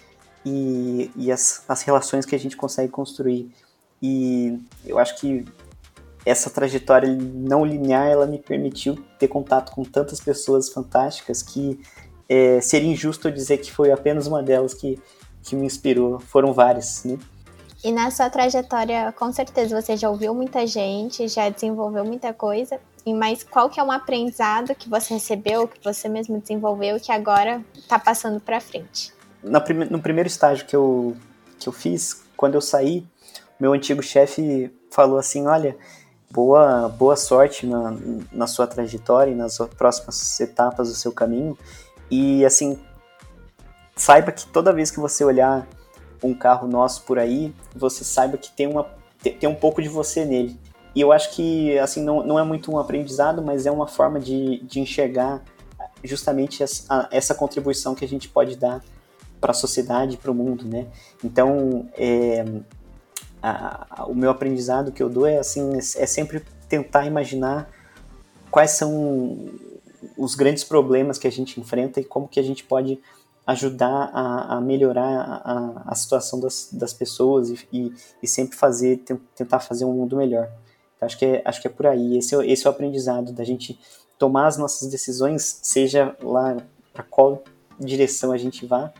e, 0.44 1.10
e 1.16 1.32
as, 1.32 1.64
as 1.68 1.82
relações 1.82 2.26
que 2.26 2.34
a 2.34 2.38
gente 2.38 2.56
consegue 2.56 2.90
construir. 2.90 3.50
E 4.02 4.58
eu 4.84 4.98
acho 4.98 5.16
que 5.18 5.44
essa 6.26 6.50
trajetória 6.50 7.08
não 7.10 7.64
linear 7.64 8.08
ela 8.08 8.26
me 8.26 8.38
permitiu 8.38 8.96
ter 9.18 9.28
contato 9.28 9.72
com 9.72 9.84
tantas 9.84 10.20
pessoas 10.20 10.68
fantásticas 10.68 11.42
que 11.42 11.80
é, 12.28 12.60
seria 12.60 12.90
injusto 12.90 13.30
dizer 13.30 13.58
que 13.58 13.72
foi 13.72 13.90
apenas 13.90 14.26
uma 14.26 14.42
delas 14.42 14.74
que, 14.74 15.00
que 15.42 15.56
me 15.56 15.66
inspirou. 15.66 16.20
Foram 16.20 16.52
várias, 16.52 17.04
né? 17.04 17.18
E 17.84 17.90
na 17.90 18.12
sua 18.12 18.30
trajetória, 18.30 19.12
com 19.18 19.32
certeza 19.32 19.80
você 19.80 19.96
já 19.96 20.08
ouviu 20.08 20.32
muita 20.32 20.64
gente, 20.66 21.26
já 21.26 21.48
desenvolveu 21.48 22.04
muita 22.04 22.32
coisa, 22.32 22.78
mas 23.04 23.42
qual 23.42 23.68
que 23.68 23.80
é 23.80 23.82
um 23.82 23.90
aprendizado 23.90 24.72
que 24.72 24.88
você 24.88 25.14
recebeu, 25.14 25.66
que 25.66 25.82
você 25.82 26.08
mesmo 26.08 26.40
desenvolveu, 26.40 27.00
que 27.00 27.10
agora 27.10 27.60
está 27.74 27.98
passando 27.98 28.38
para 28.38 28.60
frente? 28.60 29.12
Prime 29.64 29.86
no 29.86 30.00
primeiro 30.00 30.28
estágio 30.28 30.64
que 30.64 30.76
eu, 30.76 31.16
que 31.58 31.68
eu 31.68 31.72
fiz, 31.72 32.22
quando 32.36 32.54
eu 32.54 32.60
saí, 32.60 33.04
meu 33.58 33.72
antigo 33.72 34.00
chefe 34.00 34.72
falou 34.88 35.18
assim, 35.18 35.48
olha, 35.48 35.76
boa, 36.30 36.88
boa 36.88 37.16
sorte 37.16 37.66
na, 37.66 37.96
na 38.30 38.46
sua 38.46 38.68
trajetória 38.68 39.32
e 39.32 39.34
nas 39.34 39.58
próximas 39.76 40.38
etapas 40.38 40.88
do 40.88 40.94
seu 40.94 41.10
caminho, 41.10 41.58
e 42.08 42.44
assim, 42.44 42.78
saiba 43.96 44.30
que 44.30 44.46
toda 44.46 44.72
vez 44.72 44.88
que 44.88 45.00
você 45.00 45.24
olhar 45.24 45.66
um 46.22 46.34
carro 46.34 46.68
nosso 46.68 47.02
por 47.02 47.18
aí, 47.18 47.52
você 47.74 48.04
saiba 48.04 48.36
que 48.36 48.50
tem, 48.50 48.66
uma, 48.66 48.86
tem 49.22 49.48
um 49.48 49.54
pouco 49.54 49.82
de 49.82 49.88
você 49.88 50.24
nele. 50.24 50.58
E 50.94 51.00
eu 51.00 51.10
acho 51.10 51.34
que, 51.34 51.78
assim, 51.78 52.02
não, 52.02 52.24
não 52.24 52.38
é 52.38 52.44
muito 52.44 52.70
um 52.70 52.78
aprendizado, 52.78 53.42
mas 53.42 53.66
é 53.66 53.70
uma 53.70 53.86
forma 53.86 54.20
de, 54.20 54.62
de 54.64 54.80
enxergar 54.80 55.42
justamente 56.04 56.62
essa, 56.62 57.08
essa 57.10 57.34
contribuição 57.34 57.94
que 57.94 58.04
a 58.04 58.08
gente 58.08 58.28
pode 58.28 58.56
dar 58.56 58.82
para 59.40 59.52
a 59.52 59.54
sociedade, 59.54 60.16
para 60.16 60.30
o 60.30 60.34
mundo, 60.34 60.64
né? 60.64 60.86
Então, 61.24 61.88
é, 61.94 62.44
a, 63.42 63.86
a, 64.02 64.06
o 64.06 64.14
meu 64.14 64.30
aprendizado 64.30 64.92
que 64.92 65.02
eu 65.02 65.08
dou 65.08 65.26
é, 65.26 65.38
assim, 65.38 65.76
é 65.76 66.06
sempre 66.06 66.44
tentar 66.68 67.06
imaginar 67.06 67.68
quais 68.50 68.72
são 68.72 69.50
os 70.16 70.34
grandes 70.34 70.62
problemas 70.62 71.18
que 71.18 71.26
a 71.26 71.32
gente 71.32 71.58
enfrenta 71.58 72.00
e 72.00 72.04
como 72.04 72.28
que 72.28 72.38
a 72.38 72.42
gente 72.42 72.64
pode 72.64 73.00
ajudar 73.46 74.10
a, 74.12 74.56
a 74.56 74.60
melhorar 74.60 75.42
a, 75.44 75.82
a, 75.86 75.94
situação 75.94 76.38
das, 76.38 76.68
das 76.72 76.92
pessoas 76.92 77.50
e, 77.50 77.68
e, 77.72 77.92
e, 78.22 78.26
sempre 78.26 78.56
fazer, 78.56 79.02
tentar 79.34 79.60
fazer 79.60 79.84
um 79.84 79.92
mundo 79.92 80.16
melhor. 80.16 80.48
Então, 80.96 81.06
acho 81.06 81.18
que 81.18 81.24
é, 81.24 81.42
acho 81.44 81.60
que 81.60 81.66
é 81.66 81.70
por 81.70 81.86
aí. 81.86 82.18
Esse 82.18 82.34
é, 82.36 82.46
esse 82.46 82.66
é 82.66 82.70
o 82.70 82.72
aprendizado 82.72 83.32
da 83.32 83.44
gente 83.44 83.78
tomar 84.18 84.46
as 84.46 84.56
nossas 84.56 84.88
decisões, 84.88 85.58
seja 85.62 86.16
lá 86.22 86.56
para 86.92 87.02
qual 87.02 87.42
direção 87.80 88.30
a 88.30 88.38
gente 88.38 88.64
vá, 88.64 88.92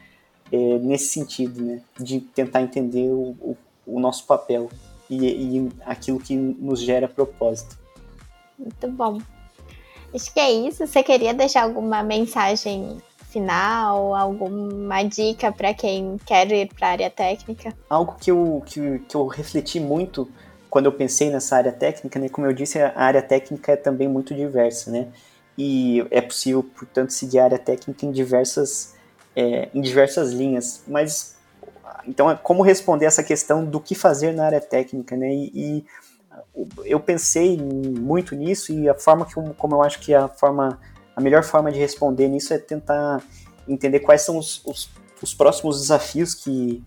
é, 0.51 0.79
nesse 0.79 1.09
sentido, 1.09 1.63
né, 1.63 1.83
de 1.99 2.21
tentar 2.21 2.63
entender 2.63 3.09
o, 3.09 3.37
o, 3.41 3.57
o 3.87 4.01
nosso 4.01 4.27
papel 4.27 4.69
e, 5.09 5.59
e 5.59 5.73
aquilo 5.87 6.19
que 6.19 6.35
nos 6.35 6.81
gera 6.81 7.07
propósito. 7.07 7.79
Muito 8.59 8.89
bom. 8.89 9.19
Acho 10.15 10.33
que 10.33 10.41
é 10.41 10.53
isso. 10.53 10.87
Você 10.87 11.03
queria 11.03 11.33
deixar 11.33 11.63
alguma 11.63 12.03
mensagem 12.03 12.99
final, 13.33 14.15
alguma 14.15 15.03
dica 15.03 15.51
para 15.51 15.73
quem 15.73 16.19
quer 16.27 16.51
ir 16.53 16.69
para 16.75 16.89
a 16.89 16.91
área 16.91 17.11
técnica? 17.11 17.75
Algo 17.89 18.15
que 18.21 18.31
eu, 18.31 18.63
que, 18.67 18.99
que 19.01 19.17
eu 19.17 19.27
refleti 19.27 19.81
muito 19.81 20.31
quando 20.69 20.87
eu 20.87 20.93
pensei 20.93 21.31
nessa 21.31 21.57
área 21.57 21.73
técnica, 21.73 22.19
né? 22.19 22.29
Como 22.29 22.47
eu 22.47 22.53
disse, 22.53 22.81
a 22.81 22.93
área 22.97 23.23
técnica 23.23 23.73
é 23.73 23.77
também 23.77 24.09
muito 24.09 24.35
diversa, 24.35 24.91
né? 24.91 25.09
E 25.57 26.07
é 26.11 26.21
possível, 26.21 26.63
portanto, 26.63 27.11
seguir 27.11 27.39
a 27.41 27.45
área 27.45 27.59
técnica 27.59 28.07
em 28.07 28.11
diversas, 28.11 28.95
é, 29.35 29.69
em 29.75 29.81
diversas 29.81 30.33
linhas. 30.33 30.83
Mas, 30.87 31.37
então, 32.07 32.31
é 32.31 32.35
como 32.35 32.63
responder 32.63 33.07
essa 33.07 33.23
questão 33.23 33.65
do 33.65 33.81
que 33.81 33.95
fazer 33.95 34.33
na 34.33 34.47
área 34.47 34.61
técnica, 34.61 35.17
né? 35.17 35.33
E, 35.33 35.51
e 35.55 35.85
eu 36.85 37.01
pensei 37.01 37.59
muito 37.59 38.35
nisso 38.35 38.73
e 38.73 38.89
a 38.89 38.95
forma 38.95 39.27
que, 39.27 39.35
como 39.35 39.75
eu 39.75 39.83
acho 39.83 40.01
que 40.01 40.15
a 40.15 40.29
forma 40.29 40.79
melhor 41.23 41.43
forma 41.43 41.71
de 41.71 41.79
responder 41.79 42.29
nisso 42.29 42.53
é 42.53 42.59
tentar 42.59 43.23
entender 43.69 44.01
quais 44.01 44.23
são 44.23 44.39
os, 44.39 44.65
os, 44.65 44.91
os 45.23 45.35
próximos 45.35 45.81
desafios 45.81 46.35
que, 46.35 46.83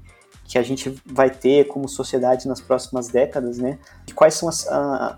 que 0.45 0.57
a 0.57 0.63
gente 0.63 1.01
vai 1.05 1.29
ter 1.29 1.65
como 1.65 1.87
sociedade 1.87 2.47
nas 2.47 2.61
próximas 2.61 3.07
décadas, 3.07 3.57
né? 3.57 3.79
E 4.07 4.13
quais 4.13 4.35
são 4.35 4.47
as, 4.47 4.67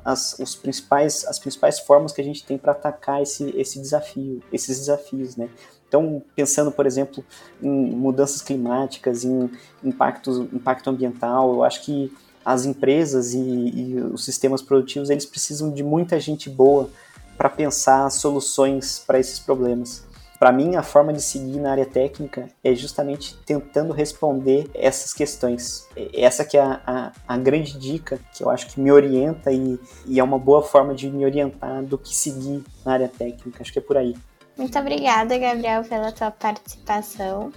as, 0.06 0.40
os 0.40 0.56
principais, 0.56 1.26
as 1.26 1.40
principais 1.40 1.80
formas 1.80 2.12
que 2.12 2.22
a 2.22 2.24
gente 2.24 2.46
tem 2.46 2.58
para 2.58 2.72
atacar 2.72 3.22
esse, 3.22 3.54
esse 3.58 3.80
desafio, 3.80 4.42
esses 4.52 4.80
desafios, 4.80 5.36
né? 5.36 5.50
Então, 5.88 6.22
pensando, 6.36 6.72
por 6.72 6.86
exemplo, 6.86 7.24
em 7.62 7.70
mudanças 7.70 8.42
climáticas, 8.42 9.24
em 9.24 9.50
impactos, 9.84 10.38
impacto 10.54 10.90
ambiental, 10.90 11.54
eu 11.54 11.64
acho 11.64 11.84
que 11.84 12.14
as 12.44 12.66
empresas 12.66 13.34
e, 13.34 13.40
e 13.40 14.00
os 14.00 14.24
sistemas 14.24 14.62
produtivos, 14.62 15.10
eles 15.10 15.26
precisam 15.26 15.72
de 15.72 15.84
muita 15.84 16.20
gente 16.20 16.50
boa 16.50 16.90
para 17.38 17.50
pensar 17.50 18.10
soluções 18.10 19.04
para 19.06 19.20
esses 19.20 19.40
problemas. 19.40 20.08
Para 20.40 20.52
mim, 20.52 20.76
a 20.76 20.84
forma 20.84 21.12
de 21.12 21.22
seguir 21.22 21.60
na 21.60 21.72
área 21.72 21.86
técnica 21.86 22.48
é 22.64 22.76
justamente 22.76 23.36
tentando 23.46 23.92
responder 23.92 24.70
essas 24.74 25.12
questões. 25.12 25.88
Essa 26.14 26.46
que 26.46 26.56
é 26.56 26.62
a, 26.62 26.80
a, 26.86 27.12
a 27.28 27.38
grande 27.38 27.78
dica 27.78 28.20
que 28.34 28.44
eu 28.44 28.50
acho 28.50 28.68
que 28.68 28.80
me 28.80 28.92
orienta 28.92 29.52
e, 29.52 29.80
e, 30.06 30.20
é 30.20 30.24
uma 30.24 30.38
boa 30.38 30.62
forma 30.62 30.94
de 30.94 31.10
me 31.10 31.26
orientar 31.26 31.84
do 31.84 31.98
que 31.98 32.16
seguir 32.16 32.64
na 32.86 32.94
área 32.94 33.08
técnica. 33.08 33.62
Acho 33.62 33.74
que 33.74 33.80
é 33.80 33.82
por 33.82 33.98
aí. 33.98 34.16
Muito 34.56 34.78
obrigada, 34.78 35.38
Gabriel, 35.38 35.84
pela 35.84 36.12
tua 36.12 36.30
participação. 36.30 37.52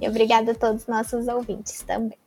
E 0.00 0.08
obrigada 0.08 0.50
a 0.50 0.54
todos 0.54 0.82
os 0.82 0.88
nossos 0.88 1.28
ouvintes 1.28 1.82
também. 1.82 2.12